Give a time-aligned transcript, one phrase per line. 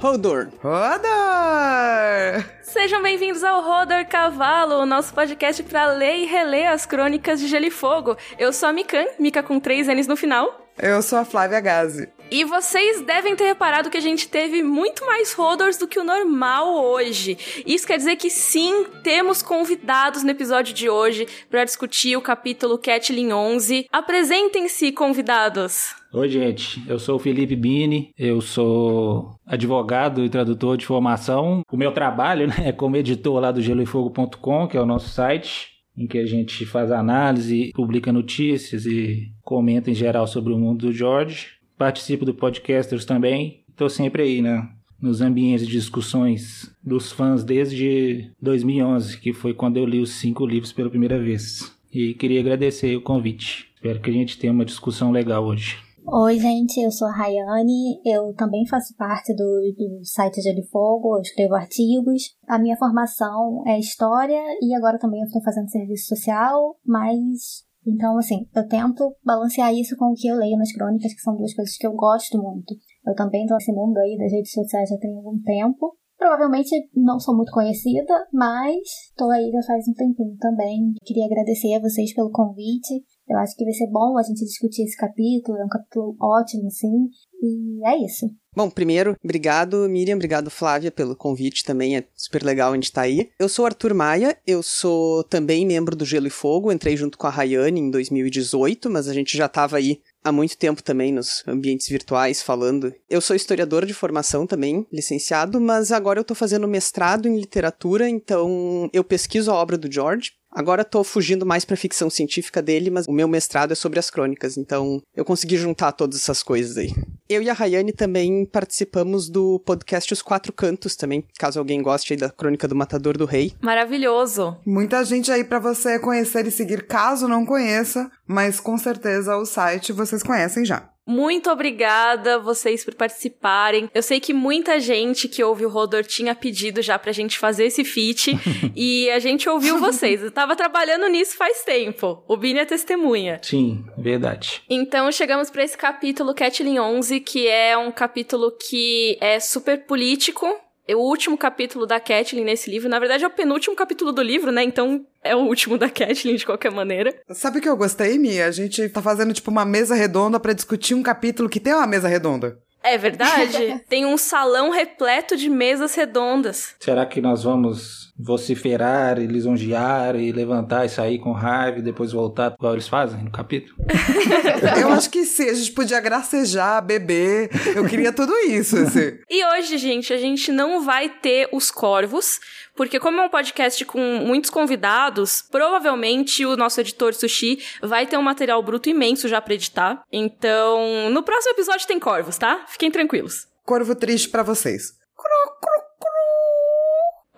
[0.00, 0.48] Rodor.
[0.62, 2.42] Rodor!
[2.62, 7.46] Sejam bem-vindos ao Rodor Cavalo, o nosso podcast para ler e reler as crônicas de
[7.46, 8.16] Gelo e Fogo.
[8.38, 10.66] Eu sou a Mikan, Mika com três N's no final.
[10.78, 12.08] Eu sou a Flávia Gazi.
[12.30, 16.04] E vocês devem ter reparado que a gente teve muito mais Rodors do que o
[16.04, 17.36] normal hoje.
[17.66, 22.78] Isso quer dizer que sim, temos convidados no episódio de hoje para discutir o capítulo
[22.78, 23.86] Catlin 11.
[23.90, 25.92] Apresentem-se, convidados!
[26.12, 26.80] Oi, gente.
[26.88, 31.62] Eu sou o Felipe Bini, eu sou advogado e tradutor de formação.
[31.70, 35.68] O meu trabalho né, é como editor lá do geloefogo.com, que é o nosso site,
[35.96, 40.86] em que a gente faz análise, publica notícias e comenta em geral sobre o mundo
[40.86, 41.59] do George.
[41.80, 43.64] Participo do Podcasters também.
[43.66, 44.68] Estou sempre aí, né?
[45.00, 50.44] Nos ambientes de discussões dos fãs desde 2011, que foi quando eu li os cinco
[50.44, 51.74] livros pela primeira vez.
[51.90, 53.72] E queria agradecer o convite.
[53.74, 55.78] Espero que a gente tenha uma discussão legal hoje.
[56.06, 61.16] Oi, gente, eu sou a Rayane, eu também faço parte do, do site Gelo Fogo,
[61.16, 62.36] eu escrevo artigos.
[62.46, 68.18] A minha formação é História e agora também eu estou fazendo serviço social, mas então,
[68.18, 71.54] assim, eu tento balancear isso com o que eu leio nas crônicas, que são duas
[71.54, 72.74] coisas que eu gosto muito.
[73.06, 75.96] Eu também tô nesse mundo aí das redes sociais já tem algum tempo.
[76.18, 78.76] Provavelmente não sou muito conhecida, mas
[79.16, 80.92] tô aí já faz um tempinho também.
[81.02, 83.02] Queria agradecer a vocês pelo convite.
[83.26, 86.66] Eu acho que vai ser bom a gente discutir esse capítulo, é um capítulo ótimo,
[86.66, 87.08] assim,
[87.40, 88.26] e é isso.
[88.54, 93.02] Bom, primeiro, obrigado Miriam, obrigado Flávia pelo convite também, é super legal a gente estar
[93.02, 93.30] tá aí.
[93.38, 97.28] Eu sou Arthur Maia, eu sou também membro do Gelo e Fogo, entrei junto com
[97.28, 101.44] a Rayane em 2018, mas a gente já estava aí há muito tempo também nos
[101.46, 102.92] ambientes virtuais falando.
[103.08, 108.08] Eu sou historiador de formação também, licenciado, mas agora eu estou fazendo mestrado em literatura,
[108.08, 112.90] então eu pesquiso a obra do George, Agora tô fugindo mais pra ficção científica dele,
[112.90, 116.76] mas o meu mestrado é sobre as crônicas, então eu consegui juntar todas essas coisas
[116.76, 116.92] aí.
[117.28, 122.12] Eu e a Rayane também participamos do podcast Os Quatro Cantos também, caso alguém goste
[122.12, 123.54] aí da Crônica do Matador do Rei.
[123.60, 124.56] Maravilhoso!
[124.66, 129.46] Muita gente aí para você conhecer e seguir, caso não conheça, mas com certeza o
[129.46, 130.89] site vocês conhecem já.
[131.10, 133.90] Muito obrigada vocês por participarem.
[133.92, 137.64] Eu sei que muita gente que ouve o Rodor tinha pedido já pra gente fazer
[137.64, 138.30] esse feat
[138.76, 140.22] e a gente ouviu vocês.
[140.22, 142.22] Eu tava trabalhando nisso faz tempo.
[142.28, 143.40] O Bini é testemunha.
[143.42, 144.62] Sim, verdade.
[144.70, 150.46] Então chegamos para esse capítulo Catlin 11, que é um capítulo que é super político,
[150.88, 152.88] o último capítulo da Catelyn nesse livro.
[152.88, 154.62] Na verdade, é o penúltimo capítulo do livro, né?
[154.62, 157.14] Então é o último da Catelyn de qualquer maneira.
[157.30, 158.46] Sabe o que eu gostei, Mia?
[158.46, 161.86] A gente tá fazendo tipo uma mesa redonda para discutir um capítulo que tem uma
[161.86, 162.58] mesa redonda.
[162.82, 163.82] É verdade?
[163.88, 166.74] tem um salão repleto de mesas redondas.
[166.80, 172.12] Será que nós vamos vociferar e lisonjear e levantar e sair com raiva e depois
[172.12, 173.76] voltar, igual eles fazem no capítulo?
[174.80, 178.76] Eu acho que sim, a gente podia gracejar, beber, eu queria tudo isso.
[178.76, 179.18] Assim.
[179.28, 182.38] E hoje, gente, a gente não vai ter os corvos,
[182.76, 188.16] porque como é um podcast com muitos convidados, provavelmente o nosso editor Sushi vai ter
[188.16, 190.02] um material bruto imenso já pra editar.
[190.12, 192.64] Então, no próximo episódio tem corvos, tá?
[192.68, 193.46] Fiquem tranquilos.
[193.64, 194.98] Corvo triste para vocês.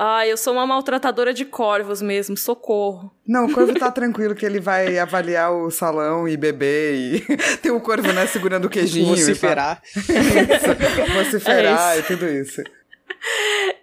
[0.05, 3.15] Ah, eu sou uma maltratadora de corvos mesmo, socorro.
[3.25, 7.21] Não, o corvo tá tranquilo que ele vai avaliar o salão e beber e
[7.63, 9.07] tem o corvo, né, segurando o queijinho.
[9.07, 9.81] Vociferar.
[9.95, 12.63] Isso, vociferar é e tudo isso.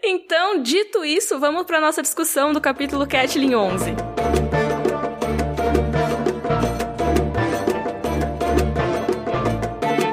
[0.01, 3.95] Então, dito isso, vamos para nossa discussão do capítulo Catlin 11.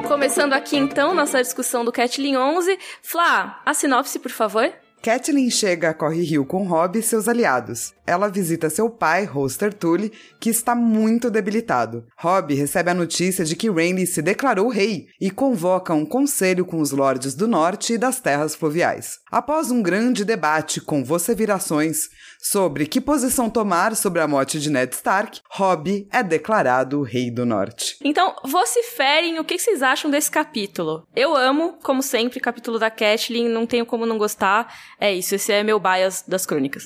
[0.08, 2.76] Começando aqui então nossa discussão do Catlin 11.
[3.00, 4.72] Flá, a sinopse, por favor.
[5.00, 7.94] Catelyn chega a Corre Rio com Robb e seus aliados.
[8.06, 12.06] Ela visita seu pai, Roster Tully, que está muito debilitado.
[12.16, 16.80] Robb recebe a notícia de que Renly se declarou rei e convoca um conselho com
[16.80, 19.18] os lordes do norte e das terras fluviais.
[19.30, 22.08] Após um grande debate com vocevirações
[22.40, 27.44] sobre que posição tomar sobre a morte de Ned Stark, Robb é declarado rei do
[27.44, 27.96] norte.
[28.04, 31.06] Então, vociferem o que vocês acham desse capítulo.
[31.14, 34.72] Eu amo, como sempre, capítulo da Catelyn, não tenho como não gostar.
[35.00, 36.84] É isso, esse é meu bias das crônicas.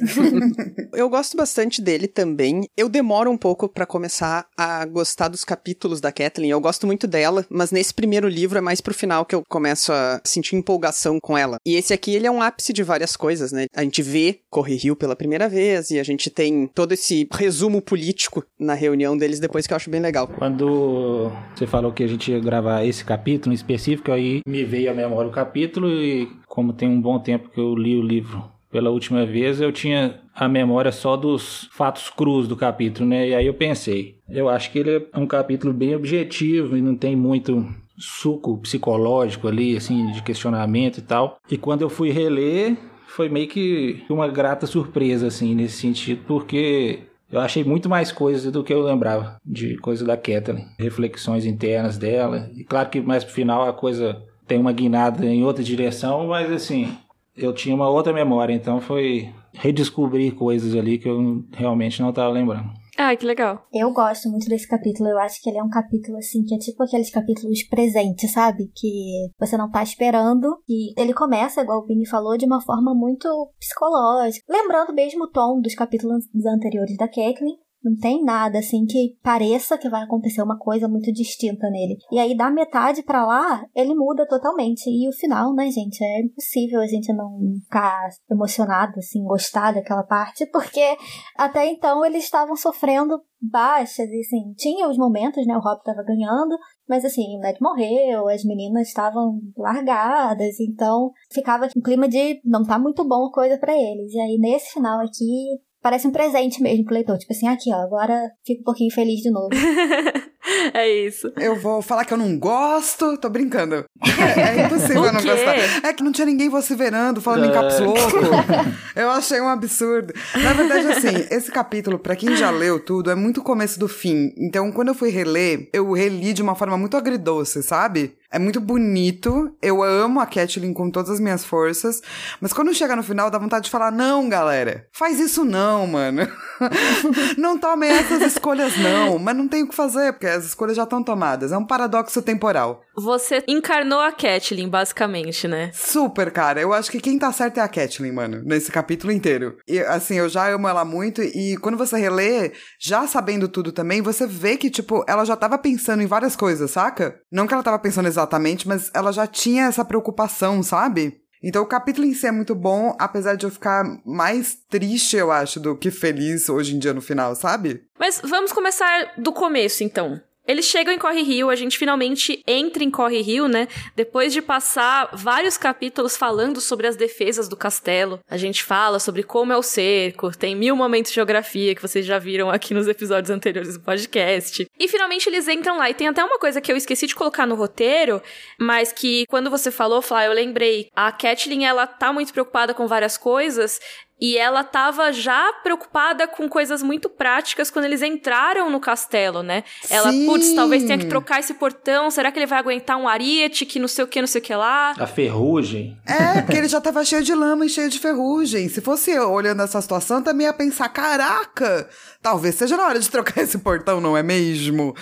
[0.94, 2.64] eu gosto bastante dele também.
[2.76, 6.50] Eu demoro um pouco para começar a gostar dos capítulos da Kathleen.
[6.52, 9.92] Eu gosto muito dela, mas nesse primeiro livro é mais pro final que eu começo
[9.92, 11.58] a sentir empolgação com ela.
[11.66, 13.66] E esse aqui, ele é um ápice de várias coisas, né?
[13.74, 17.82] A gente vê Corre Rio pela primeira vez e a gente tem todo esse resumo
[17.82, 20.28] político na reunião deles depois que eu acho bem legal.
[20.28, 24.90] Quando você falou que a gente ia gravar esse capítulo em específico, aí me veio
[24.90, 28.59] à memória o capítulo e como tem um bom tempo que eu li o livro
[28.70, 33.28] pela última vez, eu tinha a memória só dos fatos crus do capítulo, né?
[33.28, 36.94] E aí eu pensei, eu acho que ele é um capítulo bem objetivo e não
[36.94, 37.66] tem muito
[37.98, 41.38] suco psicológico ali, assim, de questionamento e tal.
[41.50, 42.76] E quando eu fui reler,
[43.06, 47.00] foi meio que uma grata surpresa, assim, nesse sentido, porque
[47.30, 51.98] eu achei muito mais coisas do que eu lembrava de coisa da Kathleen, reflexões internas
[51.98, 52.50] dela.
[52.56, 56.50] E claro que mais pro final a coisa tem uma guinada em outra direção, mas
[56.50, 56.96] assim,
[57.44, 62.30] eu tinha uma outra memória, então foi redescobrir coisas ali que eu realmente não estava
[62.30, 62.70] lembrando.
[63.02, 63.66] Ah, que legal.
[63.72, 65.08] Eu gosto muito desse capítulo.
[65.08, 68.70] Eu acho que ele é um capítulo, assim, que é tipo aqueles capítulos presentes, sabe?
[68.76, 70.58] Que você não tá esperando.
[70.68, 73.26] E ele começa, igual o Vini falou, de uma forma muito
[73.58, 74.44] psicológica.
[74.46, 77.56] Lembrando mesmo o tom dos capítulos anteriores da Kathleen.
[77.82, 81.96] Não tem nada assim que pareça que vai acontecer uma coisa muito distinta nele.
[82.12, 84.88] E aí, da metade para lá, ele muda totalmente.
[84.88, 86.02] E o final, né, gente?
[86.02, 90.96] É impossível a gente não ficar emocionado, assim, gostar daquela parte, porque
[91.36, 95.56] até então eles estavam sofrendo baixas, e assim, tinha os momentos, né?
[95.56, 101.66] O Rob tava ganhando, mas assim, o Ned morreu, as meninas estavam largadas, então ficava
[101.74, 104.12] um clima de não tá muito bom a coisa para eles.
[104.12, 107.18] E aí, nesse final aqui, parece um presente mesmo pro leitor.
[107.18, 109.48] Tipo assim, aqui, ó, agora fico um pouquinho feliz de novo.
[110.74, 111.32] é isso.
[111.36, 113.84] Eu vou falar que eu não gosto, tô brincando.
[114.02, 115.56] É, é impossível eu não gostar.
[115.84, 118.00] É que não tinha ninguém vociferando, falando em caps louco.
[118.96, 120.12] Eu achei um absurdo.
[120.42, 124.32] Na verdade, assim, esse capítulo, para quem já leu tudo, é muito começo do fim.
[124.36, 128.16] Então, quando eu fui reler, eu reli de uma forma muito agridoce, sabe?
[128.32, 129.52] É muito bonito.
[129.60, 132.00] Eu amo a Catelyn com todas as minhas forças.
[132.40, 134.86] Mas quando chega no final, dá vontade de falar: não, galera.
[134.92, 136.28] Faz isso não, mano.
[137.36, 139.18] não tome essas escolhas, não.
[139.18, 141.50] Mas não tem o que fazer, porque as escolhas já estão tomadas.
[141.50, 142.82] É um paradoxo temporal.
[142.96, 145.72] Você encarnou a Catelyn, basicamente, né?
[145.74, 146.60] Super, cara.
[146.60, 148.42] Eu acho que quem tá certo é a Catelyn, mano.
[148.44, 149.56] Nesse capítulo inteiro.
[149.66, 151.20] E, assim, eu já amo ela muito.
[151.20, 155.58] E quando você relê, já sabendo tudo também, você vê que, tipo, ela já tava
[155.58, 157.18] pensando em várias coisas, saca?
[157.32, 161.20] Não que ela tava pensando exatamente exatamente, mas ela já tinha essa preocupação, sabe?
[161.42, 165.32] Então o capítulo em si é muito bom, apesar de eu ficar mais triste, eu
[165.32, 167.82] acho, do que feliz hoje em dia no final, sabe?
[167.98, 170.20] Mas vamos começar do começo, então.
[170.50, 173.68] Eles chegam em Corre Rio, a gente finalmente entra em Corre Rio, né?
[173.94, 178.18] Depois de passar vários capítulos falando sobre as defesas do castelo.
[178.28, 182.04] A gente fala sobre como é o cerco, tem mil momentos de geografia que vocês
[182.04, 184.66] já viram aqui nos episódios anteriores do podcast.
[184.76, 185.88] E finalmente eles entram lá.
[185.88, 188.20] E tem até uma coisa que eu esqueci de colocar no roteiro,
[188.58, 190.88] mas que quando você falou, Flá, eu lembrei.
[190.96, 193.78] A Catelyn, ela tá muito preocupada com várias coisas
[194.20, 199.64] e ela tava já preocupada com coisas muito práticas quando eles entraram no castelo, né?
[199.88, 202.10] Ela, putz, talvez tenha que trocar esse portão.
[202.10, 204.44] Será que ele vai aguentar um ariete que não sei o que, não sei o
[204.44, 204.94] que lá?
[204.98, 205.96] A ferrugem.
[206.06, 208.68] É, porque ele já tava cheio de lama e cheio de ferrugem.
[208.68, 211.88] Se fosse eu olhando essa situação, também ia pensar: caraca,
[212.22, 214.94] talvez seja na hora de trocar esse portão, não é mesmo?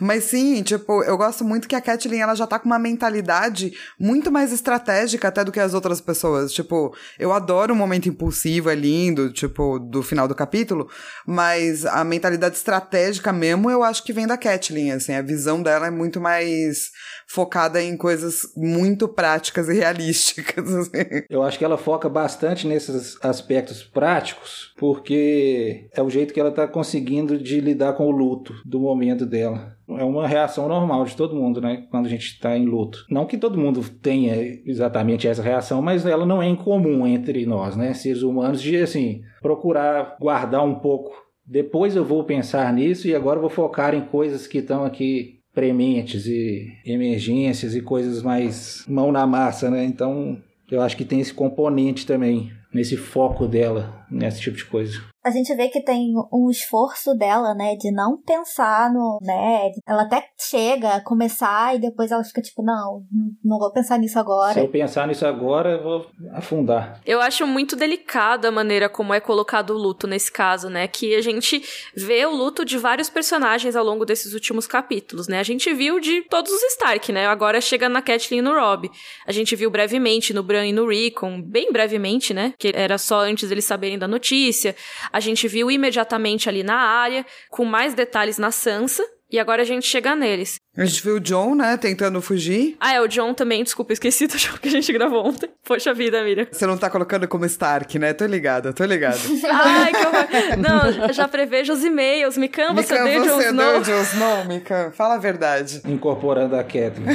[0.00, 3.72] Mas sim, tipo, eu gosto muito que a Kathleen ela já tá com uma mentalidade
[3.98, 6.52] muito mais estratégica até do que as outras pessoas.
[6.52, 10.88] Tipo, eu adoro o momento impulsivo é lindo, tipo, do final do capítulo,
[11.26, 15.86] mas a mentalidade estratégica mesmo, eu acho que vem da Kathleen, assim, a visão dela
[15.86, 16.90] é muito mais
[17.26, 20.64] focada em coisas muito práticas e realísticas.
[20.74, 21.24] Assim.
[21.28, 26.50] Eu acho que ela foca bastante nesses aspectos práticos, porque é o jeito que ela
[26.50, 29.74] está conseguindo de lidar com o luto do momento dela.
[29.88, 31.86] É uma reação normal de todo mundo, né?
[31.90, 33.04] Quando a gente está em luto.
[33.10, 37.76] Não que todo mundo tenha exatamente essa reação, mas ela não é incomum entre nós,
[37.76, 37.92] né?
[37.92, 41.12] Seres humanos, de assim, procurar guardar um pouco.
[41.46, 46.26] Depois eu vou pensar nisso e agora vou focar em coisas que estão aqui prementes
[46.26, 49.84] e emergências e coisas mais mão na massa, né?
[49.84, 50.38] Então,
[50.70, 55.30] eu acho que tem esse componente também nesse foco dela, nesse tipo de coisa a
[55.30, 59.80] gente vê que tem um esforço dela, né, de não pensar no Ned.
[59.88, 63.02] Ela até chega a começar e depois ela fica tipo, não,
[63.42, 64.52] não vou pensar nisso agora.
[64.52, 67.00] Se eu pensar nisso agora, eu vou afundar.
[67.06, 71.14] Eu acho muito delicada a maneira como é colocado o luto nesse caso, né, que
[71.14, 71.62] a gente
[71.96, 75.38] vê o luto de vários personagens ao longo desses últimos capítulos, né?
[75.38, 77.26] A gente viu de todos os Stark, né?
[77.26, 78.90] Agora chega na Catelyn e no Robb.
[79.26, 82.52] A gente viu brevemente no Bran e no Rickon, bem brevemente, né?
[82.58, 84.74] Que era só antes eles saberem da notícia.
[85.12, 89.64] A gente viu imediatamente ali na área, com mais detalhes na Sansa, e agora a
[89.64, 90.63] gente chega neles.
[90.76, 92.76] A gente viu o John, né, tentando fugir.
[92.80, 95.48] Ah, é, o John também, desculpa, esqueci do John que a gente gravou ontem.
[95.64, 96.48] Poxa vida, Miriam.
[96.50, 98.12] Você não tá colocando como Stark, né?
[98.12, 99.16] Tô ligada, tô ligada.
[99.52, 100.26] Ai, que horror.
[100.58, 102.36] Não, já prevejo os e-mails.
[102.36, 103.82] Mikan, você Mikan, deu você Jon deu Snow?
[103.82, 104.90] Jon Snow, Mikan.
[104.90, 105.80] Fala a verdade.
[105.86, 107.06] Incorporando a Catelyn.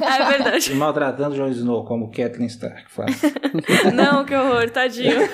[0.00, 0.72] É verdade.
[0.72, 3.20] e maltratando Jon Snow, como Catelyn Stark faz.
[3.94, 5.28] Não, que horror, tadinho.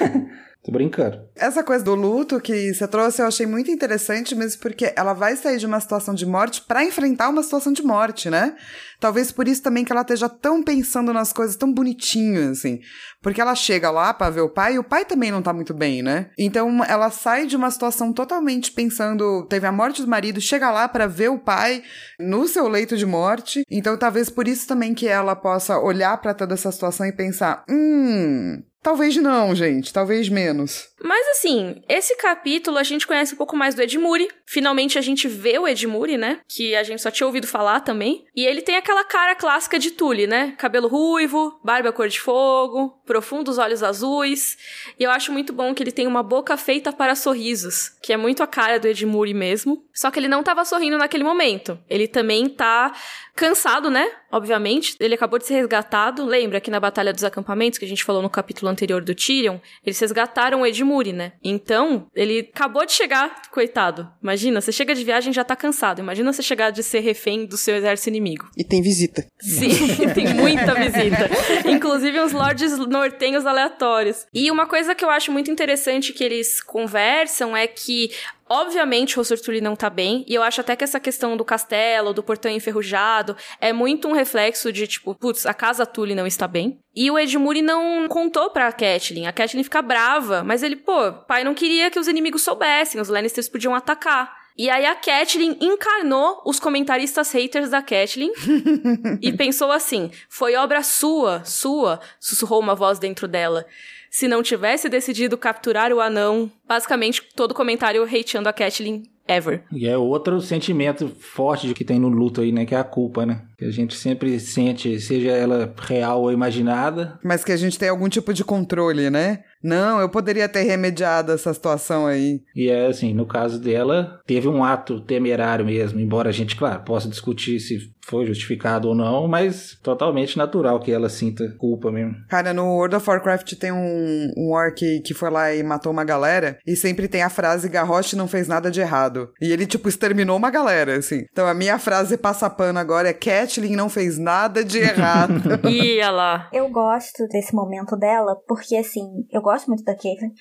[0.64, 1.21] Tô brincando.
[1.37, 5.37] Essa coisa do luto que você trouxe eu achei muito interessante, mesmo porque ela vai
[5.37, 8.56] sair de uma situação de morte para enfrentar uma situação de morte, né?
[8.99, 12.80] Talvez por isso também que ela esteja tão pensando nas coisas tão bonitinhas, assim.
[13.21, 15.75] Porque ela chega lá para ver o pai e o pai também não tá muito
[15.75, 16.30] bem, né?
[16.38, 20.88] Então ela sai de uma situação totalmente pensando, teve a morte do marido, chega lá
[20.88, 21.83] para ver o pai
[22.18, 23.64] no seu leito de morte.
[23.71, 27.62] Então talvez por isso também que ela possa olhar para toda essa situação e pensar,
[27.68, 29.90] hum, Talvez não, gente.
[29.90, 30.88] Talvez menos.
[31.04, 34.26] Mas assim, esse capítulo a gente conhece um pouco mais do Edmure.
[34.46, 36.40] Finalmente a gente vê o Edmure, né?
[36.49, 38.25] Que a gente só tinha ouvido falar também.
[38.34, 40.54] E ele tem aquela cara clássica de Tully, né?
[40.56, 44.56] Cabelo ruivo, barba cor de fogo, profundos olhos azuis.
[44.99, 48.16] E eu acho muito bom que ele tem uma boca feita para sorrisos, que é
[48.16, 49.84] muito a cara do Edmure mesmo.
[49.92, 51.78] Só que ele não tava sorrindo naquele momento.
[51.88, 52.92] Ele também tá
[53.34, 54.11] cansado, né?
[54.30, 54.96] Obviamente.
[54.99, 56.25] Ele acabou de ser resgatado.
[56.25, 59.58] Lembra que na Batalha dos Acampamentos, que a gente falou no capítulo anterior do Tyrion,
[59.84, 61.32] eles resgataram o Edmure, né?
[61.42, 64.08] Então, ele acabou de chegar, coitado.
[64.22, 66.00] Imagina, você chega de viagem e já tá cansado.
[66.00, 68.48] Imagina você chegar de ser refém do seu exército inimigo.
[68.56, 69.26] E tem visita.
[69.40, 69.70] Sim,
[70.14, 71.30] tem muita visita.
[71.68, 74.26] Inclusive uns lords nortenhos aleatórios.
[74.32, 78.10] E uma coisa que eu acho muito interessante que eles conversam é que
[78.48, 81.44] Obviamente, o Rossor Tully não tá bem, e eu acho até que essa questão do
[81.44, 86.26] castelo, do portão enferrujado, é muito um reflexo de, tipo, putz, a casa Tully não
[86.26, 86.78] está bem.
[86.94, 89.26] E o Edmure não contou pra Catelyn.
[89.26, 93.08] A Catelyn fica brava, mas ele, pô, pai não queria que os inimigos soubessem, os
[93.08, 94.44] Lannisters podiam atacar.
[94.56, 98.30] E aí a Catelyn encarnou os comentaristas haters da Catelyn
[99.20, 103.66] e pensou assim: foi obra sua, sua, sussurrou uma voz dentro dela
[104.14, 106.49] se não tivesse decidido capturar o anão.
[106.68, 109.64] Basicamente, todo comentário hateando a Catelyn ever.
[109.73, 112.64] E é outro sentimento forte de que tem no luto aí, né?
[112.64, 113.42] Que é a culpa, né?
[113.59, 117.18] Que a gente sempre sente, seja ela real ou imaginada.
[117.25, 119.42] Mas que a gente tem algum tipo de controle, né?
[119.62, 122.42] Não, eu poderia ter remediado essa situação aí.
[122.54, 126.85] E é assim, no caso dela, teve um ato temerário mesmo, embora a gente, claro,
[126.85, 132.14] possa discutir se foi justificado ou não, mas totalmente natural que ela sinta culpa mesmo.
[132.28, 136.04] Cara, no World of Warcraft tem um, um orc que foi lá e matou uma
[136.04, 139.30] galera, e sempre tem a frase Garrosh não fez nada de errado.
[139.40, 141.25] E ele, tipo, exterminou uma galera, assim.
[141.30, 145.34] Então a minha frase passa pano agora é Catelyn não fez nada de errado.
[145.68, 146.49] Ia lá.
[146.52, 150.32] Eu gosto desse momento dela, porque, assim, eu gosto muito da Caitlyn,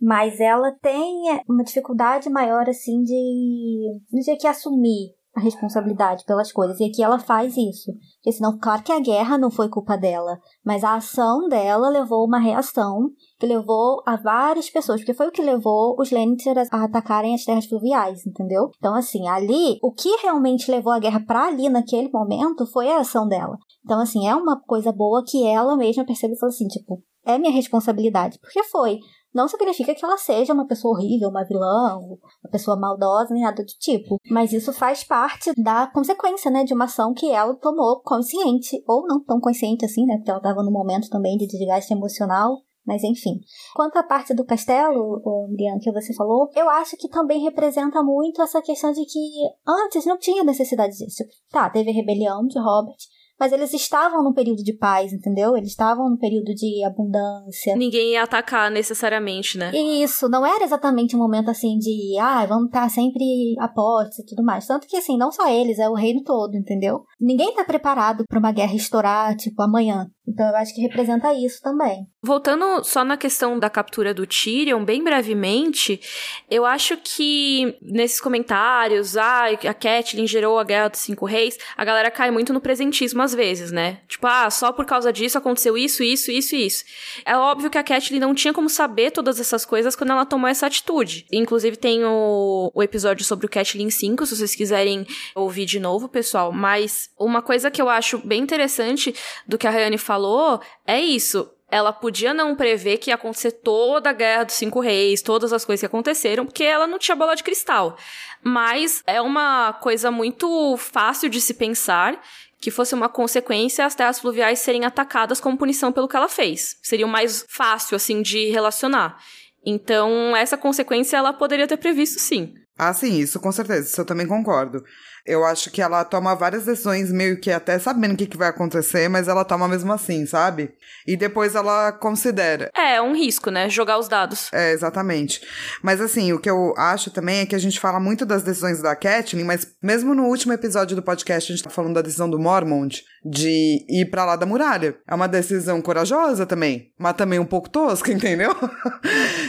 [0.00, 6.78] mas ela tem uma dificuldade maior, assim, de, de que assumir a responsabilidade pelas coisas.
[6.78, 7.92] E aqui ela faz isso.
[8.16, 12.24] Porque senão, claro que a guerra não foi culpa dela, mas a ação dela levou
[12.24, 16.84] uma reação que levou a várias pessoas, porque foi o que levou os Lannisters a
[16.84, 18.70] atacarem as terras fluviais, entendeu?
[18.76, 23.00] Então, assim, ali, o que realmente levou a guerra para ali naquele momento foi a
[23.00, 23.56] ação dela.
[23.84, 27.38] Então, assim, é uma coisa boa que ela mesma percebe e falou assim, tipo, é
[27.38, 28.38] minha responsabilidade.
[28.40, 28.98] Porque foi
[29.34, 33.62] não significa que ela seja uma pessoa horrível, uma vilã, uma pessoa maldosa, nem nada
[33.62, 34.16] do tipo.
[34.30, 39.06] Mas isso faz parte da consequência, né, de uma ação que ela tomou consciente, ou
[39.06, 42.58] não tão consciente assim, né, porque ela estava num momento também de desgaste emocional.
[42.84, 43.38] Mas enfim.
[43.76, 45.20] Quanto à parte do castelo,
[45.52, 49.20] Brian, que você falou, eu acho que também representa muito essa questão de que
[49.66, 51.22] antes não tinha necessidade disso.
[51.48, 52.96] Tá, teve a rebelião de Robert,
[53.42, 55.56] mas eles estavam num período de paz, entendeu?
[55.56, 57.74] Eles estavam num período de abundância.
[57.74, 59.72] Ninguém ia atacar necessariamente, né?
[59.74, 64.26] Isso, não era exatamente um momento assim de, ah, vamos estar sempre a postos e
[64.26, 64.64] tudo mais.
[64.64, 67.02] Tanto que, assim, não só eles, é o reino todo, entendeu?
[67.20, 70.06] Ninguém tá preparado para uma guerra estourar, tipo, amanhã.
[70.26, 72.06] Então eu acho que representa isso também.
[72.22, 76.00] Voltando só na questão da captura do Tyrion, bem brevemente,
[76.48, 81.84] eu acho que nesses comentários, ah, a Catelyn gerou a Guerra dos Cinco Reis, a
[81.84, 83.98] galera cai muito no presentismo às vezes, né?
[84.06, 86.84] Tipo, ah, só por causa disso aconteceu isso, isso, isso e isso.
[87.24, 90.48] É óbvio que a Catelyn não tinha como saber todas essas coisas quando ela tomou
[90.48, 91.26] essa atitude.
[91.32, 96.08] Inclusive tem o, o episódio sobre o Catelyn 5, se vocês quiserem ouvir de novo,
[96.08, 96.52] pessoal.
[96.52, 99.12] Mas uma coisa que eu acho bem interessante
[99.46, 101.50] do que a Rayane falou falou é isso.
[101.70, 105.64] Ela podia não prever que ia acontecer toda a guerra dos cinco reis, todas as
[105.64, 107.96] coisas que aconteceram, porque ela não tinha bola de cristal.
[108.42, 112.20] Mas é uma coisa muito fácil de se pensar
[112.60, 116.76] que fosse uma consequência as terras fluviais serem atacadas como punição pelo que ela fez.
[116.82, 119.16] Seria mais fácil, assim, de relacionar.
[119.64, 122.52] Então, essa consequência ela poderia ter previsto sim.
[122.78, 124.84] Ah, sim, isso com certeza, isso eu também concordo.
[125.26, 128.48] Eu acho que ela toma várias decisões, meio que até sabendo o que, que vai
[128.48, 130.72] acontecer, mas ela toma mesmo assim, sabe?
[131.06, 132.70] E depois ela considera.
[132.76, 133.68] É, é um risco, né?
[133.68, 134.52] Jogar os dados.
[134.52, 135.40] É, exatamente.
[135.82, 138.82] Mas assim, o que eu acho também é que a gente fala muito das decisões
[138.82, 142.28] da Kathleen, mas mesmo no último episódio do podcast a gente tá falando da decisão
[142.28, 144.96] do Mormont de ir para lá da muralha.
[145.06, 148.54] É uma decisão corajosa também, mas também um pouco tosca, entendeu?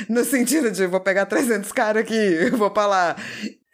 [0.08, 3.16] no sentido de vou pegar 300 caras aqui, vou para lá.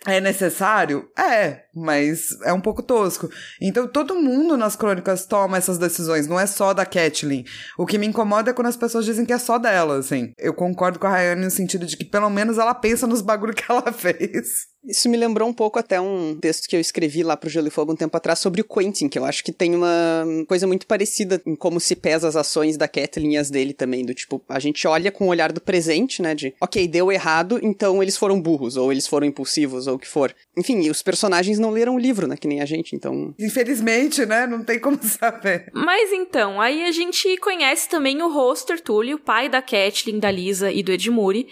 [0.08, 1.10] É necessário?
[1.18, 3.29] É, mas é um pouco tosco.
[3.62, 7.46] Então todo mundo nas crônicas toma essas decisões, não é só da Kathleen.
[7.77, 10.32] O que me incomoda é quando as pessoas dizem que é só dela, assim.
[10.38, 13.53] Eu concordo com a Rayane no sentido de que pelo menos ela pensa nos bagulho
[13.53, 14.70] que ela fez.
[14.83, 17.71] Isso me lembrou um pouco até um texto que eu escrevi lá pro Gelo e
[17.71, 20.88] Fogo um tempo atrás sobre o Quentin, que eu acho que tem uma coisa muito
[20.88, 24.41] parecida em como se pesa as ações da Kathleen e as dele também, do tipo,
[24.48, 28.15] a gente olha com o olhar do presente, né, de, ok, deu errado, então eles
[28.15, 30.33] foram burros, ou eles foram impulsivos, ou o que for.
[30.57, 33.33] Enfim, os personagens não leram o livro, né, que nem a gente, então...
[33.38, 35.69] Infelizmente, né, não tem como saber.
[35.74, 40.71] Mas então, aí a gente conhece também o Roster Túlio, pai da Kathleen, da Lisa
[40.71, 41.48] e do Edmure,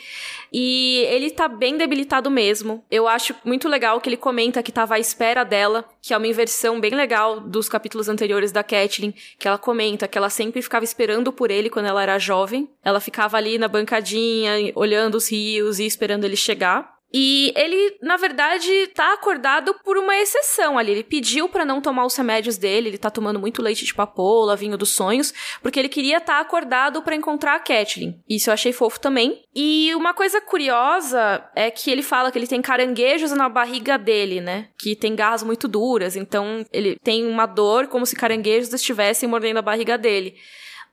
[0.52, 2.84] e ele tá bem debilitado mesmo.
[2.90, 6.28] Eu acho muito legal que ele comenta que tava à espera dela, que é uma
[6.28, 10.86] inversão bem legal dos capítulos anteriores da Kathleen, que ela comenta que ela sempre ficava
[10.86, 12.70] esperando por ele quando ela era jovem.
[12.84, 16.97] Ela ficava ali na bancadinha, olhando os rios e esperando ele chegar.
[17.14, 20.92] E ele, na verdade, tá acordado por uma exceção ali.
[20.92, 24.56] Ele pediu para não tomar os remédios dele, ele tá tomando muito leite de papoula,
[24.56, 28.22] vinho dos sonhos, porque ele queria estar tá acordado para encontrar a Kathleen.
[28.30, 29.42] Isso eu achei fofo também.
[29.56, 34.42] E uma coisa curiosa é que ele fala que ele tem caranguejos na barriga dele,
[34.42, 34.68] né?
[34.78, 39.58] Que tem garras muito duras, então ele tem uma dor como se caranguejos estivessem mordendo
[39.58, 40.36] a barriga dele.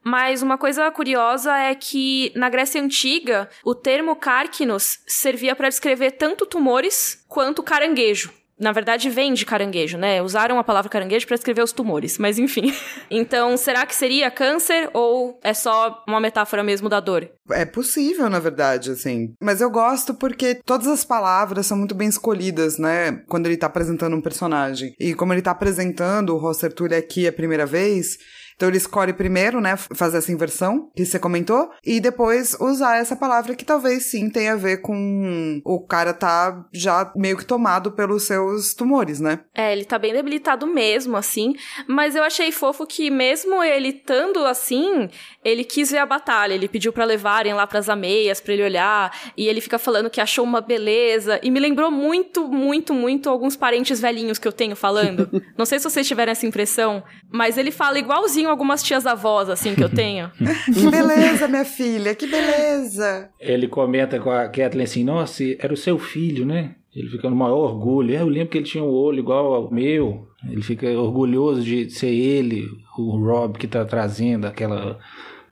[0.05, 6.11] Mas uma coisa curiosa é que na Grécia Antiga, o termo cárquinos servia para descrever
[6.11, 8.31] tanto tumores quanto caranguejo.
[8.57, 10.21] Na verdade, vem de caranguejo, né?
[10.21, 12.73] Usaram a palavra caranguejo para descrever os tumores, mas enfim.
[13.11, 17.29] Então, será que seria câncer ou é só uma metáfora mesmo da dor?
[17.51, 19.33] É possível, na verdade, assim.
[19.41, 23.23] Mas eu gosto porque todas as palavras são muito bem escolhidas, né?
[23.27, 24.95] Quando ele tá apresentando um personagem.
[24.99, 28.17] E como ele tá apresentando o Rosser Tully aqui a primeira vez,
[28.55, 33.15] então ele escolhe primeiro, né, fazer essa inversão que você comentou, e depois usar essa
[33.15, 37.91] palavra que talvez sim tenha a ver com o cara tá já meio que tomado
[37.91, 39.41] pelos seus tumores, né?
[39.53, 41.53] É, ele tá bem debilitado mesmo, assim,
[41.87, 45.09] mas eu achei fofo que mesmo ele estando assim,
[45.43, 49.15] ele quis ver a batalha, ele pediu para levarem lá pras ameias, para ele olhar,
[49.35, 53.55] e ele fica falando que achou uma beleza, e me lembrou muito, muito, muito alguns
[53.55, 55.29] parentes velhinhos que eu tenho falando.
[55.57, 59.75] Não sei se vocês tiveram essa impressão, mas ele fala igualzinho algumas tias avós, assim,
[59.75, 60.29] que eu tenho.
[60.73, 63.29] que beleza, minha filha, que beleza.
[63.39, 66.75] Ele comenta com a Kathleen assim, nossa, era o seu filho, né?
[66.95, 68.15] Ele fica no maior orgulho.
[68.15, 70.27] Eu lembro que ele tinha um olho igual ao meu.
[70.49, 72.65] Ele fica orgulhoso de ser ele,
[72.97, 74.97] o Rob, que tá trazendo aquela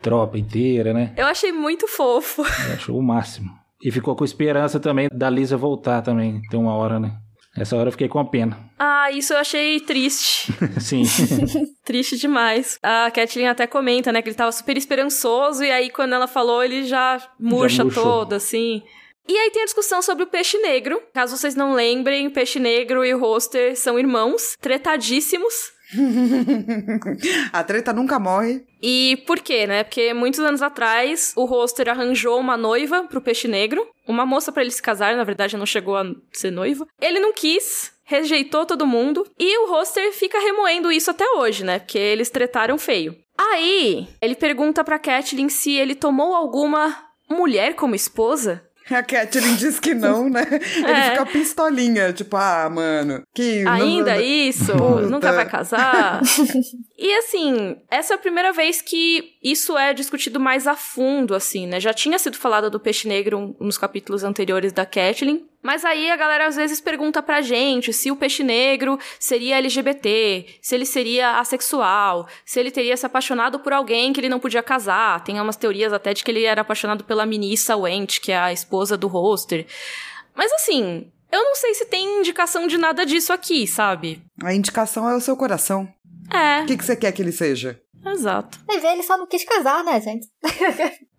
[0.01, 1.13] tropa inteira, né?
[1.17, 2.43] Eu achei muito fofo.
[2.73, 3.49] Achou o máximo.
[3.83, 6.41] E ficou com esperança também da Lisa voltar também.
[6.49, 7.17] Tem uma hora, né?
[7.55, 8.57] Essa hora eu fiquei com pena.
[8.79, 10.51] Ah, isso eu achei triste.
[10.81, 11.03] Sim.
[11.85, 12.79] triste demais.
[12.81, 16.63] A Kathleen até comenta, né, que ele tava super esperançoso e aí quando ela falou,
[16.63, 18.81] ele já murcha já todo, assim.
[19.27, 21.01] E aí tem a discussão sobre o peixe negro.
[21.13, 25.71] Caso vocês não lembrem, o peixe negro e o roster são irmãos, tretadíssimos.
[27.51, 28.65] a treta nunca morre.
[28.81, 29.83] E por quê, né?
[29.83, 34.61] Porque muitos anos atrás o roster arranjou uma noiva pro peixe negro, uma moça para
[34.61, 36.85] ele se casar, na verdade não chegou a ser noiva.
[37.01, 41.79] Ele não quis, rejeitou todo mundo e o roster fica remoendo isso até hoje, né?
[41.79, 43.15] Porque eles tretaram feio.
[43.37, 46.95] Aí, ele pergunta pra Kathleen se ele tomou alguma
[47.29, 48.63] mulher como esposa.
[48.89, 50.45] A Catherine diz que não, né?
[50.75, 51.11] Ele é.
[51.11, 53.65] fica pistolinha, tipo, ah, mano, que.
[53.67, 54.21] Ainda não...
[54.21, 54.73] isso?
[54.73, 55.07] Puta.
[55.07, 56.21] Nunca vai casar?
[56.97, 61.65] e assim, essa é a primeira vez que isso é discutido mais a fundo, assim,
[61.65, 61.79] né?
[61.79, 66.15] Já tinha sido falado do peixe negro nos capítulos anteriores da Kathleen, mas aí a
[66.17, 71.39] galera às vezes pergunta pra gente se o peixe negro seria LGBT, se ele seria
[71.39, 75.23] assexual, se ele teria se apaixonado por alguém que ele não podia casar.
[75.23, 78.51] Tem umas teorias até de que ele era apaixonado pela Minissa Wendt, que é a
[78.51, 79.65] esposa do roster.
[80.35, 84.21] Mas assim, eu não sei se tem indicação de nada disso aqui, sabe?
[84.43, 85.87] A indicação é o seu coração.
[86.31, 86.61] É.
[86.61, 87.79] O que, que você quer que ele seja?
[88.05, 88.59] Exato.
[88.67, 90.27] Mas ele só não quis casar, né, gente?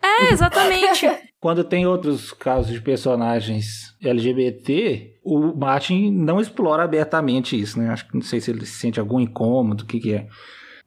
[0.03, 1.07] é, exatamente.
[1.41, 7.91] Quando tem outros casos de personagens LGBT, o Martin não explora abertamente isso, né?
[7.91, 10.27] Acho que não sei se ele sente algum incômodo, o que, que é.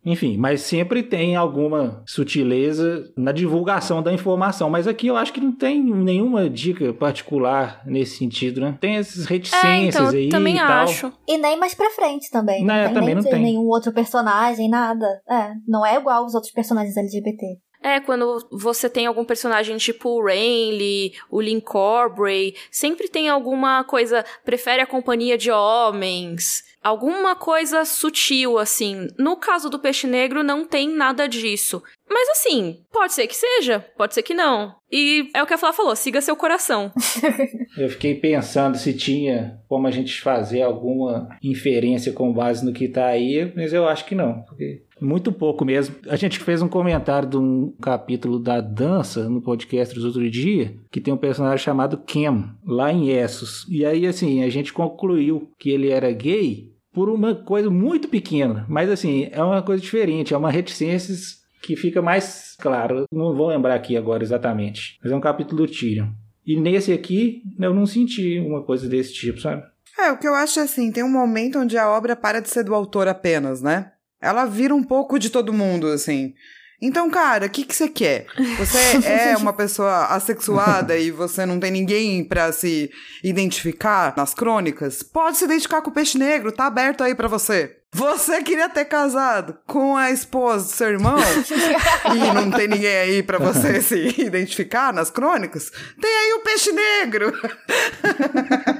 [0.06, 4.70] Enfim, mas sempre tem alguma sutileza na divulgação da informação.
[4.70, 8.78] Mas aqui eu acho que não tem nenhuma dica particular nesse sentido, né?
[8.80, 10.84] Tem essas reticências é, então, aí também e tal.
[10.84, 11.14] acho.
[11.28, 12.64] E nem mais pra frente também.
[12.64, 13.42] Não, Não, tem também nem não tem.
[13.42, 15.06] nenhum outro personagem, nada.
[15.30, 17.58] É, não é igual os outros personagens LGBT.
[17.84, 23.84] É, quando você tem algum personagem tipo o Rainley, o Lynn Corbray, sempre tem alguma
[23.84, 29.08] coisa, prefere a companhia de homens, alguma coisa sutil, assim.
[29.18, 31.84] No caso do Peixe Negro, não tem nada disso.
[32.10, 34.74] Mas assim, pode ser que seja, pode ser que não.
[34.90, 36.92] E é o que a Flá falou, siga seu coração.
[37.78, 42.88] Eu fiquei pensando se tinha como a gente fazer alguma inferência com base no que
[42.88, 44.42] tá aí, mas eu acho que não.
[44.44, 45.96] Porque muito pouco mesmo.
[46.08, 50.76] A gente fez um comentário de um capítulo da dança no podcast dos outro dia,
[50.92, 53.66] que tem um personagem chamado Kem, lá em Essos.
[53.70, 58.66] E aí, assim, a gente concluiu que ele era gay por uma coisa muito pequena.
[58.68, 61.14] Mas, assim, é uma coisa diferente, é uma reticência
[61.62, 63.06] que fica mais claro.
[63.14, 64.98] Não vou lembrar aqui agora exatamente.
[65.04, 66.08] Mas é um capítulo do Tyrion.
[66.44, 69.62] E nesse aqui, eu não senti uma coisa desse tipo, sabe?
[70.00, 72.50] É, o que eu acho é assim, tem um momento onde a obra para de
[72.50, 73.92] ser do autor apenas, né?
[74.20, 76.34] Ela vira um pouco de todo mundo, assim.
[76.80, 78.28] Então, cara, o que, que você quer?
[78.60, 82.92] Você é uma pessoa assexuada e você não tem ninguém pra se
[83.24, 85.02] identificar nas crônicas?
[85.02, 87.78] Pode se identificar com o peixe negro, tá aberto aí pra você.
[87.94, 91.18] Você queria ter casado com a esposa do seu irmão
[92.14, 95.72] e não tem ninguém aí pra você se identificar nas crônicas?
[96.00, 97.34] Tem aí o peixe negro.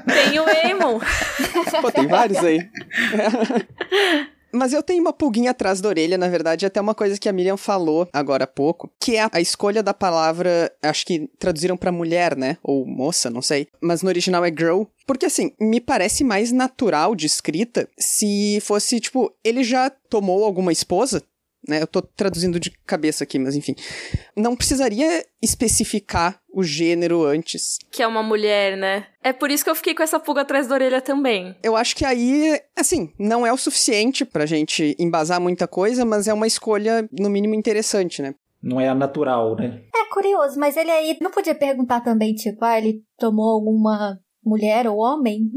[0.06, 1.00] Tem o Aemon.
[1.80, 2.60] Pô, tem vários aí.
[4.52, 7.32] Mas eu tenho uma pulguinha atrás da orelha, na verdade, até uma coisa que a
[7.32, 11.92] Miriam falou agora há pouco, que é a escolha da palavra, acho que traduziram pra
[11.92, 12.56] mulher, né?
[12.62, 13.68] Ou moça, não sei.
[13.80, 14.84] Mas no original é girl.
[15.06, 20.72] Porque assim, me parece mais natural de escrita se fosse, tipo, ele já tomou alguma
[20.72, 21.22] esposa,
[21.66, 21.82] né?
[21.82, 23.74] Eu tô traduzindo de cabeça aqui, mas enfim.
[24.36, 27.78] Não precisaria especificar o gênero antes.
[27.88, 29.06] Que é uma mulher, né?
[29.22, 31.54] É por isso que eu fiquei com essa pulga atrás da orelha também.
[31.62, 36.26] Eu acho que aí, assim, não é o suficiente pra gente embasar muita coisa, mas
[36.26, 38.34] é uma escolha, no mínimo, interessante, né?
[38.60, 39.82] Não é a natural, né?
[39.94, 44.88] É curioso, mas ele aí não podia perguntar também, tipo, ah, ele tomou alguma mulher
[44.88, 45.48] ou homem?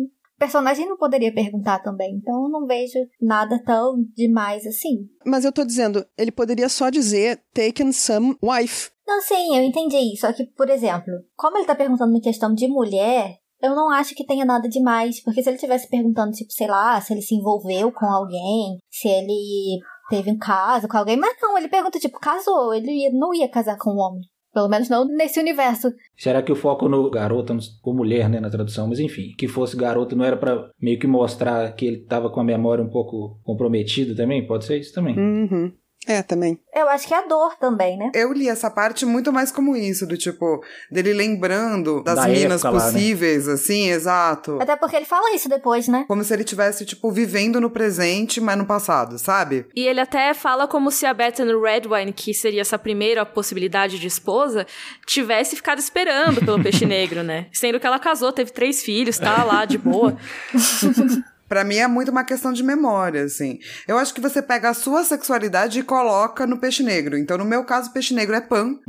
[0.41, 5.07] O personagem não poderia perguntar também, então eu não vejo nada tão demais assim.
[5.23, 8.89] Mas eu tô dizendo, ele poderia só dizer taken some wife.
[9.05, 10.17] Não, sim, eu entendi.
[10.19, 14.15] Só que, por exemplo, como ele tá perguntando em questão de mulher, eu não acho
[14.15, 15.21] que tenha nada demais.
[15.23, 19.07] Porque se ele tivesse perguntando, tipo, sei lá, se ele se envolveu com alguém, se
[19.07, 21.17] ele teve um caso com alguém.
[21.17, 22.73] Mas não, ele pergunta, tipo, casou.
[22.73, 24.23] Ele não ia casar com um homem.
[24.53, 25.93] Pelo menos não nesse universo.
[26.17, 29.77] Será que o foco no garota, ou mulher, né, na tradução, mas enfim, que fosse
[29.77, 33.39] garota não era pra meio que mostrar que ele tava com a memória um pouco
[33.43, 34.45] comprometida também?
[34.45, 35.17] Pode ser isso também.
[35.17, 35.71] Uhum.
[36.07, 36.59] É, também.
[36.73, 38.11] Eu acho que é a dor também, né?
[38.15, 42.65] Eu li essa parte muito mais como isso, do tipo, dele lembrando das Da minas
[42.65, 42.91] época lá, né?
[42.91, 44.57] possíveis, assim, exato.
[44.59, 46.05] Até porque ele fala isso depois, né?
[46.07, 49.67] Como se ele tivesse, tipo, vivendo no presente, mas no passado, sabe?
[49.75, 54.07] E ele até fala como se a Bethany Redwine, que seria essa primeira possibilidade de
[54.07, 54.65] esposa,
[55.05, 57.45] tivesse ficado esperando pelo peixe negro, né?
[57.53, 60.17] Sendo que ela casou, teve três filhos, tá lá de boa.
[61.51, 63.59] Pra mim é muito uma questão de memória, assim.
[63.85, 67.17] Eu acho que você pega a sua sexualidade e coloca no peixe negro.
[67.17, 68.79] Então, no meu caso, o peixe negro é pan.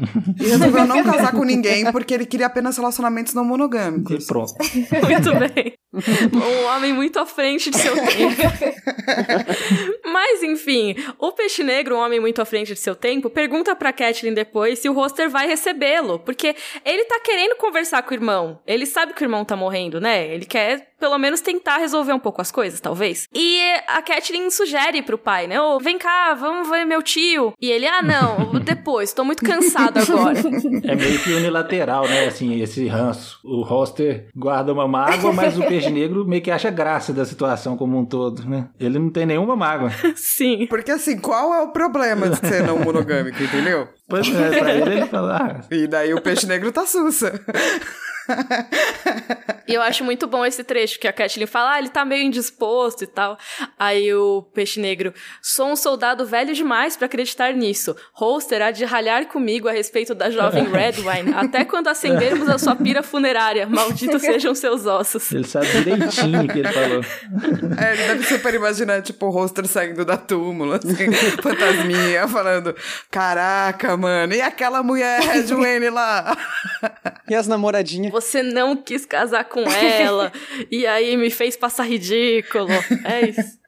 [0.41, 4.27] E resolveu não casar com ninguém porque ele queria apenas relacionamentos não E monogâmicos.
[4.27, 4.55] pronto.
[4.63, 5.75] Muito bem.
[6.33, 8.43] Um homem muito à frente de seu tempo.
[10.05, 13.93] Mas, enfim, o Peixe Negro, um homem muito à frente de seu tempo, pergunta pra
[13.93, 16.19] Catelyn depois se o roster vai recebê-lo.
[16.21, 18.59] Porque ele tá querendo conversar com o irmão.
[18.67, 20.27] Ele sabe que o irmão tá morrendo, né?
[20.33, 23.27] Ele quer, pelo menos, tentar resolver um pouco as coisas, talvez.
[23.35, 25.61] E a Catelyn sugere pro pai, né?
[25.61, 27.53] Ô, vem cá, vamos ver meu tio.
[27.61, 30.39] E ele, ah, não, depois, tô muito cansado agora.
[30.85, 32.27] É meio que unilateral, né?
[32.27, 33.41] Assim, esse ranço.
[33.43, 37.77] O roster guarda uma mágoa, mas o peixe negro meio que acha graça da situação
[37.77, 38.69] como um todo, né?
[38.79, 39.91] Ele não tem nenhuma mágoa.
[40.15, 40.69] Sim.
[40.69, 43.89] Porque, assim, qual é o problema de ser não monogâmico, entendeu?
[44.13, 47.33] Pois é, pra ele ele fala, ah, E daí o peixe negro tá sussa.
[49.67, 52.25] E eu acho muito bom esse trecho que a Catelyn fala, ah, ele tá meio
[52.25, 53.39] indisposto e tal.
[53.79, 57.97] Aí o peixe negro, sou um soldado velho demais pra acreditar nisso.
[58.13, 62.77] Holster há de ralhar comigo a respeito da jovem Redwine, até quando acendermos a sua
[62.77, 63.67] pira funerária.
[63.67, 65.33] Malditos sejam seus ossos.
[65.33, 67.05] ele sabe direitinho o que ele falou.
[67.81, 71.11] É, ele deve super imaginar, tipo, o roster saindo da túmula, assim,
[71.43, 72.75] fantasminha, falando:
[73.11, 76.37] Caraca, mano, e aquela mulher Red Wayne lá?
[77.29, 78.11] E as namoradinhas?
[78.11, 80.33] Você não quis casar com ela,
[80.71, 82.69] e aí me fez passar ridículo.
[83.05, 83.62] É isso.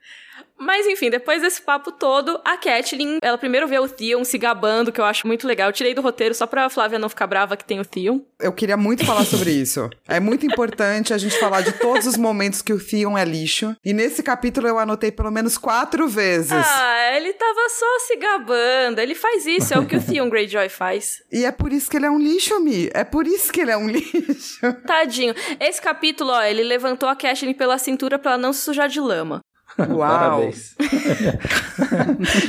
[0.65, 4.91] Mas enfim, depois desse papo todo, a Catelyn, ela primeiro vê o Theon se gabando,
[4.91, 5.69] que eu acho muito legal.
[5.69, 8.21] Eu tirei do roteiro só pra Flávia não ficar brava que tem o Theon.
[8.41, 9.91] Eu queria muito falar sobre isso.
[10.09, 13.77] É muito importante a gente falar de todos os momentos que o Theon é lixo.
[13.85, 16.53] E nesse capítulo eu anotei pelo menos quatro vezes.
[16.53, 18.99] Ah, ele tava só se gabando.
[19.01, 21.23] Ele faz isso, é o que o Theon Greyjoy faz.
[21.31, 22.89] E é por isso que ele é um lixo, Mi.
[22.95, 24.73] É por isso que ele é um lixo.
[24.87, 25.35] Tadinho.
[25.61, 29.01] Esse capítulo, ó, ele levantou a Catelyn pela cintura pra ela não se sujar de
[29.01, 29.41] lama.
[29.95, 30.51] Uau!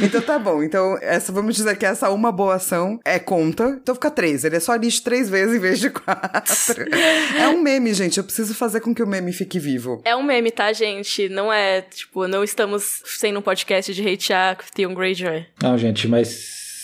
[0.04, 0.62] Então tá bom.
[0.64, 3.78] Então, essa, vamos dizer que essa uma boa ação é conta.
[3.82, 4.44] Então fica três.
[4.44, 6.86] Ele é só lixo três vezes em vez de quatro.
[7.38, 8.18] é um meme, gente.
[8.18, 10.02] Eu preciso fazer com que o meme fique vivo.
[10.06, 11.28] É um meme, tá, gente?
[11.30, 15.46] Não é, tipo, não estamos sendo um podcast de hatear Theon Greyjoy.
[15.62, 16.28] Não, gente, mas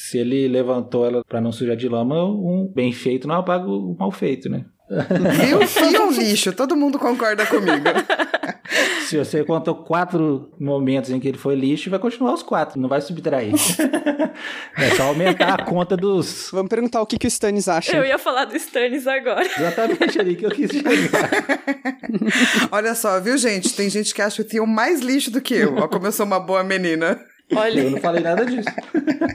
[0.10, 3.96] se ele levantou ela pra não sujar de lama, um bem feito não apaga o
[3.98, 4.66] mal feito, né?
[5.46, 5.68] Viu?
[5.68, 6.52] Fio um lixo.
[6.52, 7.86] Todo mundo concorda comigo.
[9.08, 12.88] Se você contou quatro momentos em que ele foi lixo, vai continuar os quatro, não
[12.88, 13.54] vai subtrair.
[14.78, 16.50] é só aumentar a conta dos.
[16.52, 17.96] Vamos perguntar o que, que o Stannis acha.
[17.96, 19.46] Eu ia falar do Stannis agora.
[19.46, 21.30] Exatamente ali que eu quis chegar.
[22.72, 23.74] Olha só, viu, gente?
[23.76, 25.76] Tem gente que acha o Theon mais lixo do que eu.
[25.78, 27.20] Ó, como eu sou uma boa menina.
[27.54, 28.70] Olha, Eu não falei nada disso.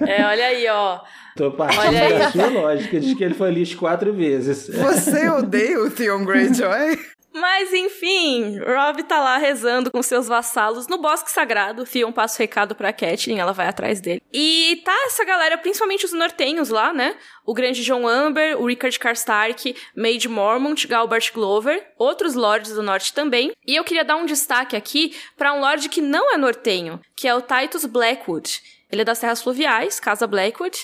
[0.07, 1.01] é, olha aí, ó.
[1.37, 2.19] Tô partindo Olha aí.
[2.19, 4.69] da sua lógica de que ele foi lixo quatro vezes.
[4.69, 6.99] Você odeia o Theon Greyjoy?
[7.39, 11.85] Mas enfim, Rob tá lá rezando com seus vassalos no Bosque Sagrado.
[11.85, 14.23] Theon passa o recado pra Catelyn, ela vai atrás dele.
[14.33, 17.15] E tá essa galera, principalmente os nortenhos lá, né?
[17.45, 23.13] O grande John Amber, o Rickard Karstark, Maid Mormont, Galbart Glover, outros lords do norte
[23.13, 23.53] também.
[23.67, 27.29] E eu queria dar um destaque aqui pra um lord que não é nortenho, que
[27.29, 28.63] é o Titus Blackwood.
[28.91, 30.79] Ele é das terras fluviais, Casa Blackwood,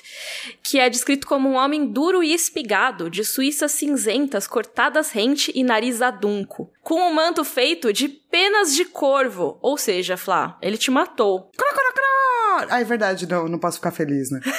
[0.62, 5.62] que é descrito como um homem duro e espigado, de suíças cinzentas, cortadas rente e
[5.62, 10.90] nariz adunco, com um manto feito de penas de corvo, ou seja, Flá, ele te
[10.90, 11.50] matou.
[12.70, 14.40] Ah, é verdade, não, não posso ficar feliz, né?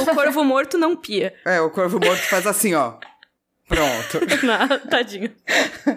[0.00, 1.34] O corvo morto não pia.
[1.44, 2.94] É, o corvo morto faz assim, ó.
[3.66, 4.20] Pronto.
[4.44, 5.30] Não, tadinho.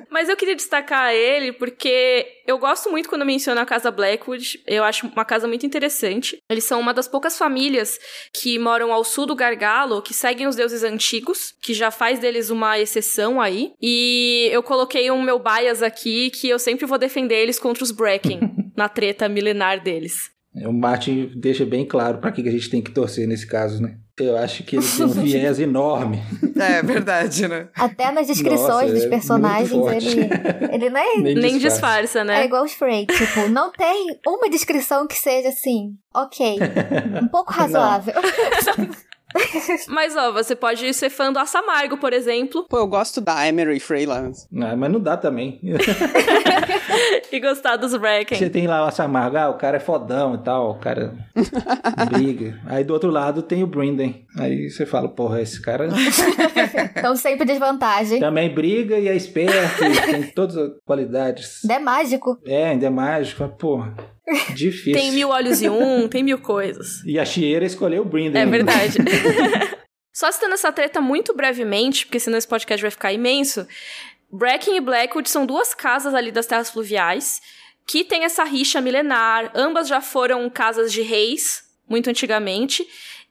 [0.09, 4.61] Mas eu queria destacar ele porque eu gosto muito quando menciona a casa Blackwood.
[4.65, 6.37] Eu acho uma casa muito interessante.
[6.49, 7.99] Eles são uma das poucas famílias
[8.33, 12.49] que moram ao sul do Gargalo, que seguem os deuses antigos, que já faz deles
[12.49, 13.73] uma exceção aí.
[13.81, 17.91] E eu coloquei um meu bias aqui que eu sempre vou defender eles contra os
[17.91, 18.39] Bracken
[18.75, 20.31] na treta milenar deles.
[20.55, 23.81] O Martin deixa bem claro pra que que a gente tem que torcer nesse caso,
[23.81, 23.97] né?
[24.19, 26.21] Eu acho que ele tem um viés enorme.
[26.59, 27.67] É verdade, né?
[27.75, 30.07] Até nas descrições Nossa, dos é personagens, forte.
[30.07, 30.29] ele,
[30.73, 31.59] ele não é, Nem Nem disfarça.
[31.59, 32.45] disfarça, é né?
[32.45, 33.05] igual os Frey.
[33.05, 36.57] Tipo, não tem uma descrição que seja assim, ok,
[37.21, 38.15] um pouco razoável.
[39.87, 43.81] Mas ó, você pode ser fã do Assamargo, por exemplo, Pô, eu gosto da Emery
[44.05, 44.29] lá.
[44.61, 45.59] Ah, mas não dá também.
[47.31, 48.37] e gostar dos Bracken.
[48.37, 51.13] Você tem lá o Samargo, ah, o cara é fodão e tal, o cara
[52.11, 52.59] briga.
[52.65, 54.25] Aí do outro lado tem o Brinden.
[54.37, 55.89] Aí você fala, porra, esse cara
[56.95, 58.19] Então sempre desvantagem.
[58.19, 61.63] também briga e é esperto, e tem todas as qualidades.
[61.69, 62.37] É mágico.
[62.45, 63.43] É, ainda é mágico.
[63.43, 63.93] Mas, Porra,
[64.53, 64.93] difícil.
[64.93, 67.03] Tem mil olhos e um, tem mil coisas.
[67.05, 68.41] E a Chieira escolheu o Brinden.
[68.41, 68.97] É verdade.
[70.13, 73.67] Só citando essa treta muito brevemente, porque senão esse podcast vai ficar imenso.
[74.31, 77.39] Bracken e Blackwood são duas casas ali das terras fluviais
[77.87, 79.51] que tem essa rixa milenar.
[79.55, 82.85] Ambas já foram casas de reis, muito antigamente.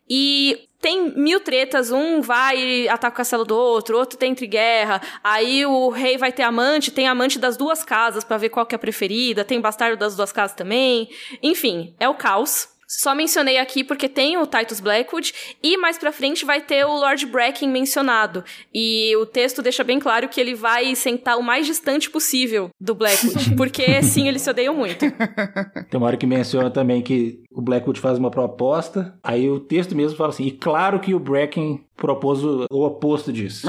[0.08, 4.46] E tem mil tretas, um vai e ataca o castelo do outro, outro tem entre
[4.46, 5.00] guerra.
[5.22, 8.74] Aí o rei vai ter amante, tem amante das duas casas pra ver qual que
[8.74, 11.08] é a preferida, tem bastardo das duas casas também.
[11.42, 12.68] Enfim, é o caos.
[12.88, 16.94] Só mencionei aqui porque tem o Titus Blackwood e mais pra frente vai ter o
[16.94, 18.44] Lord Bracken mencionado.
[18.72, 22.94] E o texto deixa bem claro que ele vai sentar o mais distante possível do
[22.94, 25.00] Blackwood, porque sim, eles se odeiam muito.
[25.00, 29.96] Tem uma hora que menciona também que o Blackwood faz uma proposta, aí o texto
[29.96, 33.66] mesmo fala assim, e claro que o Bracken propôs o, o oposto disso.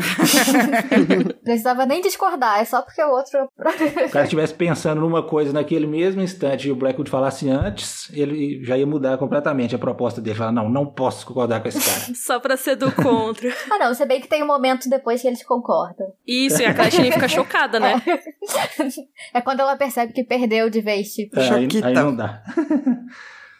[1.41, 3.49] Precisava nem discordar, é só porque o outro.
[3.77, 8.11] Se o cara estivesse pensando numa coisa naquele mesmo instante e o Blackwood falasse antes,
[8.13, 10.35] ele já ia mudar completamente a proposta dele.
[10.35, 12.11] Falar, não, não posso concordar com esse cara.
[12.13, 13.49] Só pra ser do contra.
[13.71, 16.07] ah, não, se bem que tem um momento depois que eles concordam.
[16.27, 18.01] Isso, e a Caitlyn fica chocada, né?
[19.33, 21.39] É quando ela percebe que perdeu de vez, tipo.
[21.39, 22.43] É, aí, aí não dá.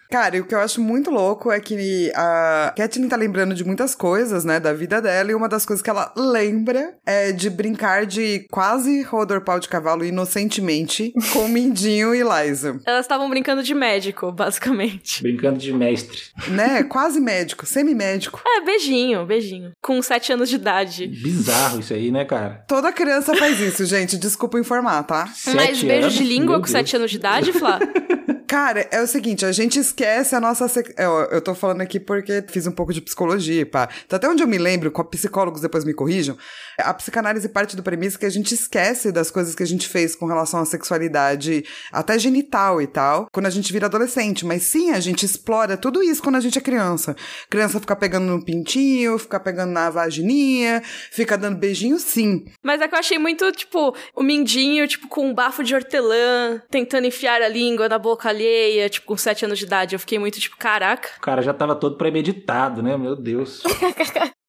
[0.09, 3.63] Cara, e o que eu acho muito louco é que a Catelyn tá lembrando de
[3.63, 7.49] muitas coisas, né, da vida dela, e uma das coisas que ela lembra é de
[7.49, 12.79] brincar de quase rodor pau de cavalo inocentemente com Mindinho e Liza.
[12.85, 15.21] Elas estavam brincando de médico, basicamente.
[15.23, 16.19] Brincando de mestre.
[16.49, 16.83] Né?
[16.83, 18.41] Quase médico, semi-médico.
[18.45, 19.71] É, beijinho, beijinho.
[19.81, 21.07] Com sete anos de idade.
[21.07, 22.63] Bizarro isso aí, né, cara?
[22.67, 24.17] Toda criança faz isso, gente.
[24.17, 25.25] Desculpa informar, tá?
[25.27, 26.13] Mas Sete beijo anos?
[26.13, 26.71] de língua Meu com Deus.
[26.71, 27.79] sete anos de idade, Flá?
[28.57, 30.67] Cara, é o seguinte, a gente esquece a nossa.
[30.67, 30.89] Sec...
[30.97, 33.87] Eu, eu tô falando aqui porque fiz um pouco de psicologia, pá.
[34.03, 36.35] Então, até onde eu me lembro, com psicólogos depois me corrijam,
[36.79, 40.15] a psicanálise parte do premissa que a gente esquece das coisas que a gente fez
[40.15, 44.43] com relação à sexualidade, até genital e tal, quando a gente vira adolescente.
[44.43, 47.15] Mas sim, a gente explora tudo isso quando a gente é criança.
[47.51, 52.43] Criança fica pegando no pintinho, fica pegando na vagininha, fica dando beijinho, sim.
[52.63, 56.59] Mas é que eu achei muito, tipo, o mindinho, tipo, com um bafo de hortelã,
[56.71, 59.95] tentando enfiar a língua na boca alheia, tipo, com sete anos de idade.
[59.95, 61.09] Eu fiquei muito, tipo, caraca.
[61.17, 62.97] O cara já tava todo premeditado, né?
[62.97, 63.63] Meu Deus.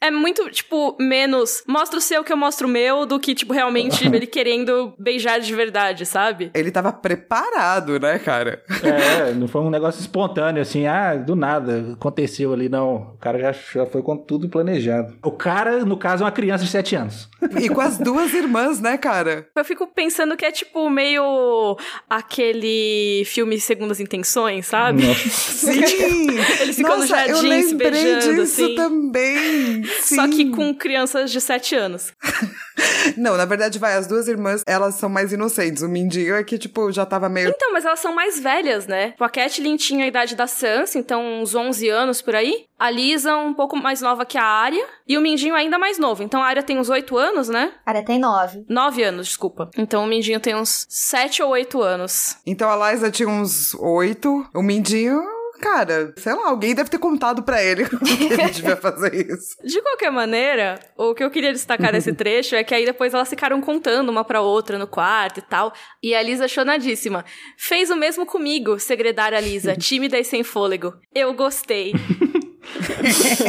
[0.00, 3.52] é muito, tipo, menos mostra o seu que eu mostro o meu do que, tipo,
[3.52, 6.50] realmente ele querendo beijar de verdade, sabe?
[6.54, 8.62] Ele tava preparado, né, cara?
[8.82, 13.12] É, não foi um negócio espontâneo, assim, ah, do nada, aconteceu ali, não.
[13.14, 15.14] O cara já, já foi com tudo planejado.
[15.22, 17.28] O cara, no caso, é uma criança de 7 anos.
[17.60, 19.46] E com as duas irmãs, né, cara?
[19.54, 21.76] Eu fico pensando que é, tipo, meio
[22.08, 25.06] aquele filme Segundas Intenções, sabe?
[25.06, 25.28] Nossa.
[25.72, 26.28] Sim!
[26.60, 28.74] Eles ficam no jardim se beijando, assim.
[28.88, 29.84] Também.
[30.00, 30.16] Sim.
[30.16, 32.12] Só que com crianças de 7 anos.
[33.16, 35.82] Não, na verdade, vai, as duas irmãs, elas são mais inocentes.
[35.82, 37.48] O Mindinho é que, tipo, já tava meio.
[37.48, 39.10] Então, mas elas são mais velhas, né?
[39.10, 42.66] Tipo, a Kathleen tinha a idade da Sansa, então uns 11 anos por aí.
[42.78, 44.84] A Lisa um pouco mais nova que a Arya.
[45.06, 46.22] E o Mindinho ainda mais novo.
[46.22, 47.72] Então a Arya tem uns 8 anos, né?
[47.86, 48.64] A Arya tem 9.
[48.68, 49.70] 9 anos, desculpa.
[49.76, 52.36] Então o Mindinho tem uns 7 ou 8 anos.
[52.44, 54.50] Então a Liza tinha uns 8.
[54.54, 55.22] O Mindinho
[55.62, 59.56] cara, sei lá, alguém deve ter contado para ele que ele devia fazer isso.
[59.64, 63.28] De qualquer maneira, o que eu queria destacar desse trecho é que aí depois elas
[63.28, 65.72] ficaram contando uma pra outra no quarto e tal.
[66.02, 67.24] E a Lisa chonadíssima.
[67.56, 70.94] Fez o mesmo comigo, segredar a Lisa, tímida e sem fôlego.
[71.14, 71.92] Eu gostei.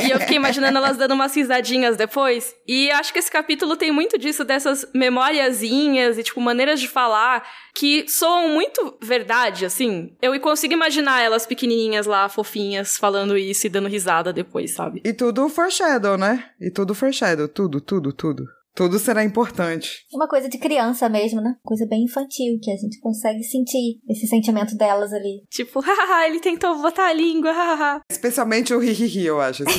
[0.03, 2.55] E eu fiquei imaginando elas dando umas risadinhas depois.
[2.67, 7.43] E acho que esse capítulo tem muito disso, dessas memóriazinhas e, tipo, maneiras de falar
[7.75, 10.15] que soam muito verdade, assim.
[10.21, 15.01] Eu consigo imaginar elas pequenininhas lá, fofinhas, falando isso e dando risada depois, sabe?
[15.03, 16.45] E tudo foreshadow, né?
[16.59, 18.45] E tudo foreshadow, tudo, tudo, tudo.
[18.75, 20.05] Tudo será importante.
[20.13, 21.55] Uma coisa de criança mesmo, né?
[21.63, 25.43] Coisa bem infantil, que a gente consegue sentir esse sentimento delas ali.
[25.49, 28.01] Tipo, haha, ele tentou botar a língua, haha.
[28.09, 29.63] Especialmente o hihihi, eu acho.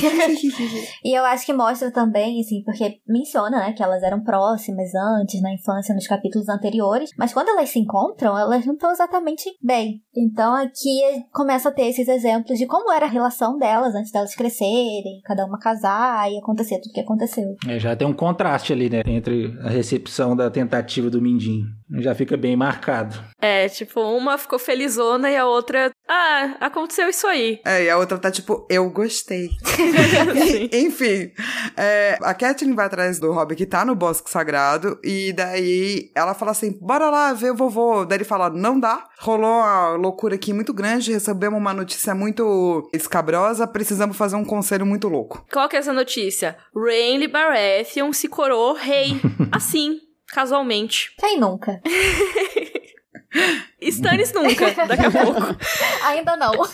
[1.03, 5.41] E eu acho que mostra também, assim, porque menciona, né, que elas eram próximas antes,
[5.41, 10.01] na infância, nos capítulos anteriores, mas quando elas se encontram, elas não estão exatamente bem.
[10.15, 14.35] Então aqui começa a ter esses exemplos de como era a relação delas antes delas
[14.35, 17.55] crescerem, cada uma casar e acontecer tudo que aconteceu.
[17.67, 19.01] É, já tem um contraste ali ali, né?
[19.05, 21.67] Entre a recepção da tentativa do Mindinho.
[21.99, 23.17] Já fica bem marcado.
[23.41, 25.91] É, tipo, uma ficou felizona e a outra.
[26.07, 27.59] Ah, aconteceu isso aí.
[27.65, 29.49] É, e a outra tá tipo, eu gostei.
[30.71, 31.31] Enfim,
[31.75, 36.33] é, a Kathleen vai atrás do Rob que tá no Bosque Sagrado, e daí ela
[36.33, 38.05] fala assim: bora lá ver o vovô.
[38.05, 39.03] Daí ele fala: não dá.
[39.19, 44.85] Rolou uma loucura aqui muito grande, recebemos uma notícia muito escabrosa, precisamos fazer um conselho
[44.85, 45.45] muito louco.
[45.51, 46.57] Qual que é essa notícia?
[46.75, 49.19] Rainley Baratheon se coroou rei.
[49.51, 51.13] assim casualmente.
[51.17, 51.81] Quem nunca?
[53.81, 55.41] Stannis nunca, daqui a pouco.
[56.05, 56.53] Ainda não.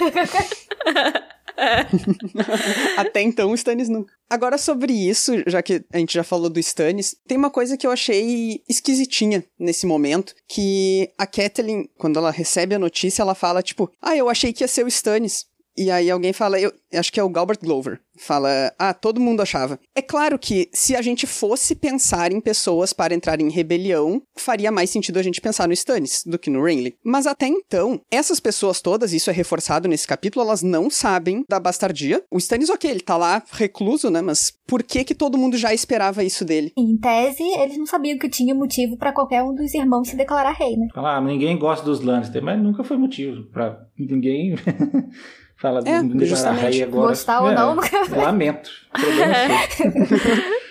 [2.98, 4.14] Até então, o Stannis nunca.
[4.30, 7.86] Agora, sobre isso, já que a gente já falou do Stannis, tem uma coisa que
[7.86, 13.62] eu achei esquisitinha nesse momento, que a Catelyn, quando ela recebe a notícia, ela fala,
[13.62, 15.46] tipo, ah, eu achei que ia ser o Stannis.
[15.82, 19.42] E aí alguém fala, eu acho que é o Galbert Glover, fala, ah, todo mundo
[19.42, 19.80] achava.
[19.96, 24.72] É claro que se a gente fosse pensar em pessoas para entrar em rebelião, faria
[24.72, 26.94] mais sentido a gente pensar no Stannis do que no Renly.
[27.04, 31.60] Mas até então, essas pessoas todas, isso é reforçado nesse capítulo, elas não sabem da
[31.60, 32.24] bastardia.
[32.30, 35.74] O Stannis, ok, ele tá lá recluso, né, mas por que que todo mundo já
[35.74, 36.72] esperava isso dele?
[36.78, 40.52] Em tese, eles não sabiam que tinha motivo para qualquer um dos irmãos se declarar
[40.52, 40.90] rei, né?
[40.94, 44.54] Ah, ninguém gosta dos Lannister, mas nunca foi motivo para ninguém
[45.62, 46.82] Fala é, do justamente.
[46.82, 47.10] agora.
[47.10, 47.78] Gostar ou é, não,
[48.18, 48.72] Lamento.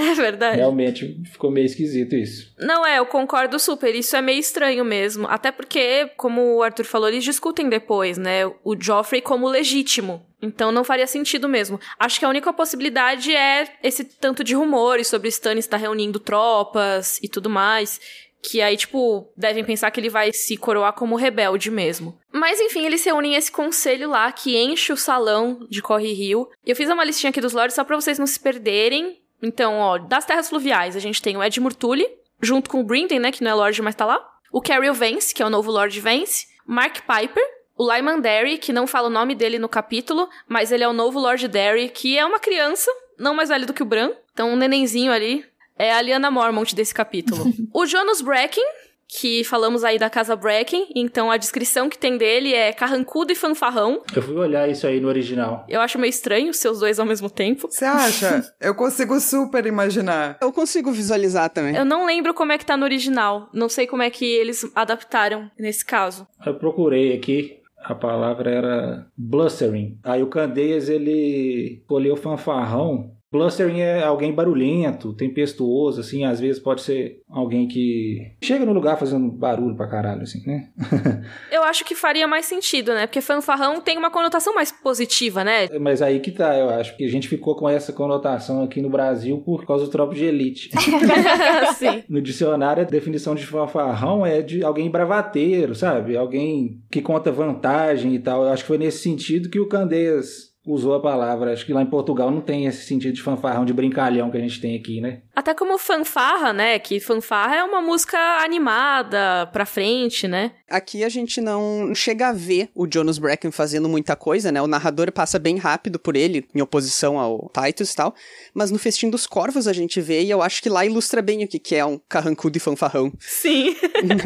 [0.00, 0.58] É verdade.
[0.58, 2.54] Realmente ficou meio esquisito isso.
[2.56, 3.92] Não é, eu concordo super.
[3.96, 5.26] Isso é meio estranho mesmo.
[5.26, 8.46] Até porque, como o Arthur falou, eles discutem depois, né?
[8.62, 10.24] O Joffrey como legítimo.
[10.40, 11.80] Então não faria sentido mesmo.
[11.98, 17.18] Acho que a única possibilidade é esse tanto de rumores sobre Stannis estar reunindo tropas
[17.20, 18.00] e tudo mais
[18.42, 22.18] que aí, tipo, devem pensar que ele vai se coroar como rebelde mesmo.
[22.32, 26.48] Mas enfim, eles se unem esse conselho lá que enche o salão de Corre Rio.
[26.64, 29.20] Eu fiz uma listinha aqui dos lords só pra vocês não se perderem.
[29.42, 32.06] Então, ó, das terras fluviais, a gente tem o Ed Murtully,
[32.40, 34.24] junto com o Brinden, né, que não é Lorde, mas tá lá.
[34.52, 36.46] O Carriel Vance, que é o novo Lord Vance.
[36.66, 37.42] Mark Piper,
[37.76, 40.92] o Lyman Derry, que não fala o nome dele no capítulo, mas ele é o
[40.92, 44.10] novo Lord Derry, que é uma criança, não mais velho do que o Bran.
[44.32, 45.44] Então, um nenenzinho ali,
[45.78, 47.44] é a Liana Mormont desse capítulo.
[47.72, 48.64] o Jonas Bracken,
[49.08, 53.34] que falamos aí da Casa Bracken, então a descrição que tem dele é carrancudo e
[53.34, 54.02] fanfarrão.
[54.14, 55.64] Eu fui olhar isso aí no original.
[55.68, 57.68] Eu acho meio estranho ser os dois ao mesmo tempo.
[57.70, 58.44] Você acha?
[58.60, 60.36] Eu consigo super imaginar.
[60.42, 61.74] Eu consigo visualizar também.
[61.74, 63.48] Eu não lembro como é que tá no original.
[63.54, 66.26] Não sei como é que eles adaptaram nesse caso.
[66.44, 67.56] Eu procurei aqui.
[67.82, 69.98] A palavra era blustering.
[70.02, 76.80] Aí o Candeias ele escolheu fanfarrão Blustering é alguém barulhento, tempestuoso, assim, às vezes pode
[76.80, 80.70] ser alguém que chega no lugar fazendo barulho pra caralho, assim, né?
[81.52, 83.06] eu acho que faria mais sentido, né?
[83.06, 85.68] Porque fanfarrão tem uma conotação mais positiva, né?
[85.78, 88.88] Mas aí que tá, eu acho que a gente ficou com essa conotação aqui no
[88.88, 90.70] Brasil por causa do tropo de elite.
[91.76, 92.02] Sim.
[92.08, 96.16] No dicionário, a definição de fanfarrão é de alguém bravateiro, sabe?
[96.16, 98.44] Alguém que conta vantagem e tal.
[98.44, 101.52] Eu acho que foi nesse sentido que o Candeias usou a palavra.
[101.52, 104.40] Acho que lá em Portugal não tem esse sentido de fanfarrão, de brincalhão que a
[104.40, 105.22] gente tem aqui, né?
[105.34, 106.78] Até como fanfarra, né?
[106.78, 110.52] Que fanfarra é uma música animada, pra frente, né?
[110.68, 114.60] Aqui a gente não chega a ver o Jonas Bracken fazendo muita coisa, né?
[114.60, 118.14] O narrador passa bem rápido por ele, em oposição ao Titus e tal.
[118.52, 121.44] Mas no Festim dos Corvos a gente vê, e eu acho que lá ilustra bem
[121.44, 123.10] o que é um carrancudo e fanfarrão.
[123.18, 123.74] Sim.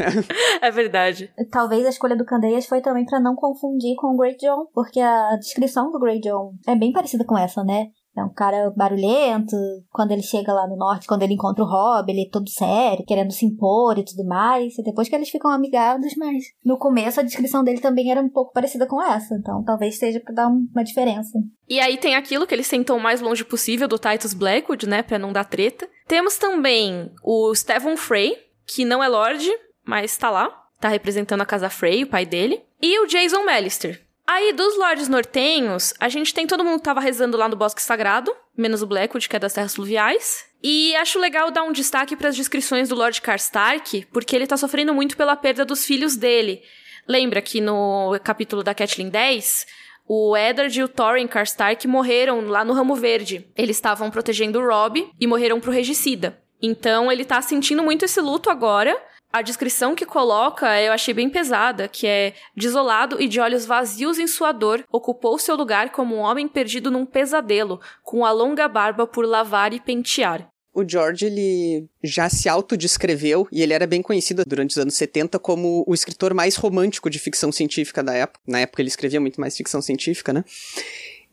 [0.61, 1.31] é verdade.
[1.49, 4.99] Talvez a escolha do Candeias foi também para não confundir com o Great John, porque
[4.99, 6.32] a descrição do Great John
[6.67, 7.87] é bem parecida com essa, né?
[8.15, 9.55] É um cara barulhento.
[9.91, 13.03] Quando ele chega lá no norte, quando ele encontra o Rob, ele é todo sério,
[13.05, 14.77] querendo se impor e tudo mais.
[14.77, 18.29] E depois que eles ficam amigados, mas no começo a descrição dele também era um
[18.29, 19.35] pouco parecida com essa.
[19.35, 21.39] Então talvez seja pra dar uma diferença.
[21.67, 25.01] E aí tem aquilo que eles sentam o mais longe possível do Titus Blackwood, né?
[25.01, 25.89] Pra não dar treta.
[26.07, 29.49] Temos também o Stephen Frey, que não é Lorde,
[29.83, 30.51] mas tá lá.
[30.79, 32.61] Tá representando a casa Frey, o pai dele.
[32.81, 37.01] E o Jason Mellister, Aí, dos Lordes Nortenhos, a gente tem todo mundo que tava
[37.01, 40.45] rezando lá no Bosque Sagrado, menos o Blackwood, que é das Terras Fluviais.
[40.63, 44.55] E acho legal dar um destaque para as descrições do Lord Karstark, porque ele tá
[44.55, 46.61] sofrendo muito pela perda dos filhos dele.
[47.05, 49.67] Lembra que no capítulo da Catelyn 10,
[50.07, 53.45] o Eddard e o Thorin Karstark morreram lá no Ramo Verde.
[53.57, 56.41] Eles estavam protegendo o Robb e morreram pro regicida.
[56.61, 58.97] Então ele tá sentindo muito esse luto agora,
[59.33, 64.19] a descrição que coloca eu achei bem pesada, que é desolado e de olhos vazios
[64.19, 68.67] em sua dor, ocupou seu lugar como um homem perdido num pesadelo, com a longa
[68.67, 70.47] barba por lavar e pentear.
[70.71, 75.39] O George, ele já se autodescreveu, e ele era bem conhecido durante os anos 70
[75.39, 78.39] como o escritor mais romântico de ficção científica da época.
[78.47, 80.43] Na época ele escrevia muito mais ficção científica, né?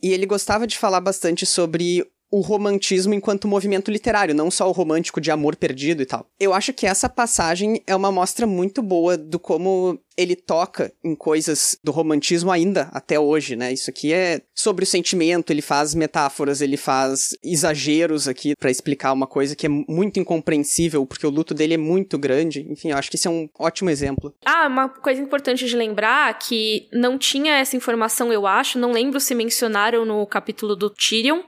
[0.03, 4.73] E ele gostava de falar bastante sobre o romantismo enquanto movimento literário, não só o
[4.73, 6.27] romântico de amor perdido e tal.
[6.39, 11.15] Eu acho que essa passagem é uma mostra muito boa do como ele toca em
[11.15, 13.73] coisas do romantismo ainda até hoje, né?
[13.73, 19.15] Isso aqui é sobre o sentimento, ele faz metáforas, ele faz exageros aqui para explicar
[19.15, 22.67] uma coisa que é muito incompreensível, porque o luto dele é muito grande.
[22.69, 24.35] Enfim, eu acho que isso é um ótimo exemplo.
[24.45, 29.19] Ah, uma coisa importante de lembrar que não tinha essa informação, eu acho, não lembro
[29.21, 31.41] se mencionaram no capítulo do Tyrion,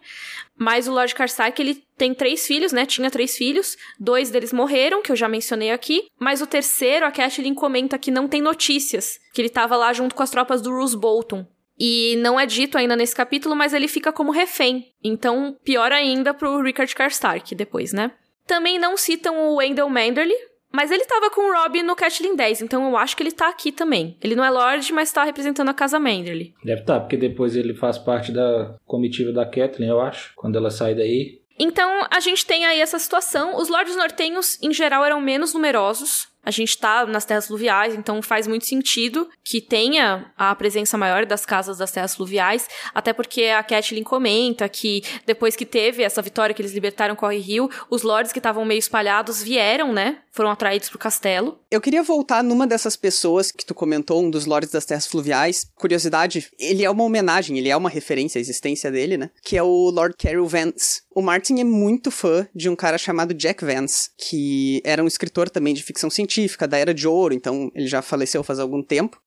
[0.58, 2.86] mas o Lord Karstark, ele tem três filhos, né?
[2.86, 3.76] Tinha três filhos.
[3.98, 6.06] Dois deles morreram, que eu já mencionei aqui.
[6.18, 9.18] Mas o terceiro, a Catelyn comenta que não tem notícias.
[9.34, 11.46] Que ele tava lá junto com as tropas do Roose Bolton.
[11.78, 14.92] E não é dito ainda nesse capítulo, mas ele fica como refém.
[15.02, 18.12] Então, pior ainda pro Rickard Karstark depois, né?
[18.46, 20.34] Também não citam o Wendell Manderly,
[20.72, 23.48] mas ele tava com o Rob no Catlin 10, então eu acho que ele tá
[23.48, 24.16] aqui também.
[24.22, 26.54] Ele não é Lorde, mas tá representando a casa Manderly.
[26.64, 30.56] Deve estar, tá, porque depois ele faz parte da comitiva da Kathleen, eu acho, quando
[30.56, 31.40] ela sai daí.
[31.58, 33.56] Então, a gente tem aí essa situação.
[33.56, 36.28] Os Lordes Nortenhos, em geral, eram menos numerosos.
[36.44, 41.24] A gente tá nas terras fluviais, então faz muito sentido que tenha a presença maior
[41.24, 46.20] das casas das terras fluviais, até porque a Catelyn comenta que depois que teve essa
[46.20, 50.18] vitória que eles libertaram Corre Rio, os lords que estavam meio espalhados vieram, né?
[50.32, 51.60] Foram atraídos pro castelo.
[51.70, 55.66] Eu queria voltar numa dessas pessoas que tu comentou, um dos lords das terras fluviais.
[55.76, 59.30] Curiosidade, ele é uma homenagem, ele é uma referência à existência dele, né?
[59.44, 61.02] Que é o Lord Carol Vance.
[61.14, 65.50] O Martin é muito fã de um cara chamado Jack Vance, que era um escritor
[65.50, 69.20] também de ficção científica da Era de Ouro, então ele já faleceu faz algum tempo.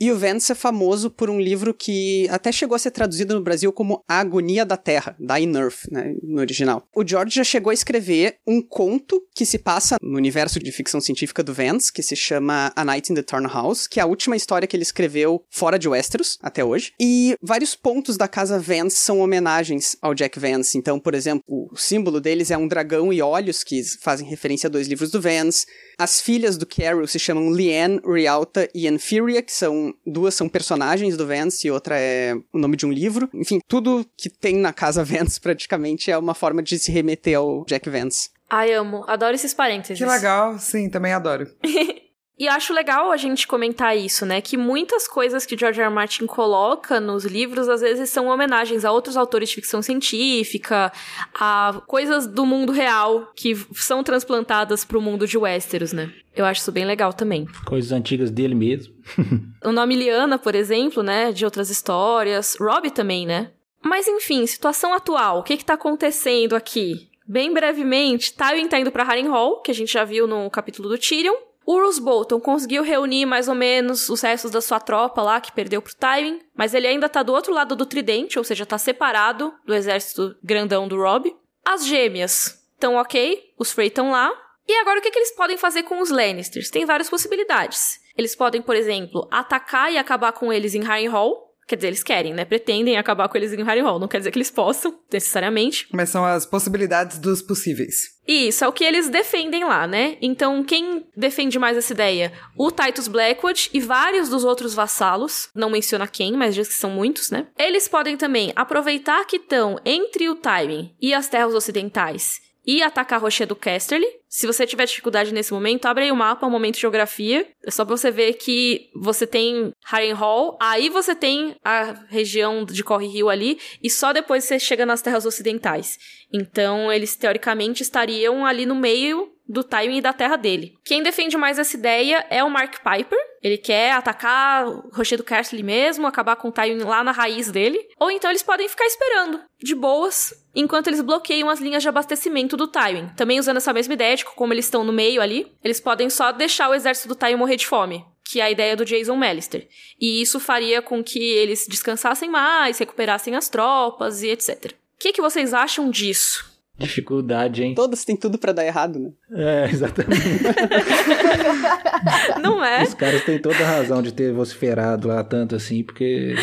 [0.00, 3.40] E o Vance é famoso por um livro que até chegou a ser traduzido no
[3.40, 6.86] Brasil como A Agonia da Terra, da Inerf, né, no original.
[6.94, 11.00] O George já chegou a escrever um conto que se passa no universo de ficção
[11.00, 14.06] científica do Vance, que se chama A Night in the Turn House, que é a
[14.06, 16.92] última história que ele escreveu fora de Westeros, até hoje.
[17.00, 20.78] E vários pontos da casa Vance são homenagens ao Jack Vance.
[20.78, 24.70] Então, por exemplo, o símbolo deles é um dragão e olhos, que fazem referência a
[24.70, 25.66] dois livros do Vance.
[25.98, 31.16] As filhas do Carol se chamam Leanne, Rialta e Anfiria, que são duas são personagens
[31.16, 33.28] do Vance e outra é o nome de um livro.
[33.34, 37.64] Enfim, tudo que tem na casa Vance praticamente é uma forma de se remeter ao
[37.66, 38.30] Jack Vance.
[38.50, 39.04] Ai, amo.
[39.06, 39.98] Adoro esses parênteses.
[39.98, 40.58] Que legal.
[40.58, 41.46] Sim, também adoro.
[42.38, 44.40] E acho legal a gente comentar isso, né?
[44.40, 45.88] Que muitas coisas que George R.
[45.88, 45.94] R.
[45.94, 50.92] Martin coloca nos livros, às vezes, são homenagens a outros autores de ficção científica,
[51.34, 56.12] a coisas do mundo real que são transplantadas para o mundo de Westeros, né?
[56.36, 57.46] Eu acho isso bem legal também.
[57.66, 58.94] Coisas antigas dele mesmo.
[59.64, 61.32] o nome Liana, por exemplo, né?
[61.32, 62.56] De outras histórias.
[62.60, 63.50] Rob também, né?
[63.82, 65.40] Mas enfim, situação atual.
[65.40, 67.08] O que, que tá acontecendo aqui?
[67.26, 70.96] Bem brevemente, Tywin tá indo pra Harrenhal, que a gente já viu no capítulo do
[70.96, 71.34] Tyrion.
[71.68, 75.82] Urus Bolton conseguiu reunir mais ou menos os restos da sua tropa lá, que perdeu
[75.82, 79.52] pro Tywin, mas ele ainda tá do outro lado do tridente, ou seja, tá separado
[79.66, 81.36] do exército grandão do Robb.
[81.62, 84.32] As gêmeas estão ok, os Frey estão lá.
[84.66, 86.70] E agora o que, que eles podem fazer com os Lannisters?
[86.70, 87.98] Tem várias possibilidades.
[88.16, 92.32] Eles podem, por exemplo, atacar e acabar com eles em Harrenhal, Quer dizer, eles querem,
[92.32, 92.46] né?
[92.46, 93.98] Pretendem acabar com eles em Harrenhal.
[93.98, 95.86] Não quer dizer que eles possam, necessariamente.
[95.92, 98.16] Mas são as possibilidades dos possíveis.
[98.26, 100.16] Isso, é o que eles defendem lá, né?
[100.22, 102.32] Então, quem defende mais essa ideia?
[102.56, 105.50] O Titus Blackwood e vários dos outros vassalos.
[105.54, 107.48] Não menciona quem, mas diz que são muitos, né?
[107.58, 113.18] Eles podem também aproveitar que estão entre o Tywin e as terras ocidentais e atacar
[113.18, 114.06] a Rochedo Casterly.
[114.28, 117.48] Se você tiver dificuldade nesse momento, abre aí o mapa, o momento de geografia.
[117.64, 122.84] É só pra você ver que você tem Harrenhal, aí você tem a região de
[122.84, 125.96] Corre Rio ali, e só depois você chega nas terras ocidentais.
[126.30, 130.74] Então, eles teoricamente estariam ali no meio do Tywin e da terra dele.
[130.84, 133.18] Quem defende mais essa ideia é o Mark Piper.
[133.42, 137.80] Ele quer atacar o Rochedo Casterly mesmo, acabar com o Tywin lá na raiz dele.
[137.98, 142.56] Ou então eles podem ficar esperando, de boas, enquanto eles bloqueiam as linhas de abastecimento
[142.56, 143.08] do Tywin.
[143.16, 146.30] Também usando essa mesma ideia de como eles estão no meio ali, eles podem só
[146.32, 148.04] deixar o exército do Tywin morrer de fome.
[148.30, 149.66] Que é a ideia do Jason Mallister.
[149.98, 154.72] E isso faria com que eles descansassem mais, recuperassem as tropas e etc.
[154.72, 156.57] O que, que vocês acham disso?
[156.78, 157.74] Dificuldade, hein?
[157.74, 159.10] Todos têm tudo para dar errado, né?
[159.32, 160.22] É, exatamente.
[162.40, 162.84] Não é?
[162.84, 166.36] Os caras têm toda a razão de ter vociferado lá tanto assim, porque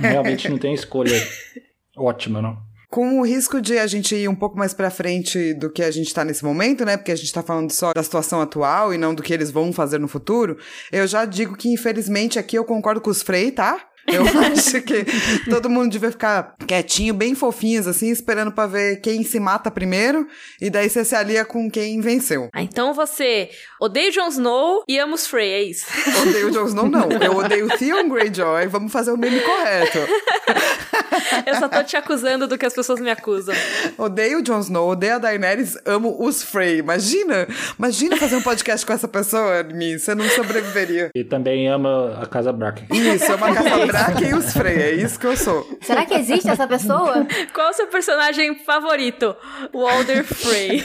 [0.00, 1.14] realmente não tem escolha
[1.96, 2.58] ótima, não.
[2.88, 5.92] Com o risco de a gente ir um pouco mais pra frente do que a
[5.92, 6.96] gente tá nesse momento, né?
[6.96, 9.72] Porque a gente tá falando só da situação atual e não do que eles vão
[9.72, 10.58] fazer no futuro.
[10.90, 13.80] Eu já digo que, infelizmente, aqui eu concordo com os Frey, tá?
[14.06, 15.04] Eu acho que
[15.48, 20.26] todo mundo devia ficar quietinho, bem fofinhos, assim, esperando para ver quem se mata primeiro,
[20.60, 22.48] e daí você se alia com quem venceu.
[22.52, 25.86] Ah, então você odeia Jon Snow e ama os Frey, é isso?
[26.22, 27.10] Odeio Jon Snow, não.
[27.10, 29.98] Eu odeio Theon Greyjoy, vamos fazer o meme correto.
[31.46, 33.54] Eu só tô te acusando do que as pessoas me acusam.
[33.96, 36.78] Odeio Jon Snow, odeio a Daenerys, amo os Frey.
[36.78, 37.46] Imagina,
[37.78, 41.10] imagina fazer um podcast com essa pessoa, Mi, você não sobreviveria.
[41.14, 42.86] E também ama a Casa Bracken.
[42.92, 43.89] Isso, ama a Casa Bracken
[44.22, 45.78] e os Frey, é isso que eu sou.
[45.80, 47.26] Será que existe essa pessoa?
[47.52, 49.36] Qual o seu personagem favorito?
[49.72, 50.84] Walder Frey.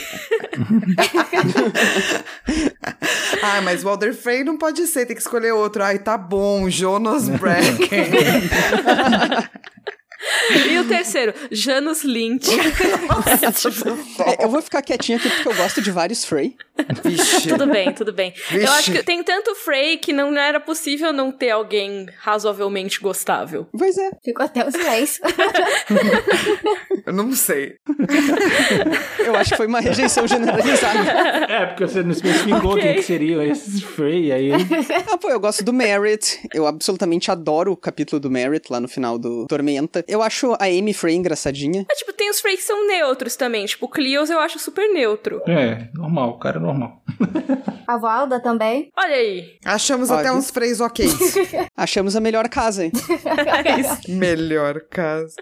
[3.42, 5.82] ah, mas Walder Frey não pode ser, tem que escolher outro.
[5.82, 7.88] Ai, tá bom, Jonas Bracken.
[10.68, 12.50] E o terceiro, Janus Lynch.
[14.24, 16.56] É, eu vou ficar quietinha aqui porque eu gosto de vários Frey.
[17.04, 17.48] Vixe.
[17.48, 18.32] tudo bem, tudo bem.
[18.50, 18.64] Vixe.
[18.64, 23.66] Eu acho que tem tanto Frey que não era possível não ter alguém razoavelmente gostável.
[23.76, 24.10] Pois é.
[24.24, 25.22] Ficou até o silêncio.
[27.06, 27.76] Eu não sei.
[29.18, 30.98] Eu acho que foi uma rejeição generalizada.
[31.48, 32.82] É, porque você não especificou Ok.
[32.82, 34.50] quem que seriam esses Frey, aí...
[35.10, 36.40] Ah, pô, eu gosto do Merit.
[36.52, 40.04] Eu absolutamente adoro o capítulo do Merit lá no final do Tormenta.
[40.08, 41.84] Eu acho a Amy Frey engraçadinha.
[41.88, 43.64] Mas, tipo, tem os Frey que são neutros também.
[43.66, 45.42] Tipo, o Cleos eu acho super neutro.
[45.46, 47.02] É, normal, o cara é normal.
[47.86, 48.90] A Valda também.
[48.98, 49.56] Olha aí.
[49.64, 50.20] Achamos Olha.
[50.20, 51.06] até uns Freys ok.
[51.76, 52.92] Achamos a melhor casa, hein?
[54.08, 55.36] Melhor caso.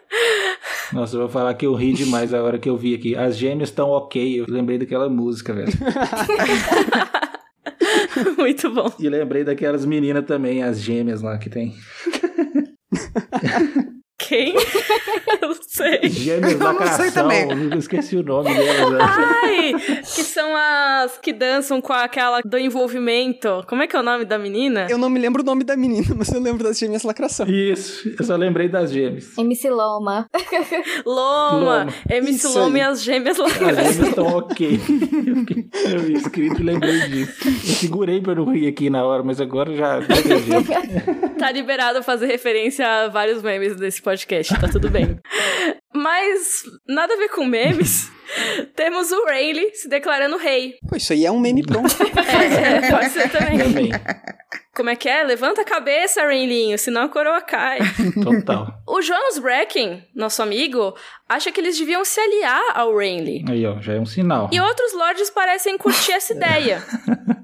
[0.92, 3.16] Nossa, eu vou falar que eu ri demais a hora que eu vi aqui.
[3.16, 4.40] As gêmeas estão ok.
[4.40, 5.72] Eu lembrei daquela música, velho.
[8.36, 8.92] Muito bom.
[8.98, 11.74] E lembrei daquelas meninas também, as gêmeas lá que tem.
[14.16, 14.54] Quem?
[15.42, 16.08] eu não sei.
[16.08, 17.10] Gêmeas Eu não sei lacração.
[17.12, 17.48] também.
[17.72, 18.92] Eu esqueci o nome delas.
[18.92, 18.98] né?
[19.00, 23.64] Ai, que são as que dançam com aquela do envolvimento.
[23.68, 24.86] Como é que é o nome da menina?
[24.88, 27.46] Eu não me lembro o nome da menina, mas eu lembro das gêmeas lacração.
[27.48, 29.36] Isso, eu só lembrei das gêmeas.
[29.36, 30.26] MC Loma.
[31.04, 31.58] Loma.
[31.84, 31.94] Loma.
[32.08, 32.82] MC Isso Loma aí.
[32.82, 33.68] e as gêmeas As lá.
[33.72, 34.80] gêmeas estão ok.
[35.92, 37.48] Eu vi escrito e lembrei disso.
[37.48, 39.98] Eu segurei pra não rir aqui na hora, mas agora já.
[41.38, 45.18] Tá liberado fazer referência a vários memes desse podcast, tá tudo bem.
[45.94, 48.10] Mas nada a ver com memes.
[48.74, 50.74] Temos o Rayleigh se declarando rei.
[50.88, 51.88] Pô, isso aí é um meme pronto.
[52.02, 53.58] É, pode ser também.
[53.58, 53.90] Também.
[54.74, 55.22] Como é que é?
[55.22, 57.78] Levanta a cabeça, Rainlinho, senão a coroa cai.
[58.22, 58.66] Total.
[58.88, 60.96] o Jonas Bracken, nosso amigo,
[61.28, 63.44] acha que eles deviam se aliar ao Rainley.
[63.48, 64.50] Aí, ó, já é um sinal.
[64.52, 66.82] E outros lords parecem curtir essa ideia.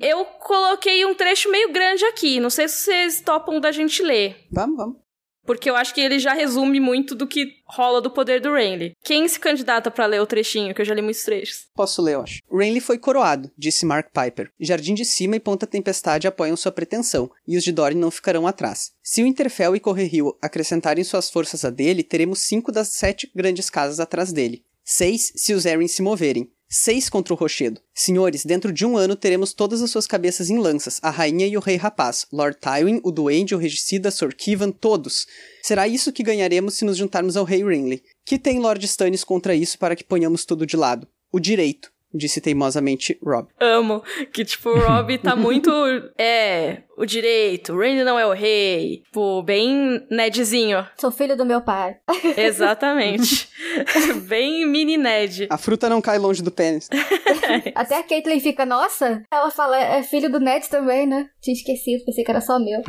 [0.01, 4.37] Eu coloquei um trecho meio grande aqui, não sei se vocês topam da gente ler.
[4.51, 5.10] Vamos, vamos.
[5.51, 8.93] Porque eu acho que ele já resume muito do que rola do poder do Renly.
[9.03, 11.67] Quem se candidata para ler o trechinho, que eu já li muitos trechos?
[11.75, 12.39] Posso ler, eu acho.
[12.49, 14.53] Renly foi coroado, disse Mark Piper.
[14.61, 18.47] Jardim de Cima e Ponta Tempestade apoiam sua pretensão, e os de Dorne não ficarão
[18.47, 18.93] atrás.
[19.03, 23.69] Se o Interfell e Correrio acrescentarem suas forças a dele, teremos cinco das sete grandes
[23.69, 24.63] casas atrás dele.
[24.85, 26.49] Seis se os Arryn se moverem.
[26.73, 27.81] Seis contra o Rochedo.
[27.93, 31.57] Senhores, dentro de um ano teremos todas as suas cabeças em lanças, a rainha e
[31.57, 35.27] o rei rapaz, Lord Tywin, o duende, o regicida, Sor Kivan, todos.
[35.65, 38.05] Será isso que ganharemos se nos juntarmos ao rei Renly.
[38.25, 41.09] Que tem Lord Stannis contra isso para que ponhamos tudo de lado?
[41.33, 43.49] O direito, disse teimosamente Rob.
[43.59, 44.01] Amo.
[44.33, 45.71] Que, tipo, o Rob tá muito.
[46.17, 49.01] É, o direito, o Randy não é o rei.
[49.07, 50.87] Tipo, bem Nedzinho.
[50.99, 51.97] Sou filho do meu pai.
[52.37, 53.49] Exatamente.
[54.29, 55.47] bem mini Ned.
[55.49, 56.91] A fruta não cai longe do pênis.
[57.75, 61.31] Até a Caitlyn fica, nossa, ela fala, é filho do Ned também, né?
[61.41, 62.83] Tinha esquecido, pensei que era só meu.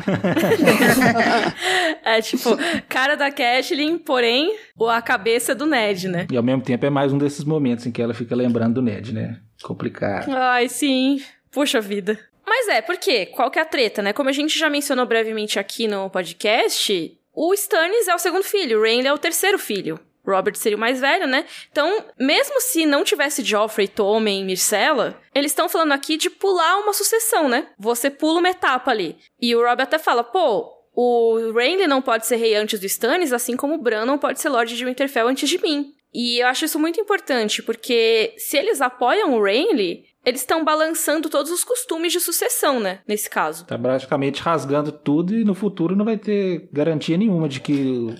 [2.04, 2.50] é tipo,
[2.90, 4.54] cara da Caitlyn, porém,
[4.90, 6.26] a cabeça do Ned, né?
[6.30, 8.82] E ao mesmo tempo é mais um desses momentos em que ela fica lembrando do
[8.82, 9.40] Ned, né?
[9.62, 10.30] Complicado.
[10.30, 11.18] Ai, sim.
[11.50, 12.18] Puxa vida.
[12.46, 13.26] Mas é, por quê?
[13.26, 14.12] Qual que é a treta, né?
[14.12, 18.78] Como a gente já mencionou brevemente aqui no podcast, o Stannis é o segundo filho,
[18.78, 19.98] o Rhaenyra é o terceiro filho.
[20.24, 21.44] Robert seria o mais velho, né?
[21.70, 26.92] Então, mesmo se não tivesse Joffrey, Tommen Myrcella, eles estão falando aqui de pular uma
[26.92, 27.66] sucessão, né?
[27.78, 29.16] Você pula uma etapa ali.
[29.40, 33.32] E o Robert até fala, pô, o Renly não pode ser rei antes do Stannis,
[33.32, 35.92] assim como o Bran não pode ser Lorde de Winterfell antes de mim.
[36.14, 41.28] E eu acho isso muito importante, porque se eles apoiam o Renly, eles estão balançando
[41.28, 43.00] todos os costumes de sucessão, né?
[43.06, 43.66] Nesse caso.
[43.66, 47.72] Tá praticamente rasgando tudo e no futuro não vai ter garantia nenhuma de que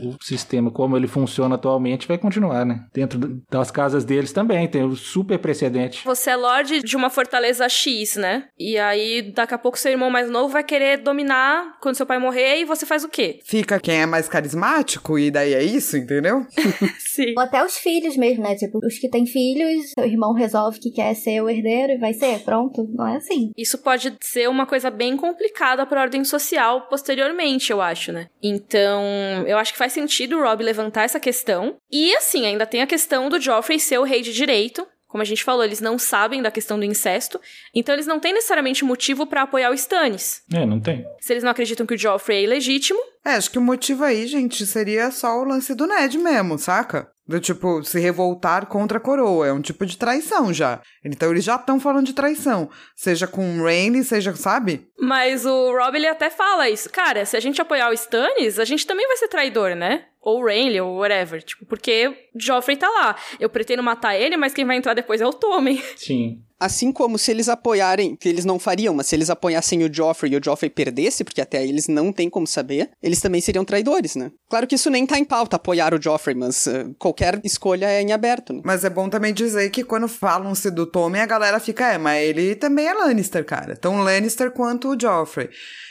[0.02, 2.84] o sistema, como ele funciona atualmente, vai continuar, né?
[2.92, 6.04] Dentro das casas deles também, tem o super precedente.
[6.04, 8.48] Você é lorde de uma fortaleza X, né?
[8.58, 12.18] E aí, daqui a pouco, seu irmão mais novo vai querer dominar quando seu pai
[12.18, 13.40] morrer e você faz o quê?
[13.44, 16.44] Fica quem é mais carismático e daí é isso, entendeu?
[16.98, 17.34] Sim.
[17.36, 18.54] Ou até os filhos mesmo, né?
[18.56, 22.40] Tipo, os que têm filhos, seu irmão resolve que quer ser o herdeiro vai ser,
[22.40, 22.88] pronto.
[22.92, 23.52] Não é assim.
[23.56, 28.28] Isso pode ser uma coisa bem complicada para a ordem social posteriormente, eu acho, né?
[28.42, 29.02] Então,
[29.46, 31.76] eu acho que faz sentido o Rob levantar essa questão.
[31.90, 34.86] E assim, ainda tem a questão do Joffrey ser o rei de direito.
[35.12, 37.38] Como a gente falou, eles não sabem da questão do incesto,
[37.74, 40.40] então eles não têm necessariamente motivo para apoiar o Stannis.
[40.50, 41.04] É, não tem.
[41.20, 42.98] Se eles não acreditam que o Joffrey é ilegítimo.
[43.22, 47.10] É, acho que o motivo aí, gente, seria só o lance do Ned mesmo, saca?
[47.28, 49.46] Do tipo, se revoltar contra a coroa.
[49.46, 50.80] É um tipo de traição já.
[51.04, 52.70] Então eles já estão falando de traição.
[52.96, 54.88] Seja com o Rainy, seja, sabe?
[54.98, 56.88] Mas o Rob, ele até fala isso.
[56.88, 60.06] Cara, se a gente apoiar o Stannis, a gente também vai ser traidor, né?
[60.22, 61.42] Ou o Renly, ou whatever.
[61.42, 63.16] Tipo, porque Joffrey tá lá.
[63.40, 65.82] Eu pretendo matar ele, mas quem vai entrar depois é o Tommen.
[65.96, 66.40] Sim.
[66.60, 70.32] Assim como se eles apoiarem, que eles não fariam, mas se eles apoiassem o Joffrey
[70.32, 73.64] e o Joffrey perdesse, porque até aí eles não têm como saber, eles também seriam
[73.64, 74.30] traidores, né?
[74.48, 78.00] Claro que isso nem tá em pauta, apoiar o Joffrey, mas uh, qualquer escolha é
[78.00, 78.62] em aberto, né?
[78.64, 82.22] Mas é bom também dizer que quando falam-se do Tommen, a galera fica, é, mas
[82.22, 83.74] ele também é Lannister, cara.
[83.74, 85.50] Tão Lannister quanto o Joffrey.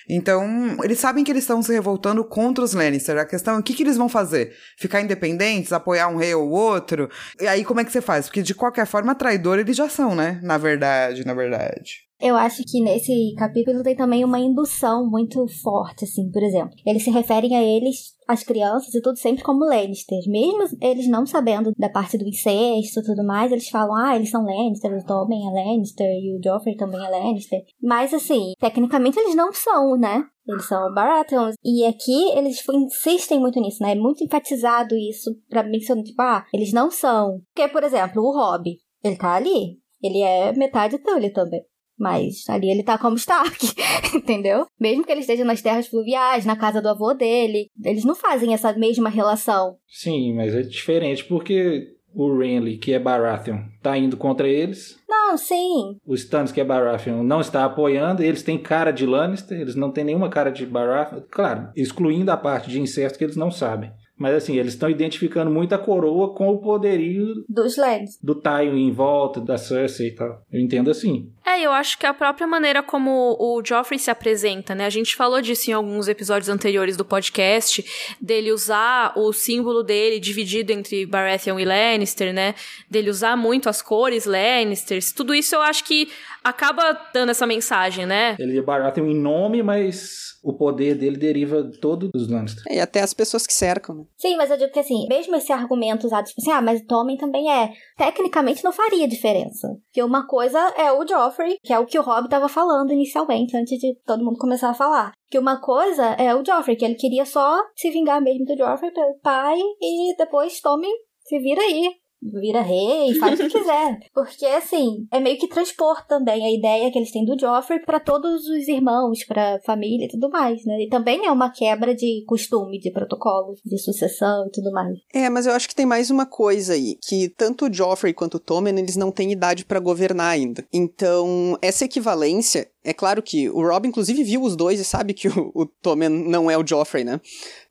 [0.10, 3.18] Então, eles sabem que eles estão se revoltando contra os Lannister.
[3.18, 4.56] A questão é o que, que eles vão fazer?
[4.78, 7.10] Ficar independentes, apoiar um rei ou outro?
[7.40, 8.26] E aí, como é que você faz?
[8.26, 10.40] Porque de qualquer forma, traidor eles já são, né?
[10.44, 12.11] Na verdade, na verdade.
[12.22, 16.76] Eu acho que nesse capítulo tem também uma indução muito forte, assim, por exemplo.
[16.86, 20.28] Eles se referem a eles, as crianças e tudo, sempre como Lannisters.
[20.28, 24.30] Mesmo eles não sabendo da parte do incesto e tudo mais, eles falam, ah, eles
[24.30, 27.62] são Lannister, o Tommen é Lannister e o Joffrey também é Lannister.
[27.82, 30.24] Mas, assim, tecnicamente eles não são, né?
[30.48, 31.56] Eles são Baratheons.
[31.64, 33.94] E aqui eles insistem muito nisso, né?
[33.94, 37.42] É muito enfatizado isso pra mencionar, tipo, ah, eles não são.
[37.54, 39.80] Porque, por exemplo, o Robb, ele tá ali.
[40.04, 41.62] Ele é metade Tully também.
[42.02, 43.76] Mas ali ele tá como Stark,
[44.16, 44.66] entendeu?
[44.80, 48.56] Mesmo que ele esteja nas terras fluviais, na casa do avô dele, eles não fazem
[48.56, 49.76] essa mesma relação.
[49.88, 54.98] Sim, mas é diferente porque o Renly, que é Baratheon, tá indo contra eles.
[55.08, 55.98] Não, sim.
[56.04, 58.24] O Stannis, que é Baratheon, não está apoiando.
[58.24, 61.22] Eles têm cara de Lannister, eles não têm nenhuma cara de Baratheon.
[61.30, 63.92] Claro, excluindo a parte de incesto que eles não sabem.
[64.22, 68.20] Mas assim, eles estão identificando muito a coroa com o poderio Dos Lands.
[68.22, 70.44] do Tywin em volta, da Cersei e tal.
[70.52, 71.32] Eu entendo assim.
[71.44, 74.86] É, eu acho que a própria maneira como o Joffrey se apresenta, né?
[74.86, 77.84] A gente falou disso em alguns episódios anteriores do podcast,
[78.22, 82.54] dele usar o símbolo dele dividido entre Baratheon e Lannister, né?
[82.88, 85.12] Dele usar muito as cores Lannisters.
[85.12, 86.10] Tudo isso eu acho que
[86.44, 88.36] acaba dando essa mensagem, né?
[88.40, 92.64] Ele é Baratheon em nome, mas o poder dele deriva todo dos Lannister.
[92.70, 94.04] E até as pessoas que cercam, né?
[94.18, 96.86] Sim, mas eu digo que assim, mesmo esse argumento usado, tipo assim, ah, mas o
[96.86, 97.72] Tommen também é.
[97.98, 99.68] Tecnicamente não faria diferença.
[99.86, 103.56] Porque uma coisa é o Joffrey, que é o que o Rob tava falando inicialmente,
[103.56, 105.12] antes de todo mundo começar a falar.
[105.30, 108.92] Que uma coisa é o Joffrey, que ele queria só se vingar mesmo do Joffrey
[108.92, 110.92] pelo pai, e depois Tommen
[111.24, 112.01] se vira aí.
[112.22, 114.00] Vira rei, faz o que quiser.
[114.14, 118.00] Porque, assim, é meio que transpor também a ideia que eles têm do Joffrey pra
[118.00, 120.84] todos os irmãos, pra família e tudo mais, né?
[120.84, 125.00] E também é uma quebra de costume, de protocolo, de sucessão e tudo mais.
[125.14, 128.36] É, mas eu acho que tem mais uma coisa aí, que tanto o Joffrey quanto
[128.36, 130.66] o Tommen, eles não têm idade pra governar ainda.
[130.72, 135.28] Então, essa equivalência, é claro que o Rob inclusive viu os dois e sabe que
[135.30, 137.20] o, o Tommen não é o Joffrey, né?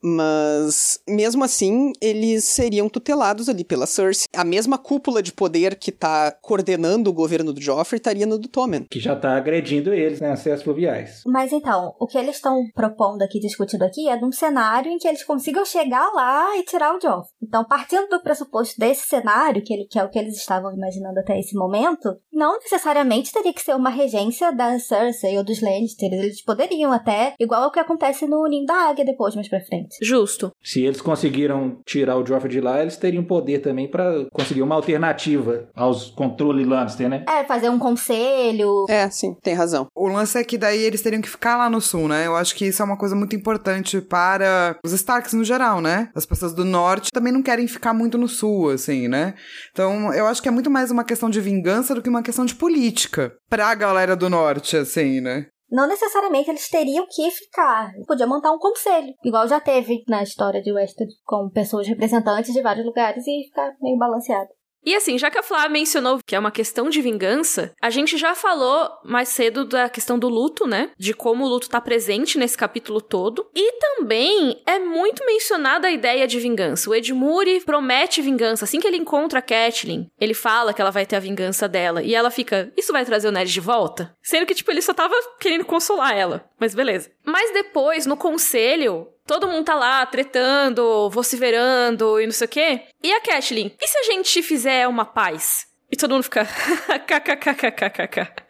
[0.03, 4.27] Mas, mesmo assim, eles seriam tutelados ali pela Cersei.
[4.35, 8.49] A mesma cúpula de poder que tá coordenando o governo do Joffrey estaria no do
[8.49, 8.87] Tommen.
[8.91, 10.31] Que já tá agredindo eles, né?
[10.31, 11.23] Acessos fluviais.
[11.27, 14.97] Mas então, o que eles estão propondo aqui, discutindo aqui, é de um cenário em
[14.97, 17.35] que eles consigam chegar lá e tirar o Joffrey.
[17.43, 21.21] Então, partindo do pressuposto desse cenário, que, ele, que é o que eles estavam imaginando
[21.21, 25.00] até esse momento, não necessariamente teria que ser uma regência da Cersei
[25.37, 26.13] ou dos Lannister.
[26.13, 29.97] Eles poderiam até, igual ao que acontece no Ninho da Águia depois, mais pra frente.
[30.03, 30.53] Justo.
[30.63, 34.75] Se eles conseguiram tirar o Joffrey de lá, eles teriam poder também pra conseguir uma
[34.75, 37.25] alternativa aos controles Lannister, né?
[37.29, 38.87] É, fazer um conselho.
[38.89, 39.87] É, sim, tem razão.
[39.95, 42.27] O lance é que daí eles teriam que ficar lá no sul, né?
[42.27, 46.11] Eu acho que isso é uma coisa muito importante para os Starks no geral, né?
[46.15, 49.35] As pessoas do norte também não querem ficar muito no sul, assim, né?
[49.73, 52.45] Então, eu acho que é muito mais uma questão de vingança do que uma questão
[52.45, 54.90] de política pra galera do norte, assim,
[55.21, 55.47] né?
[55.71, 57.93] Não necessariamente eles teriam que ficar.
[58.07, 62.61] Podia montar um conselho, igual já teve na história de Westwood, com pessoas representantes de
[62.61, 64.49] vários lugares e ficar meio balanceado.
[64.85, 68.17] E assim, já que a Flá mencionou que é uma questão de vingança, a gente
[68.17, 70.91] já falou mais cedo da questão do luto, né?
[70.99, 73.49] De como o luto tá presente nesse capítulo todo.
[73.55, 76.89] E também é muito mencionada a ideia de vingança.
[76.89, 78.65] O Edmure promete vingança.
[78.65, 82.03] Assim que ele encontra a Catelyn, ele fala que ela vai ter a vingança dela.
[82.03, 84.15] E ela fica, isso vai trazer o Ned de volta?
[84.23, 86.49] Sendo que, tipo, ele só tava querendo consolar ela.
[86.59, 87.11] Mas beleza.
[87.25, 92.81] Mas depois, no conselho, todo mundo tá lá tretando, vociferando e não sei o quê.
[93.01, 95.67] E a Catelyn, e se a gente fizer uma paz?
[95.89, 96.45] E todo mundo fica
[97.07, 98.43] kkkkkkk.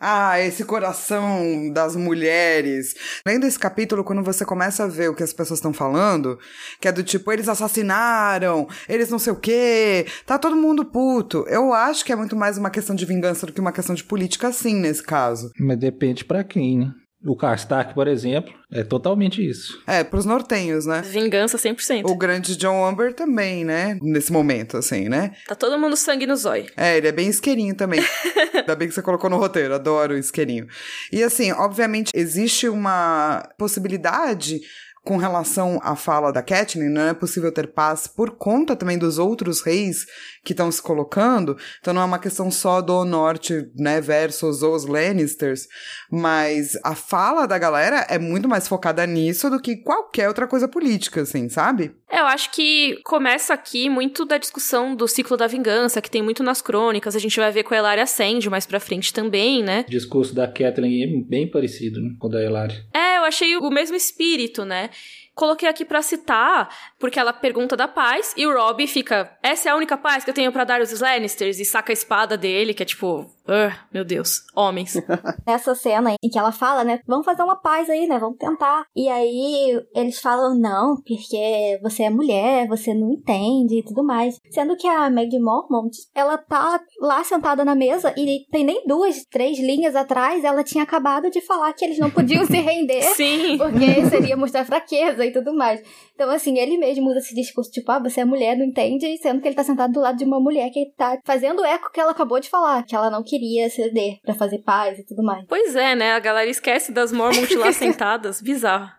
[0.00, 2.94] Ah, esse coração das mulheres.
[3.26, 6.38] Lendo esse capítulo, quando você começa a ver o que as pessoas estão falando,
[6.80, 11.44] que é do tipo, eles assassinaram, eles não sei o quê, tá todo mundo puto.
[11.48, 14.04] Eu acho que é muito mais uma questão de vingança do que uma questão de
[14.04, 15.50] política, sim, nesse caso.
[15.58, 16.92] Mas depende pra quem, né?
[17.24, 19.82] O Karstark, por exemplo, é totalmente isso.
[19.86, 21.02] É, pros nortenhos, né?
[21.02, 22.04] Vingança 100%.
[22.04, 23.98] O grande John Amber também, né?
[24.00, 25.32] Nesse momento, assim, né?
[25.46, 26.66] Tá todo mundo sangue no zóio.
[26.76, 28.00] É, ele é bem isqueirinho também.
[28.54, 30.68] Ainda bem que você colocou no roteiro, adoro o isqueirinho.
[31.12, 34.60] E assim, obviamente, existe uma possibilidade
[35.08, 39.18] com relação à fala da Catelyn, não é possível ter paz por conta também dos
[39.18, 40.04] outros reis
[40.44, 41.56] que estão se colocando.
[41.80, 45.66] Então não é uma questão só do norte, né, versus os Lannisters,
[46.12, 50.68] mas a fala da galera é muito mais focada nisso do que qualquer outra coisa
[50.68, 51.94] política, assim, sabe?
[52.10, 56.22] É, eu acho que começa aqui muito da discussão do ciclo da vingança, que tem
[56.22, 57.14] muito nas crônicas.
[57.14, 59.84] A gente vai ver com a Elaria Sand mais pra frente também, né?
[59.86, 62.82] O discurso da Kathleen é bem parecido né, com o da Elaria.
[62.94, 64.90] É, eu achei o mesmo espírito, né?
[65.34, 69.72] Coloquei aqui pra citar, porque ela pergunta da paz, e o Robb fica, essa é
[69.72, 72.74] a única paz que eu tenho pra dar os Lannisters, e saca a espada dele,
[72.74, 74.94] que é tipo, "Ah, meu Deus, homens.
[75.46, 77.00] Nessa cena em que ela fala, né?
[77.06, 78.18] Vamos fazer uma paz aí, né?
[78.18, 78.84] Vamos tentar.
[78.94, 84.36] E aí eles falam, não, porque você é mulher, você não entende e tudo mais.
[84.50, 89.24] Sendo que a Meg Mormont, ela tá lá sentada na mesa e tem nem duas,
[89.30, 93.02] três linhas atrás, ela tinha acabado de falar que eles não podiam se render.
[93.14, 93.56] Sim.
[93.56, 95.80] Porque seria mostrar fraqueza e tudo mais.
[96.14, 99.40] Então, assim, ele mesmo usa esse discurso, tipo, ah, você é mulher, não entende, sendo
[99.40, 102.12] que ele tá sentado do lado de uma mulher que tá fazendo eco que ela
[102.12, 105.44] acabou de falar, que ela não queria ceder pra fazer paz e tudo mais.
[105.48, 106.12] Pois é, né?
[106.12, 108.40] A galera esquece das Mormont lá sentadas.
[108.40, 108.90] Bizarro.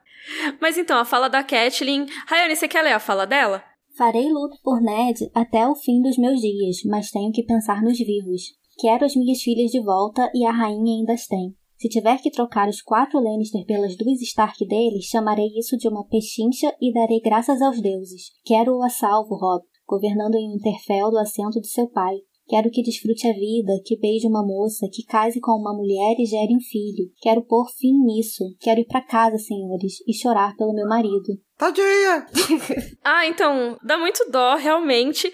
[0.61, 2.05] Mas então, a fala da Catelyn.
[2.27, 3.63] Rayane, você quer ler a fala dela?
[3.97, 7.97] Farei luto por Ned até o fim dos meus dias, mas tenho que pensar nos
[7.97, 8.57] vivos.
[8.79, 11.53] Quero as minhas filhas de volta e a rainha ainda as tem.
[11.79, 16.05] Se tiver que trocar os quatro Lannister pelas duas Stark deles, chamarei isso de uma
[16.05, 18.31] pechincha e darei graças aos deuses.
[18.43, 22.17] Quero-o a salvo, Rob, governando em Winterfell do assento de seu pai.
[22.49, 26.25] Quero que desfrute a vida, que beije uma moça, que case com uma mulher e
[26.25, 27.09] gere um filho.
[27.21, 28.43] Quero pôr fim nisso.
[28.59, 31.39] Quero ir para casa, senhores, e chorar pelo meu marido.
[31.57, 32.25] Tadinha!
[33.05, 35.31] ah, então, dá muito dó, realmente.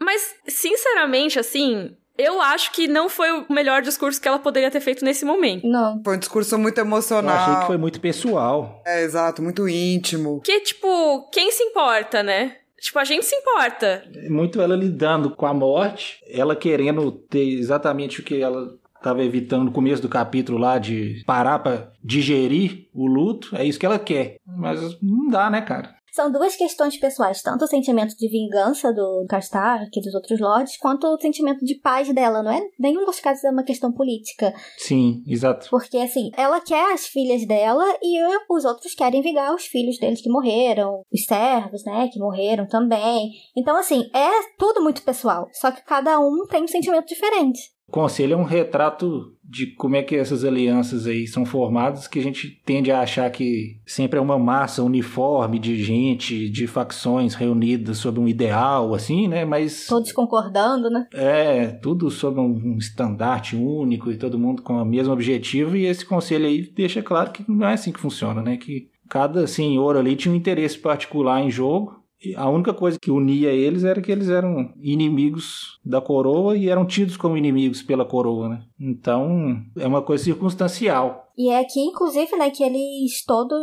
[0.00, 4.80] Mas, sinceramente, assim, eu acho que não foi o melhor discurso que ela poderia ter
[4.80, 5.66] feito nesse momento.
[5.66, 6.00] Não.
[6.04, 7.34] Foi um discurso muito emocional.
[7.34, 8.82] Eu achei que foi muito pessoal.
[8.86, 10.40] É, exato, muito íntimo.
[10.40, 12.56] Que, tipo, quem se importa, né?
[12.80, 14.04] Tipo, a gente se importa.
[14.28, 19.64] Muito ela lidando com a morte, ela querendo ter exatamente o que ela estava evitando
[19.64, 23.98] no começo do capítulo lá de parar para digerir o luto, é isso que ela
[23.98, 24.36] quer.
[24.46, 25.94] Mas não dá, né, cara?
[26.14, 30.76] São duas questões pessoais, tanto o sentimento de vingança do Castar, aqui dos outros lords,
[30.76, 32.62] quanto o sentimento de paz dela, não é?
[32.78, 34.54] Nenhum dos casos é uma questão política.
[34.78, 35.66] Sim, exato.
[35.68, 38.16] Porque, assim, ela quer as filhas dela e
[38.48, 43.32] os outros querem vingar os filhos deles que morreram, os servos, né, que morreram também.
[43.56, 47.74] Então, assim, é tudo muito pessoal, só que cada um tem um sentimento diferente.
[47.94, 52.22] Conselho é um retrato de como é que essas alianças aí são formadas, que a
[52.24, 57.98] gente tende a achar que sempre é uma massa uniforme de gente, de facções reunidas
[57.98, 59.44] sob um ideal, assim, né?
[59.44, 59.86] Mas.
[59.86, 61.06] Todos concordando, né?
[61.14, 66.04] É, tudo sob um estandarte único e todo mundo com o mesmo objetivo, e esse
[66.04, 68.56] conselho aí deixa claro que não é assim que funciona, né?
[68.56, 72.03] Que cada senhor ali tinha um interesse particular em jogo
[72.36, 76.86] a única coisa que unia eles era que eles eram inimigos da coroa e eram
[76.86, 78.62] tidos como inimigos pela coroa, né?
[78.80, 81.24] Então, é uma coisa circunstancial.
[81.36, 83.60] E é aqui, inclusive, né, que eles todos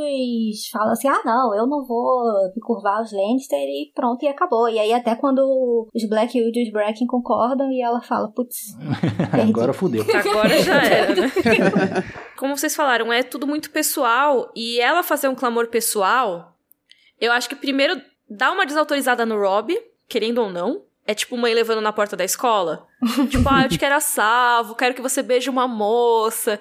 [0.72, 4.68] falam assim: ah, não, eu não vou me curvar aos Lannister e pronto, e acabou.
[4.68, 8.76] E aí, até quando os Blackwood e os Bracken concordam, e ela fala: putz,
[9.48, 10.04] agora fudeu.
[10.14, 11.32] Agora já era, né?
[12.38, 16.54] Como vocês falaram, é tudo muito pessoal, e ela fazer um clamor pessoal,
[17.20, 18.02] eu acho que primeiro
[18.32, 19.78] dá uma desautorizada no Rob,
[20.08, 20.84] querendo ou não.
[21.06, 22.88] É tipo mãe levando na porta da escola.
[23.30, 26.60] tipo, ah, eu te quero a salvo, quero que você beije uma moça.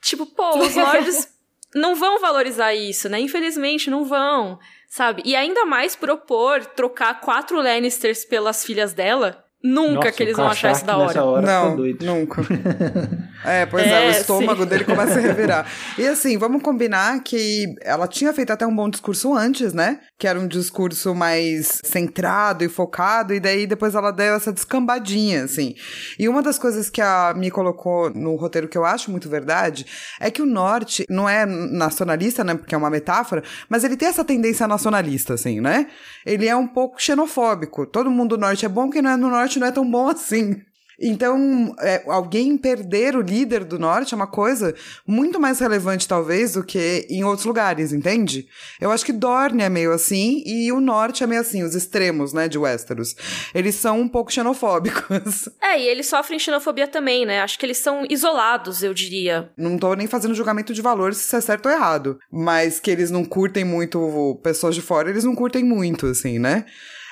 [0.00, 1.28] Tipo, pô, os lords
[1.74, 3.18] não vão valorizar isso, né?
[3.18, 4.58] Infelizmente, não vão,
[4.88, 5.22] sabe?
[5.24, 9.44] E ainda mais propor trocar quatro Lannisters pelas filhas dela.
[9.60, 11.24] Nunca Nossa, que eles vão achar isso da hora.
[11.24, 12.42] hora não, nunca.
[13.44, 14.68] é, pois é, é o estômago sim.
[14.68, 15.66] dele começa a revirar.
[15.98, 20.00] E assim, vamos combinar que ela tinha feito até um bom discurso antes, né?
[20.16, 25.44] Que era um discurso mais centrado e focado, e daí depois ela deu essa descambadinha,
[25.44, 25.74] assim.
[26.18, 29.86] E uma das coisas que a me colocou no roteiro que eu acho muito verdade
[30.20, 32.54] é que o norte não é nacionalista, né?
[32.54, 35.88] Porque é uma metáfora, mas ele tem essa tendência nacionalista, assim, né?
[36.24, 37.86] Ele é um pouco xenofóbico.
[37.86, 40.08] Todo mundo do norte é bom, quem não é no norte não é tão bom
[40.08, 40.62] assim.
[41.00, 44.74] Então, é, alguém perder o líder do norte é uma coisa
[45.06, 48.48] muito mais relevante, talvez, do que em outros lugares, entende?
[48.80, 52.32] Eu acho que Dorne é meio assim e o norte é meio assim, os extremos,
[52.32, 53.14] né, de Westeros.
[53.54, 55.48] Eles são um pouco xenofóbicos.
[55.60, 57.40] É, e eles sofrem xenofobia também, né?
[57.40, 59.50] Acho que eles são isolados, eu diria.
[59.56, 62.90] Não tô nem fazendo julgamento de valor se isso é certo ou errado, mas que
[62.90, 66.64] eles não curtem muito pessoas de fora, eles não curtem muito, assim, né?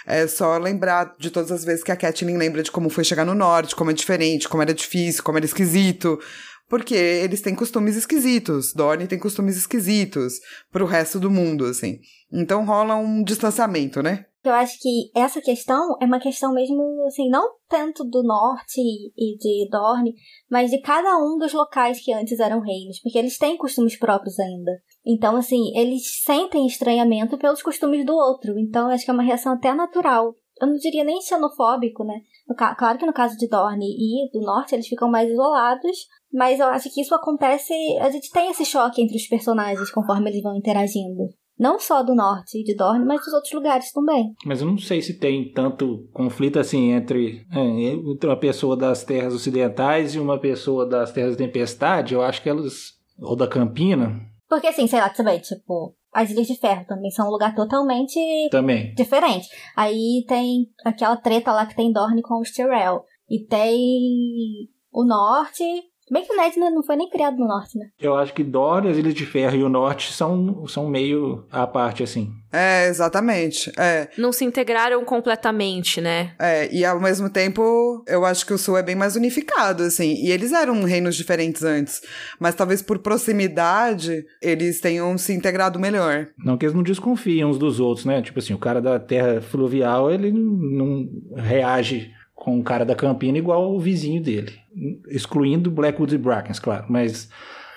[0.07, 3.24] É só lembrar de todas as vezes que a Catelyn lembra de como foi chegar
[3.24, 6.18] no norte, como é diferente, como era difícil, como era esquisito.
[6.68, 8.72] Porque eles têm costumes esquisitos.
[8.72, 10.40] Dorne tem costumes esquisitos
[10.70, 11.98] pro resto do mundo, assim.
[12.32, 14.26] Então rola um distanciamento, né?
[14.44, 19.36] Eu acho que essa questão é uma questão mesmo, assim, não tanto do norte e
[19.36, 20.14] de Dorne,
[20.48, 24.38] mas de cada um dos locais que antes eram reinos, porque eles têm costumes próprios
[24.38, 24.70] ainda.
[25.07, 28.59] Então, assim, eles sentem estranhamento pelos costumes do outro.
[28.59, 30.34] Então, acho que é uma reação até natural.
[30.61, 32.20] Eu não diria nem xenofóbico, né?
[32.78, 36.66] Claro que no caso de Dorne e do Norte, eles ficam mais isolados, mas eu
[36.66, 37.72] acho que isso acontece.
[38.00, 41.28] A gente tem esse choque entre os personagens conforme eles vão interagindo.
[41.59, 44.34] Não só do norte e de Dorne, mas dos outros lugares também.
[44.44, 49.04] Mas eu não sei se tem tanto conflito assim entre, é, entre uma pessoa das
[49.04, 52.12] terras ocidentais e uma pessoa das terras tempestade.
[52.12, 52.96] Eu acho que elas.
[53.18, 57.26] Ou da Campina, porque, assim, sei lá, também, tipo, as Ilhas de Ferro também são
[57.26, 58.18] um lugar totalmente
[58.51, 58.94] também.
[58.94, 59.49] diferente.
[59.76, 63.05] Aí tem aquela treta lá que tem Dorne com os Tyrell.
[63.28, 65.64] E tem o Norte,
[66.11, 67.86] Bem que o Ned não foi nem criado no norte, né?
[68.00, 71.66] Eu acho que Dora, as Ilhas de Ferro e o norte são, são meio à
[71.66, 72.30] parte, assim.
[72.52, 73.72] É, exatamente.
[73.76, 74.09] É.
[74.16, 76.34] Não se integraram completamente, né?
[76.38, 80.14] É, e ao mesmo tempo, eu acho que o sul é bem mais unificado, assim.
[80.14, 82.00] E eles eram reinos diferentes antes.
[82.38, 86.28] Mas talvez por proximidade, eles tenham se integrado melhor.
[86.38, 88.22] Não que eles não desconfiem uns dos outros, né?
[88.22, 93.39] Tipo assim, o cara da terra fluvial, ele não reage com o cara da Campina
[93.39, 94.53] igual o vizinho dele.
[95.09, 96.84] Excluindo Blackwood e Brackens, claro.
[96.89, 97.28] Mas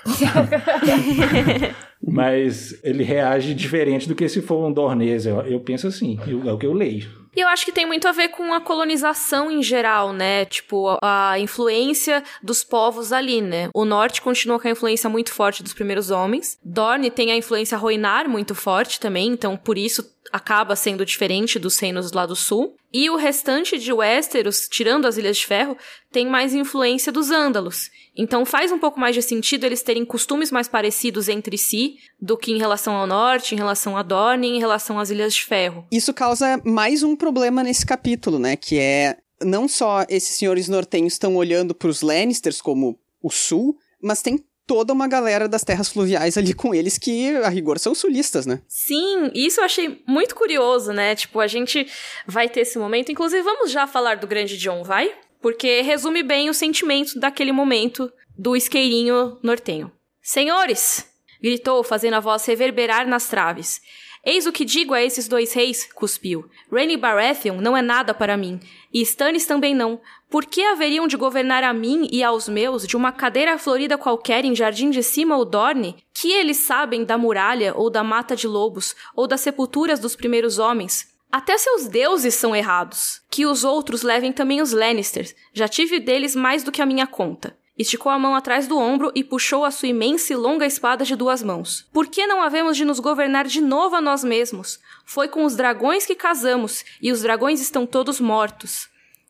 [2.01, 5.26] Mas ele reage diferente do que se for um Dornês.
[5.26, 7.20] Eu, eu penso assim, eu, é o que eu leio.
[7.36, 10.45] E eu acho que tem muito a ver com a colonização em geral, né?
[10.45, 13.70] Tipo, a influência dos povos ali, né?
[13.74, 16.57] O norte continua com a influência muito forte dos primeiros homens.
[16.64, 21.77] Dorne tem a influência Roinar muito forte também, então por isso acaba sendo diferente dos
[21.80, 22.75] reinos lá do sul.
[22.91, 25.77] E o restante de Westeros, tirando as Ilhas de Ferro,
[26.11, 27.89] tem mais influência dos Ândalos.
[28.15, 32.36] Então faz um pouco mais de sentido eles terem costumes mais parecidos entre si do
[32.36, 35.86] que em relação ao norte, em relação a Dorne em relação às Ilhas de Ferro.
[35.91, 38.55] Isso causa mais um problema nesse capítulo, né?
[38.55, 43.77] Que é não só esses senhores nortenhos estão olhando para os Lannisters como o sul,
[44.01, 47.95] mas tem toda uma galera das terras fluviais ali com eles que, a rigor, são
[47.95, 48.61] sulistas, né?
[48.67, 51.15] Sim, isso eu achei muito curioso, né?
[51.15, 51.88] Tipo, a gente
[52.28, 53.11] vai ter esse momento.
[53.11, 55.11] Inclusive, vamos já falar do grande John, vai?
[55.41, 59.91] Porque resume bem o sentimento daquele momento do isqueirinho nortenho.
[60.22, 61.03] Senhores!
[61.41, 63.82] gritou, fazendo a voz reverberar nas traves.
[64.24, 66.45] Eis o que digo a esses dois reis, cuspiu.
[66.72, 68.59] Rainy Baratheon não é nada para mim,
[68.93, 69.99] e Stannis também não.
[70.29, 74.45] Por que haveriam de governar a mim e aos meus de uma cadeira florida qualquer
[74.45, 75.97] em Jardim de Cima ou Dorne?
[76.13, 80.59] Que eles sabem da muralha ou da mata de lobos, ou das sepulturas dos primeiros
[80.59, 81.07] homens?
[81.31, 83.21] Até seus deuses são errados.
[83.29, 85.35] Que os outros levem também os Lannisters.
[85.53, 87.59] Já tive deles mais do que a minha conta.
[87.80, 91.15] Esticou a mão atrás do ombro e puxou a sua imensa e longa espada de
[91.15, 91.88] duas mãos.
[91.93, 94.82] Por que não havemos de nos governar de novo a nós mesmos?
[95.05, 98.89] Foi com os dragões que casamos, e os dragões estão todos mortos.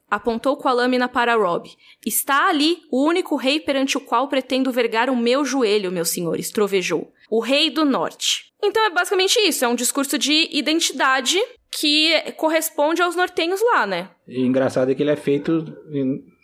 [0.10, 1.70] Apontou com a lâmina para Rob.
[2.04, 6.50] Está ali o único rei perante o qual pretendo vergar o meu joelho, meus senhores,
[6.50, 7.14] trovejou.
[7.30, 8.49] O rei do norte.
[8.62, 11.39] Então é basicamente isso, é um discurso de identidade
[11.72, 14.10] que corresponde aos nortenhos lá, né?
[14.28, 15.66] E engraçado é que ele é feito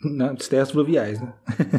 [0.02, 1.34] nas terras fluviais, né?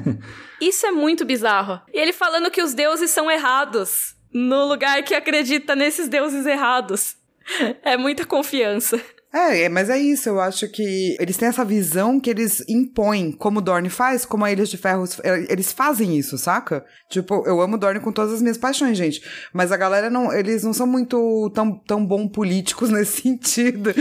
[0.59, 1.79] Isso é muito bizarro.
[1.93, 7.15] E ele falando que os deuses são errados no lugar que acredita nesses deuses errados.
[7.81, 9.01] É muita confiança.
[9.33, 13.33] É, é, mas é isso, eu acho que eles têm essa visão que eles impõem,
[13.33, 16.85] como o Dorne faz, como a Ilhas de Ferro, é, eles fazem isso, saca?
[17.09, 19.21] Tipo, eu amo Dorne com todas as minhas paixões, gente,
[19.51, 23.93] mas a galera não, eles não são muito tão, tão bom políticos nesse sentido,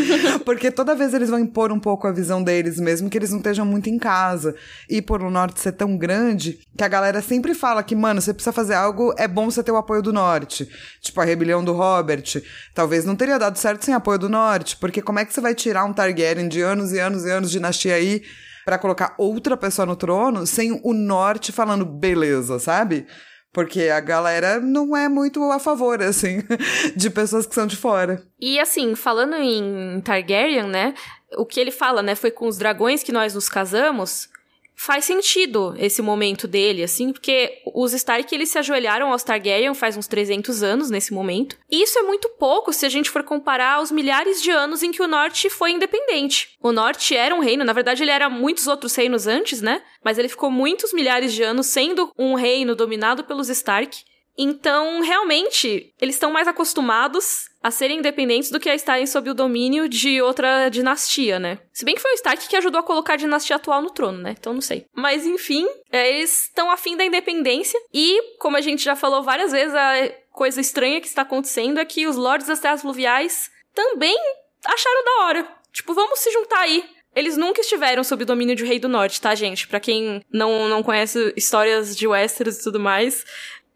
[0.45, 3.39] porque toda vez eles vão impor um pouco a visão deles, mesmo que eles não
[3.39, 4.55] estejam muito em casa,
[4.89, 8.33] e por o Norte ser tão grande, que a galera sempre fala que, mano, você
[8.33, 10.69] precisa fazer algo, é bom você ter o apoio do Norte,
[11.01, 12.41] tipo a rebelião do Robert,
[12.73, 15.55] talvez não teria dado certo sem apoio do Norte, porque como é que você vai
[15.55, 18.23] tirar um Targaryen de anos e anos e anos de dinastia aí
[18.65, 23.07] para colocar outra pessoa no trono sem o norte falando beleza, sabe?
[23.53, 26.43] Porque a galera não é muito a favor, assim,
[26.95, 28.23] de pessoas que são de fora.
[28.41, 30.95] E assim, falando em Targaryen, né?
[31.39, 32.15] O que ele fala, né?
[32.15, 34.29] Foi com os dragões que nós nos casamos
[34.77, 39.97] faz sentido esse momento dele, assim, porque os Stark, eles se ajoelharam aos Targaryen faz
[39.97, 41.57] uns 300 anos nesse momento.
[41.71, 44.93] E isso é muito pouco se a gente for comparar aos milhares de anos em
[44.93, 46.51] que o Norte foi independente.
[46.61, 49.83] O Norte era um reino, na verdade ele era muitos outros reinos antes, né?
[50.05, 54.05] Mas ele ficou muitos milhares de anos sendo um reino dominado pelos Stark.
[54.39, 59.35] Então, realmente, eles estão mais acostumados a serem independentes do que a estarem sob o
[59.35, 61.59] domínio de outra dinastia, né?
[61.73, 64.19] Se bem que foi o Stark que ajudou a colocar a dinastia atual no trono,
[64.19, 64.37] né?
[64.39, 64.87] Então não sei.
[64.95, 69.51] Mas enfim, é, eles estão afim da independência e, como a gente já falou várias
[69.51, 74.17] vezes, a coisa estranha que está acontecendo é que os lords das terras fluviais também
[74.65, 75.49] acharam da hora.
[75.73, 76.85] Tipo, vamos se juntar aí.
[77.17, 79.67] Eles nunca estiveram sob o domínio de Rei do Norte, tá, gente?
[79.67, 83.25] Para quem não, não conhece histórias de Westeros e tudo mais,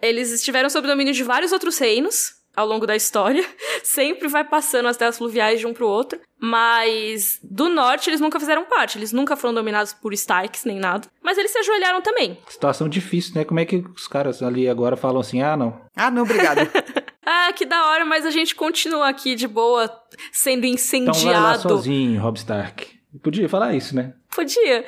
[0.01, 3.45] eles estiveram sob o domínio de vários outros reinos ao longo da história.
[3.83, 6.21] Sempre vai passando as terras fluviais de um pro outro.
[6.39, 8.97] Mas do norte eles nunca fizeram parte.
[8.97, 11.07] Eles nunca foram dominados por Starks nem nada.
[11.23, 12.39] Mas eles se ajoelharam também.
[12.49, 13.45] Situação difícil, né?
[13.45, 15.81] Como é que os caras ali agora falam assim: ah, não.
[15.95, 16.61] Ah, não, obrigado.
[17.27, 19.91] ah, que da hora, mas a gente continua aqui de boa
[20.33, 21.19] sendo incendiado.
[21.19, 23.00] Então vai lá sozinho, Rob Stark.
[23.23, 24.15] Podia falar isso, né?
[24.35, 24.85] Podia.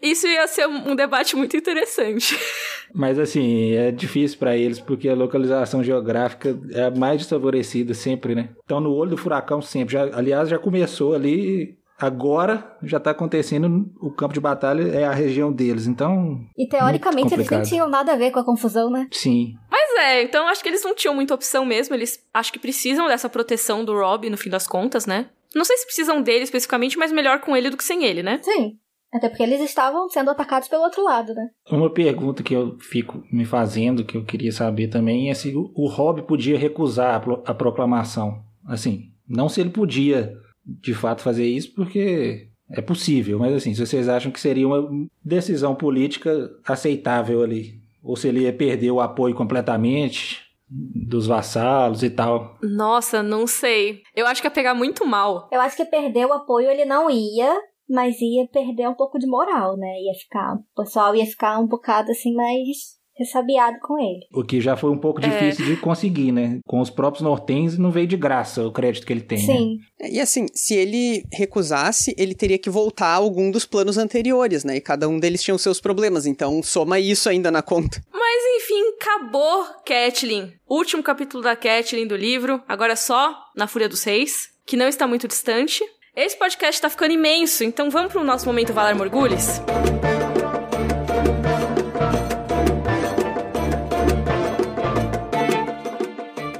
[0.00, 2.38] Isso ia ser um debate muito interessante.
[2.94, 8.34] Mas assim, é difícil para eles porque a localização geográfica é a mais desfavorecida sempre,
[8.34, 8.50] né?
[8.64, 9.92] Então no olho do furacão sempre.
[9.92, 15.12] Já, aliás, já começou ali Agora já está acontecendo, o campo de batalha é a
[15.12, 16.44] região deles, então.
[16.56, 19.08] E teoricamente eles nem tinham nada a ver com a confusão, né?
[19.10, 19.54] Sim.
[19.70, 21.94] Mas é, então acho que eles não tinham muita opção mesmo.
[21.94, 25.30] Eles acho que precisam dessa proteção do Rob no fim das contas, né?
[25.56, 28.38] Não sei se precisam dele especificamente, mas melhor com ele do que sem ele, né?
[28.42, 28.74] Sim.
[29.12, 31.48] Até porque eles estavam sendo atacados pelo outro lado, né?
[31.70, 35.88] Uma pergunta que eu fico me fazendo, que eu queria saber também, é se o
[35.88, 38.42] Rob podia recusar a proclamação.
[38.66, 40.34] Assim, não se ele podia
[40.64, 45.08] de fato fazer isso, porque é possível, mas assim, se vocês acham que seria uma
[45.24, 52.10] decisão política aceitável ali, ou se ele ia perder o apoio completamente dos vassalos e
[52.10, 52.56] tal.
[52.62, 54.00] Nossa, não sei.
[54.14, 55.48] Eu acho que ia pegar muito mal.
[55.52, 57.56] Eu acho que perder o apoio ele não ia,
[57.88, 59.94] mas ia perder um pouco de moral, né?
[60.00, 64.20] Ia ficar, o pessoal ia ficar um bocado assim mais ressabiado com ele.
[64.34, 65.28] O que já foi um pouco É.
[65.28, 66.58] difícil de conseguir, né?
[66.66, 69.54] Com os próprios nortens não veio de graça o crédito que ele tem, né?
[69.54, 69.76] Sim.
[70.12, 74.76] E assim, se ele recusasse, ele teria que voltar a algum dos planos anteriores, né?
[74.76, 78.02] E cada um deles tinha os seus problemas, então soma isso ainda na conta.
[78.12, 80.52] Mas enfim, acabou Catelyn.
[80.66, 84.88] Último capítulo da Catelyn do livro, agora é só na Fúria dos Reis, que não
[84.88, 85.84] está muito distante.
[86.14, 89.60] Esse podcast tá ficando imenso, então vamos pro nosso momento Valar Morgulhos?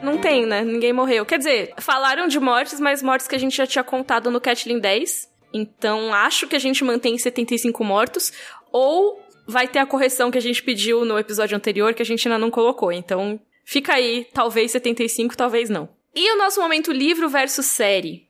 [0.02, 0.62] Não tem, né?
[0.62, 1.24] Ninguém morreu.
[1.24, 4.78] Quer dizer, falaram de mortes, mas mortes que a gente já tinha contado no Catelyn
[4.78, 5.28] 10.
[5.54, 8.30] Então, acho que a gente mantém 75 mortos.
[8.70, 12.26] Ou vai ter a correção que a gente pediu no episódio anterior, que a gente
[12.26, 12.90] ainda não colocou.
[12.92, 15.88] Então, fica aí, talvez 75, talvez não.
[16.14, 18.26] E o nosso momento livro versus série?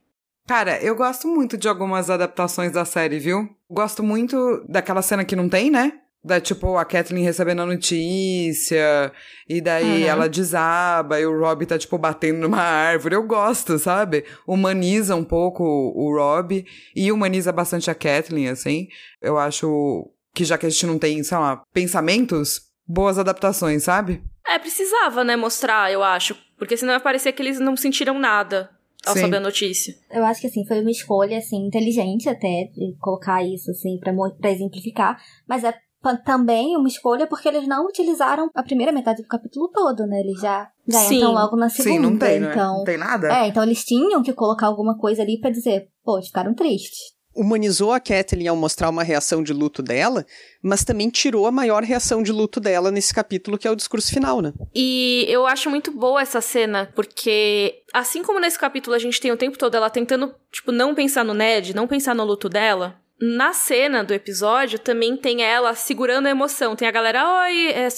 [0.46, 3.48] Cara, eu gosto muito de algumas adaptações da série, viu?
[3.68, 5.92] Gosto muito daquela cena que não tem, né?
[6.24, 9.12] Da, tipo, a Kathleen recebendo a notícia,
[9.48, 10.08] e daí Uhum.
[10.08, 13.14] ela desaba, e o Rob tá, tipo, batendo numa árvore.
[13.14, 14.24] Eu gosto, sabe?
[14.46, 16.64] Humaniza um pouco o Rob,
[16.94, 18.88] e humaniza bastante a Kathleen, assim.
[19.22, 24.22] Eu acho que já que a gente não tem, sei lá, pensamentos, boas adaptações, sabe?
[24.46, 26.36] É, precisava, né, mostrar, eu acho.
[26.58, 28.68] Porque senão ia parecer que eles não sentiram nada
[29.06, 29.22] ao Sim.
[29.22, 29.94] saber a notícia.
[30.10, 34.12] Eu acho que assim, foi uma escolha assim inteligente até de colocar isso assim para
[34.38, 35.18] para exemplificar,
[35.48, 35.74] mas é
[36.24, 40.20] também uma escolha porque eles não utilizaram a primeira metade do capítulo todo, né?
[40.20, 41.16] Eles já já Sim.
[41.16, 42.50] entram logo na segunda, Sim, não tem, né?
[42.50, 43.32] então Não tem nada?
[43.32, 47.15] É, então eles tinham que colocar alguma coisa ali pra dizer, pô, ficaram tristes.
[47.36, 50.24] Humanizou a Catelyn ao mostrar uma reação de luto dela,
[50.62, 54.12] mas também tirou a maior reação de luto dela nesse capítulo, que é o discurso
[54.12, 54.52] final, né?
[54.74, 59.30] E eu acho muito boa essa cena, porque assim como nesse capítulo a gente tem
[59.30, 63.00] o tempo todo ela tentando, tipo, não pensar no Ned, não pensar no luto dela,
[63.20, 66.76] na cena do episódio também tem ela segurando a emoção.
[66.76, 67.88] Tem a galera, oi, é,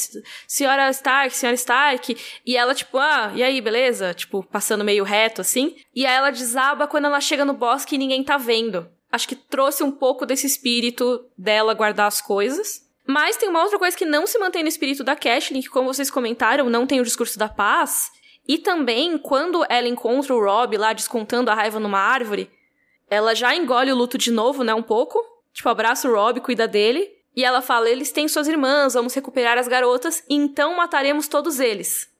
[0.46, 2.16] senhora Stark, senhora Stark.
[2.46, 4.14] E ela, tipo, ah, e aí, beleza?
[4.14, 5.74] Tipo, passando meio reto assim.
[5.94, 8.88] E aí ela desaba quando ela chega no bosque e ninguém tá vendo.
[9.10, 12.86] Acho que trouxe um pouco desse espírito dela guardar as coisas.
[13.06, 15.92] Mas tem uma outra coisa que não se mantém no espírito da Catelyn, que como
[15.92, 18.10] vocês comentaram, não tem o discurso da paz.
[18.46, 22.50] E também, quando ela encontra o Rob lá descontando a raiva numa árvore,
[23.08, 25.18] ela já engole o luto de novo, né, um pouco.
[25.54, 27.10] Tipo, abraça o Rob, cuida dele.
[27.34, 32.10] E ela fala, eles têm suas irmãs, vamos recuperar as garotas, então mataremos todos eles.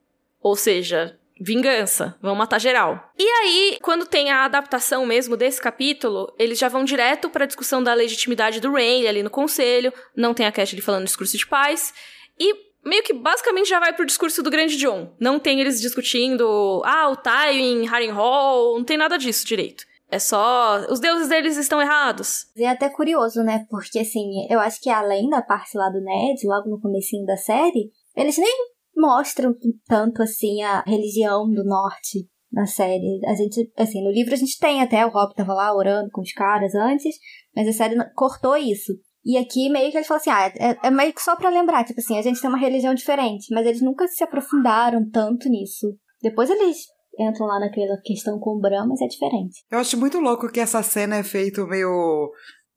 [0.41, 3.13] Ou seja, vingança, vão matar geral.
[3.19, 7.83] E aí, quando tem a adaptação mesmo desse capítulo, eles já vão direto pra discussão
[7.83, 11.93] da legitimidade do Rain ali no conselho, não tem a Catelyn falando discurso de paz,
[12.39, 15.15] e meio que basicamente já vai pro discurso do grande John.
[15.21, 19.85] Não tem eles discutindo, ah, o Tywin, Harrenhal, não tem nada disso direito.
[20.11, 22.47] É só, os deuses deles estão errados.
[22.57, 23.67] É até curioso, né?
[23.69, 27.37] Porque assim, eu acho que além da parte lá do Ned, logo no comecinho da
[27.37, 28.57] série, eles nem
[28.99, 29.55] mostram
[29.87, 33.21] tanto assim a religião do norte na série.
[33.27, 36.21] A gente, assim, no livro a gente tem até o Rob tava lá orando com
[36.21, 37.17] os caras antes,
[37.55, 38.93] mas a série cortou isso.
[39.25, 41.85] E aqui meio que eles falam assim, ah, é, é meio que só pra lembrar,
[41.85, 45.95] tipo assim, a gente tem uma religião diferente, mas eles nunca se aprofundaram tanto nisso.
[46.23, 46.79] Depois eles
[47.19, 49.65] entram lá naquela questão com o Bran, mas é diferente.
[49.71, 52.31] Eu acho muito louco que essa cena é feita meio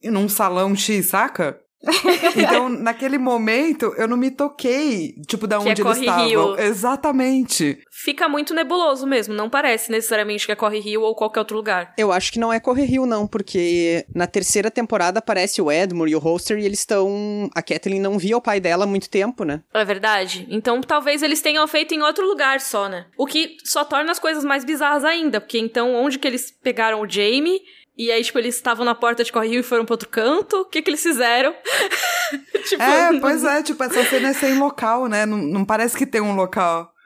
[0.03, 1.57] num salão X, saca?
[2.35, 6.27] Então, naquele momento, eu não me toquei, tipo, da Que é onde eles Corre estavam.
[6.27, 6.59] Rio.
[6.59, 7.79] Exatamente.
[7.91, 11.93] Fica muito nebuloso mesmo, não parece necessariamente que é Corre Rio ou qualquer outro lugar.
[11.97, 16.11] Eu acho que não é Corre Rio, não, porque na terceira temporada aparece o Edmure
[16.11, 17.49] e o Holster e eles estão.
[17.55, 19.61] A Kathleen não via o pai dela há muito tempo, né?
[19.73, 20.47] É verdade?
[20.49, 23.05] Então talvez eles tenham feito em outro lugar só, né?
[23.17, 27.01] O que só torna as coisas mais bizarras ainda, porque então onde que eles pegaram
[27.01, 27.61] o Jamie?
[28.01, 30.61] E aí, tipo, eles estavam na porta de Corre Rio e foram pra outro canto?
[30.61, 31.53] O que que eles fizeram?
[32.67, 35.23] tipo, É, pois é, tipo, essa cena é sem local, né?
[35.23, 36.91] Não, não parece que tem um local.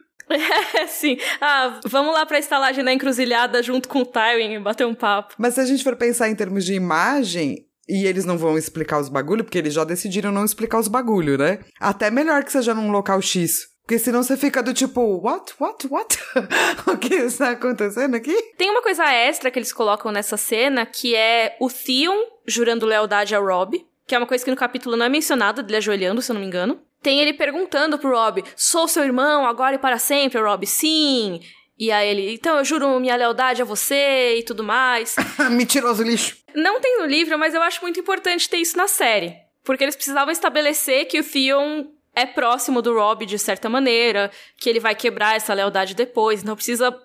[0.73, 1.17] É, sim.
[1.39, 5.35] Ah, vamos lá pra estalagem da encruzilhada junto com o Tywin e bater um papo.
[5.37, 8.99] Mas se a gente for pensar em termos de imagem, e eles não vão explicar
[8.99, 11.59] os bagulho, porque eles já decidiram não explicar os bagulho, né?
[11.79, 13.67] Até melhor que seja num local X.
[13.85, 16.17] Porque senão você fica do tipo, what, what, what?
[16.91, 18.35] o que está acontecendo aqui?
[18.57, 22.17] Tem uma coisa extra que eles colocam nessa cena, que é o Theon
[22.47, 25.77] jurando lealdade ao Rob, que é uma coisa que no capítulo não é mencionada, dele
[25.77, 26.81] ajoelhando, se eu não me engano.
[26.99, 30.65] Tem ele perguntando pro Rob, sou seu irmão agora e para sempre, Rob?
[30.65, 31.39] Sim.
[31.77, 35.15] E aí ele, então eu juro minha lealdade a você e tudo mais.
[35.51, 36.37] Mentiroso lixo.
[36.55, 39.35] Não tem no livro, mas eu acho muito importante ter isso na série.
[39.63, 41.85] Porque eles precisavam estabelecer que o Theon
[42.15, 46.55] é próximo do Rob de certa maneira, que ele vai quebrar essa lealdade depois, não
[46.55, 46.97] precisa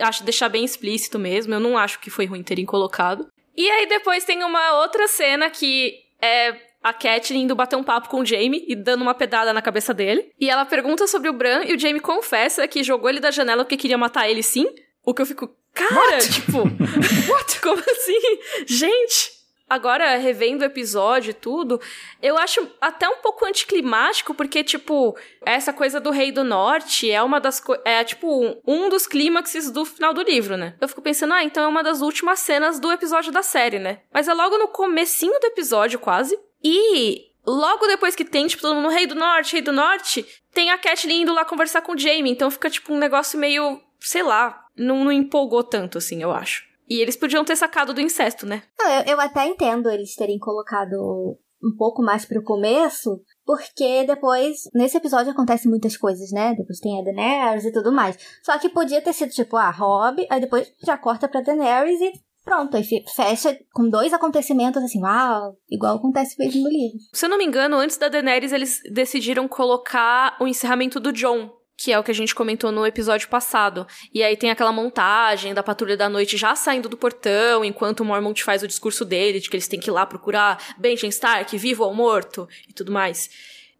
[0.00, 3.28] acho deixar bem explícito mesmo, eu não acho que foi ruim terem colocado.
[3.56, 8.08] E aí depois tem uma outra cena que é a Catelyn indo bater um papo
[8.08, 10.30] com o Jamie e dando uma pedada na cabeça dele.
[10.38, 13.64] E ela pergunta sobre o Bran e o Jamie confessa que jogou ele da janela
[13.64, 14.66] porque queria matar ele sim.
[15.04, 16.32] O que eu fico, cara, What?
[16.32, 16.58] tipo,
[17.30, 17.60] What?
[17.60, 18.38] como assim?
[18.66, 19.32] Gente,
[19.68, 21.80] agora revendo o episódio e tudo,
[22.22, 27.22] eu acho até um pouco anticlimático, porque, tipo, essa coisa do Rei do Norte é
[27.22, 30.74] uma das é tipo um dos clímaxes do final do livro, né?
[30.80, 34.00] Eu fico pensando, ah, então é uma das últimas cenas do episódio da série, né?
[34.12, 36.38] Mas é logo no comecinho do episódio, quase.
[36.62, 40.70] E logo depois que tem, tipo, todo mundo, Rei do Norte, Rei do Norte, tem
[40.70, 44.22] a Catelyn indo lá conversar com o Jaime, então fica, tipo, um negócio meio, sei
[44.22, 46.64] lá, não, não empolgou tanto, assim, eu acho.
[46.88, 48.62] E eles podiam ter sacado do incesto, né?
[48.78, 54.68] Não, eu, eu até entendo eles terem colocado um pouco mais pro começo, porque depois,
[54.74, 56.54] nesse episódio acontecem muitas coisas, né?
[56.54, 58.16] Depois tem a Daenerys e tudo mais.
[58.42, 62.12] Só que podia ter sido tipo, ah, Rob, aí depois já corta pra Daenerys e
[62.44, 62.84] pronto, aí
[63.14, 66.98] fecha com dois acontecimentos assim, uau, igual acontece mesmo no livro.
[67.12, 71.50] Se eu não me engano, antes da Daenerys eles decidiram colocar o encerramento do John
[71.76, 73.86] que é o que a gente comentou no episódio passado.
[74.12, 78.04] E aí tem aquela montagem da patrulha da noite já saindo do portão, enquanto o
[78.04, 81.56] Mormont faz o discurso dele, de que eles têm que ir lá procurar Benjen Stark,
[81.58, 83.28] vivo ou morto, e tudo mais.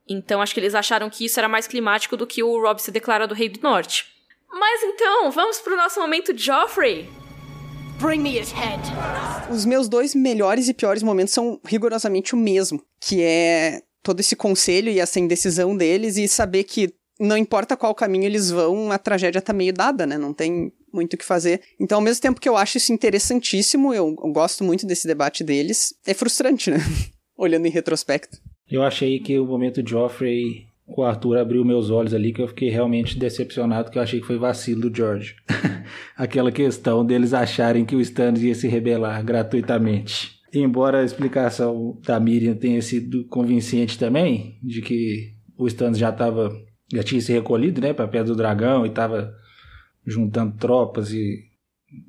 [0.09, 2.91] Então acho que eles acharam que isso era mais climático do que o Rob se
[2.91, 4.07] declara do Rei do Norte.
[4.53, 7.09] Mas então, vamos pro nosso momento Joffrey.
[7.99, 8.81] Bring me his head.
[9.51, 14.37] Os meus dois melhores e piores momentos são rigorosamente o mesmo, que é todo esse
[14.37, 18.99] conselho e essa indecisão deles e saber que não importa qual caminho eles vão, a
[18.99, 20.19] tragédia tá meio dada, né?
[20.19, 21.61] Não tem muito o que fazer.
[21.81, 25.43] Então, ao mesmo tempo que eu acho isso interessantíssimo, eu, eu gosto muito desse debate
[25.43, 26.79] deles, é frustrante, né?
[27.37, 28.39] Olhando em retrospecto.
[28.71, 32.49] Eu achei que o momento de Joffrey, o Arthur abriu meus olhos ali, que eu
[32.49, 35.37] fiquei realmente decepcionado, que eu achei que foi vacilo do George.
[36.17, 40.37] Aquela questão deles acharem que o Stannis ia se rebelar gratuitamente.
[40.53, 46.51] Embora a explicação da Miriam tenha sido convincente também, de que o Stannis já estava
[46.93, 49.35] já tinha se recolhido, né, para perto do dragão e estava
[50.05, 51.45] juntando tropas e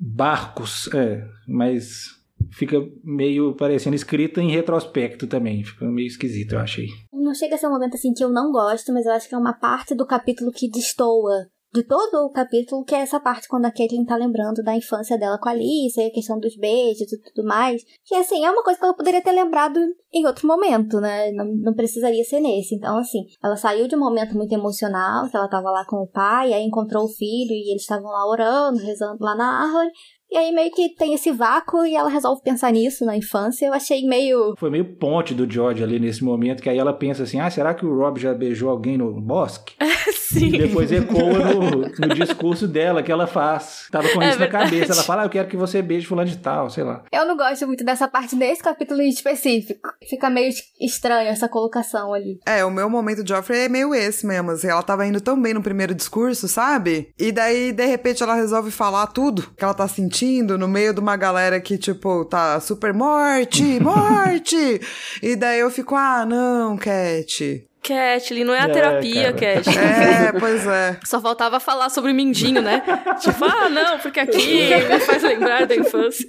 [0.00, 2.16] barcos, é, mas
[2.52, 6.86] fica meio parecendo escrita em retrospecto também, fica meio esquisito, eu achei.
[7.12, 9.34] Não chega a ser um momento assim que eu não gosto, mas eu acho que
[9.34, 13.46] é uma parte do capítulo que destoa de todo o capítulo, que é essa parte
[13.48, 17.12] quando a Caitlyn tá lembrando da infância dela com a Alice, a questão dos beijos
[17.12, 17.82] e tudo mais.
[18.04, 19.78] Que, assim, é uma coisa que ela poderia ter lembrado
[20.12, 21.30] em outro momento, né?
[21.32, 22.74] Não, não precisaria ser nesse.
[22.74, 26.08] Então, assim, ela saiu de um momento muito emocional, que ela tava lá com o
[26.08, 29.90] pai, aí encontrou o filho e eles estavam lá orando, rezando lá na árvore.
[30.30, 33.66] E aí meio que tem esse vácuo e ela resolve pensar nisso na infância.
[33.66, 34.54] Eu achei meio.
[34.58, 37.72] Foi meio ponte do George ali nesse momento, que aí ela pensa assim: ah, será
[37.72, 39.74] que o Rob já beijou alguém no bosque?
[40.32, 40.46] Sim.
[40.48, 43.86] E depois ecoa no, no discurso dela que ela faz.
[43.90, 44.64] Tava com é isso verdade.
[44.64, 44.92] na cabeça.
[44.92, 47.04] Ela fala: ah, eu quero que você beije fulano de tal, sei lá.
[47.12, 49.90] Eu não gosto muito dessa parte desse capítulo em específico.
[50.08, 52.38] Fica meio estranho essa colocação ali.
[52.46, 54.50] É, o meu momento de Joffrey é meio esse mesmo.
[54.50, 57.10] Assim, ela tava indo tão bem no primeiro discurso, sabe?
[57.18, 60.94] E daí, de repente, ela resolve falar tudo que ela tá sentindo sentindo no meio
[60.94, 64.80] de uma galera que, tipo, tá super morte, morte!
[65.22, 67.67] e daí eu fico, ah, não, Cat.
[67.82, 69.68] Catlin, não é a é, terapia, Cat.
[69.68, 70.98] É, pois é.
[71.04, 72.82] Só faltava falar sobre o Mindinho, né?
[73.20, 76.28] tipo, ah, não, porque aqui me faz lembrar da infância.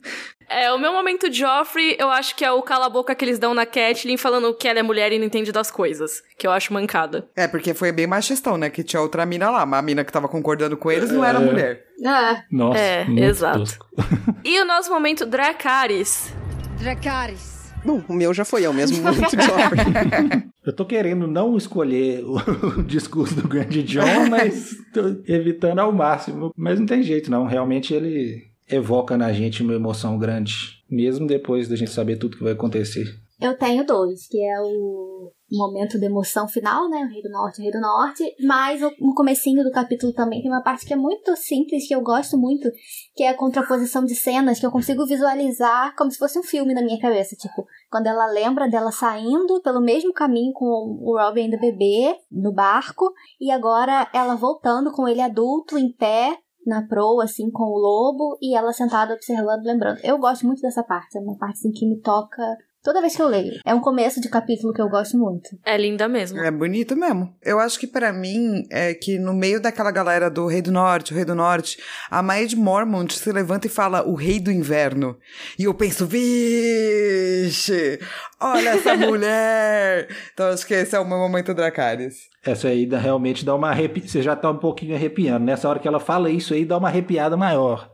[0.50, 3.68] É, o meu momento Joffrey, eu acho que é o cala-boca que eles dão na
[3.68, 6.24] Catelyn falando que ela é mulher e não entende das coisas.
[6.38, 7.30] Que eu acho mancada.
[7.36, 8.70] É, porque foi bem machistão, né?
[8.70, 9.66] Que tinha outra mina lá.
[9.66, 11.42] Mas a mina que tava concordando com eles não era é.
[11.42, 11.86] mulher.
[12.04, 12.44] Ah.
[12.52, 12.80] Nossa.
[12.80, 13.60] É, exato.
[13.60, 13.86] Tosco.
[14.44, 16.34] e o nosso momento Dracarys.
[16.80, 17.59] Dracarys.
[17.84, 20.50] Bom, o meu já foi, é o mesmo momento Joffrey.
[20.66, 22.36] Eu tô querendo não escolher o,
[22.80, 26.54] o discurso do grande John, mas tô evitando ao máximo.
[26.56, 27.46] Mas não tem jeito, não.
[27.46, 32.44] Realmente ele evoca na gente uma emoção grande, mesmo depois da gente saber tudo que
[32.44, 33.18] vai acontecer.
[33.42, 37.06] Eu tenho dois, que é o momento de emoção final, né?
[37.06, 38.24] O Rei do Norte, o Rei do Norte.
[38.42, 42.02] Mas no comecinho do capítulo também tem uma parte que é muito simples, que eu
[42.02, 42.70] gosto muito,
[43.16, 46.74] que é a contraposição de cenas que eu consigo visualizar como se fosse um filme
[46.74, 47.36] na minha cabeça.
[47.36, 52.54] Tipo, quando ela lembra dela saindo pelo mesmo caminho com o Robin ainda bebê, no
[52.54, 57.78] barco, e agora ela voltando com ele adulto, em pé, na proa, assim, com o
[57.78, 60.00] lobo, e ela sentada observando, lembrando.
[60.04, 62.44] Eu gosto muito dessa parte, é uma parte assim, que me toca
[62.82, 63.60] Toda vez que eu leio.
[63.66, 65.50] É um começo de capítulo que eu gosto muito.
[65.66, 66.40] É linda mesmo.
[66.40, 67.36] É bonito mesmo.
[67.44, 71.12] Eu acho que para mim é que no meio daquela galera do Rei do Norte,
[71.12, 71.78] o Rei do Norte,
[72.10, 75.18] a Maid Mormont se levanta e fala o Rei do Inverno.
[75.58, 78.00] E eu penso, vixe,
[78.40, 80.08] olha essa mulher.
[80.34, 82.30] Então acho que esse é o meu momento Dracarys.
[82.46, 84.08] Essa aí realmente dá uma arrepi...
[84.08, 85.46] Você já tá um pouquinho arrepiando.
[85.46, 87.92] Nessa hora que ela fala isso aí, dá uma arrepiada maior.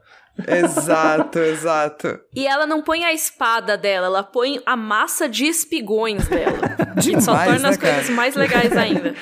[0.48, 2.20] Exato, exato.
[2.34, 6.76] E ela não põe a espada dela, ela põe a massa de espigões dela.
[6.98, 7.94] Demais, Só torna né, as cara?
[7.96, 9.16] coisas mais legais ainda.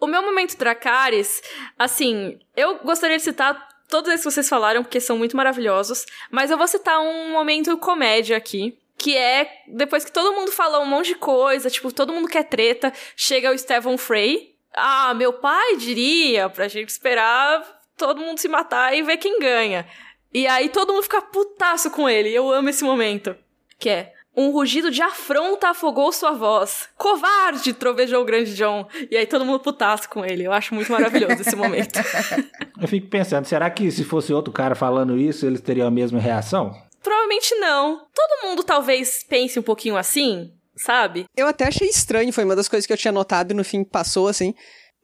[0.00, 1.42] O meu momento Dracarys,
[1.78, 6.50] assim, eu gostaria de citar todos esses que vocês falaram, porque são muito maravilhosos, mas
[6.50, 8.78] eu vou citar um momento comédia aqui.
[8.96, 12.42] Que é depois que todo mundo falou um monte de coisa, tipo, todo mundo quer
[12.42, 14.56] treta, chega o Stephen Frey.
[14.74, 17.62] Ah, meu pai diria pra gente esperar
[17.96, 19.86] todo mundo se matar e ver quem ganha.
[20.32, 22.30] E aí todo mundo fica putaço com ele.
[22.30, 23.34] Eu amo esse momento.
[23.78, 24.12] Que é.
[24.36, 26.88] Um rugido de afronta afogou sua voz.
[26.96, 27.72] Covarde!
[27.72, 28.86] trovejou o grande John.
[29.10, 30.44] E aí todo mundo putaço com ele.
[30.44, 31.98] Eu acho muito maravilhoso esse momento.
[32.80, 36.20] Eu fico pensando, será que se fosse outro cara falando isso, eles teriam a mesma
[36.20, 36.72] reação?
[37.02, 38.06] Provavelmente não.
[38.14, 41.24] Todo mundo talvez pense um pouquinho assim, sabe?
[41.36, 43.82] Eu até achei estranho, foi uma das coisas que eu tinha notado e no fim
[43.82, 44.54] passou assim.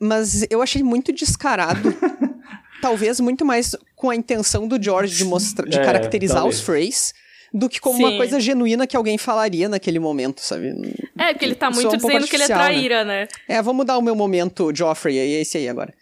[0.01, 1.93] Mas eu achei muito descarado.
[2.85, 6.57] talvez muito mais com a intenção do George de mostrar, de É, caracterizar talvez.
[6.59, 7.15] os Freys
[7.51, 8.05] do que como Sim.
[8.05, 10.75] uma coisa genuína que alguém falaria naquele momento, sabe?
[11.19, 12.55] É, porque ele tá muito um dizendo que ele é né?
[12.55, 13.29] traíra, né?
[13.49, 15.95] É, vamos dar o meu momento Joffrey aí, é esse aí agora.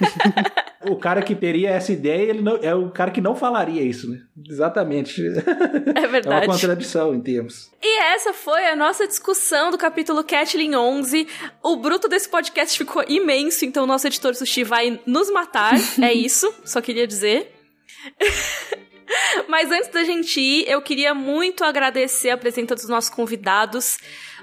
[0.88, 4.10] O cara que teria essa ideia, ele não, é o cara que não falaria isso,
[4.10, 4.20] né?
[4.48, 5.22] Exatamente.
[5.24, 5.32] É
[5.94, 6.46] É uma verdade.
[6.46, 7.70] contradição em termos.
[7.82, 11.26] E essa foi a nossa discussão do capítulo Catlin 11.
[11.62, 15.74] O bruto desse podcast ficou imenso, então o nosso editor Sushi vai nos matar.
[16.02, 17.52] é isso, só queria dizer.
[19.48, 23.98] Mas antes da gente ir, eu queria muito agradecer a presença dos nossos convidados.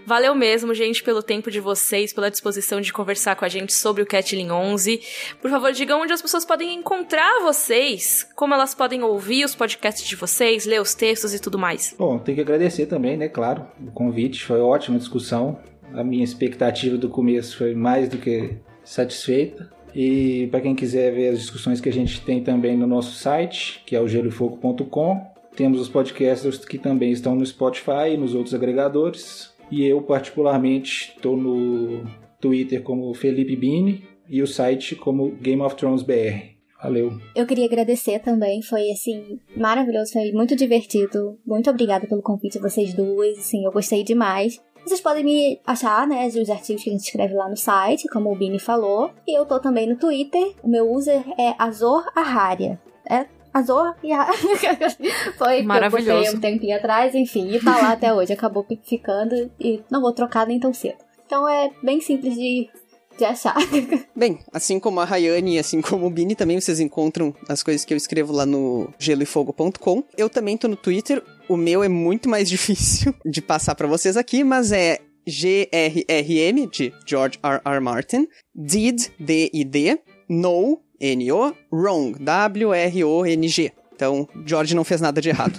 [0.06, 4.02] Valeu mesmo, gente, pelo tempo de vocês, pela disposição de conversar com a gente sobre
[4.02, 5.02] o Catlin 11.
[5.42, 10.08] Por favor, digam onde as pessoas podem encontrar vocês, como elas podem ouvir os podcasts
[10.08, 11.96] de vocês, ler os textos e tudo mais.
[11.98, 13.28] Bom, tem que agradecer também, né?
[13.28, 14.44] Claro, o convite.
[14.44, 15.60] Foi ótima discussão.
[15.94, 19.70] A minha expectativa do começo foi mais do que satisfeita.
[19.94, 23.82] E para quem quiser ver as discussões que a gente tem também no nosso site,
[23.86, 25.22] que é o geloefogo.com,
[25.56, 29.54] temos os podcasts que também estão no Spotify e nos outros agregadores.
[29.72, 32.04] E eu, particularmente, estou no
[32.40, 36.60] Twitter como Felipe Bini e o site como Game of Thrones BR.
[36.82, 37.12] Valeu!
[37.36, 41.38] Eu queria agradecer também, foi assim, maravilhoso, foi muito divertido.
[41.46, 44.62] Muito obrigada pelo convite, vocês duas, assim, eu gostei demais.
[44.86, 48.32] Vocês podem me achar, né, os artigos que a gente escreve lá no site, como
[48.32, 49.12] o Bini falou.
[49.28, 52.80] E eu tô também no Twitter, o meu user é Azor Arraria.
[53.10, 54.28] É Azor e a...
[55.38, 56.24] Foi que eu Maravilhoso.
[56.24, 58.34] botei um tempinho atrás, enfim, e tá lá até hoje.
[58.34, 60.98] Acabou ficando e não vou trocar nem tão cedo.
[61.26, 62.70] Então é bem simples de,
[63.18, 63.56] de achar.
[64.16, 67.86] Bem, assim como a Rayane e assim como o Bini, também vocês encontram as coisas
[67.86, 70.04] que eu escrevo lá no geloefogo.com.
[70.18, 71.24] Eu também tô no Twitter.
[71.50, 76.94] O meu é muito mais difícil de passar pra vocês aqui, mas é GRRM, de
[77.06, 77.60] George R.
[77.66, 77.80] R.
[77.80, 80.00] Martin, Did, D-I-D,
[80.30, 83.72] No, N-O, Wrong, W-R-O-N-G.
[83.94, 85.58] Então, George não fez nada de errado.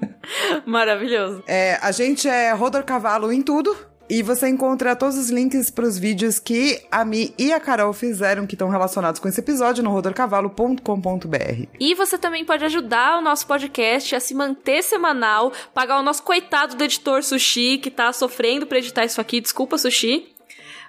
[0.66, 1.42] Maravilhoso.
[1.46, 3.76] É, a gente é Rodor Cavalo em tudo.
[4.10, 7.92] E você encontra todos os links para os vídeos que a Mi e a Carol
[7.92, 11.68] fizeram que estão relacionados com esse episódio no rodorcavalo.com.br.
[11.78, 16.24] E você também pode ajudar o nosso podcast a se manter semanal, pagar o nosso
[16.24, 19.40] coitado do editor Sushi, que tá sofrendo pra editar isso aqui.
[19.40, 20.34] Desculpa, Sushi.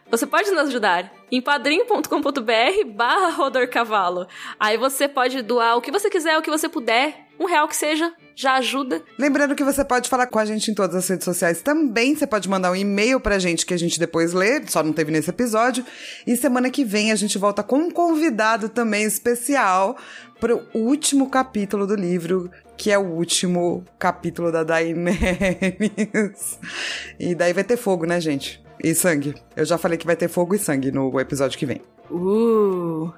[0.09, 4.27] Você pode nos ajudar em padrim.com.br barra rodorcavalo.
[4.59, 7.27] Aí você pode doar o que você quiser, o que você puder.
[7.41, 9.01] Um real que seja, já ajuda.
[9.17, 12.15] Lembrando que você pode falar com a gente em todas as redes sociais também.
[12.15, 15.11] Você pode mandar um e-mail pra gente que a gente depois lê, só não teve
[15.11, 15.83] nesse episódio.
[16.27, 19.97] E semana que vem a gente volta com um convidado também especial
[20.39, 26.59] pro último capítulo do livro, que é o último capítulo da Daenerys.
[27.19, 28.63] E daí vai ter fogo, né, gente?
[28.83, 29.33] E sangue.
[29.55, 31.81] Eu já falei que vai ter fogo e sangue no episódio que vem.
[32.11, 33.11] Uh.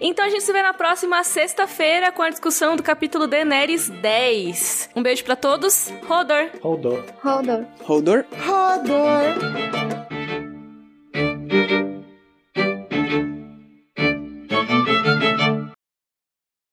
[0.00, 4.90] Então a gente se vê na próxima sexta-feira com a discussão do capítulo Daenerys 10.
[4.94, 5.92] Um beijo para todos.
[6.06, 6.50] Rodor.
[6.60, 7.04] Rodor.
[7.22, 7.64] Rodor.
[7.82, 8.24] Rodor.
[8.44, 9.38] Rodor.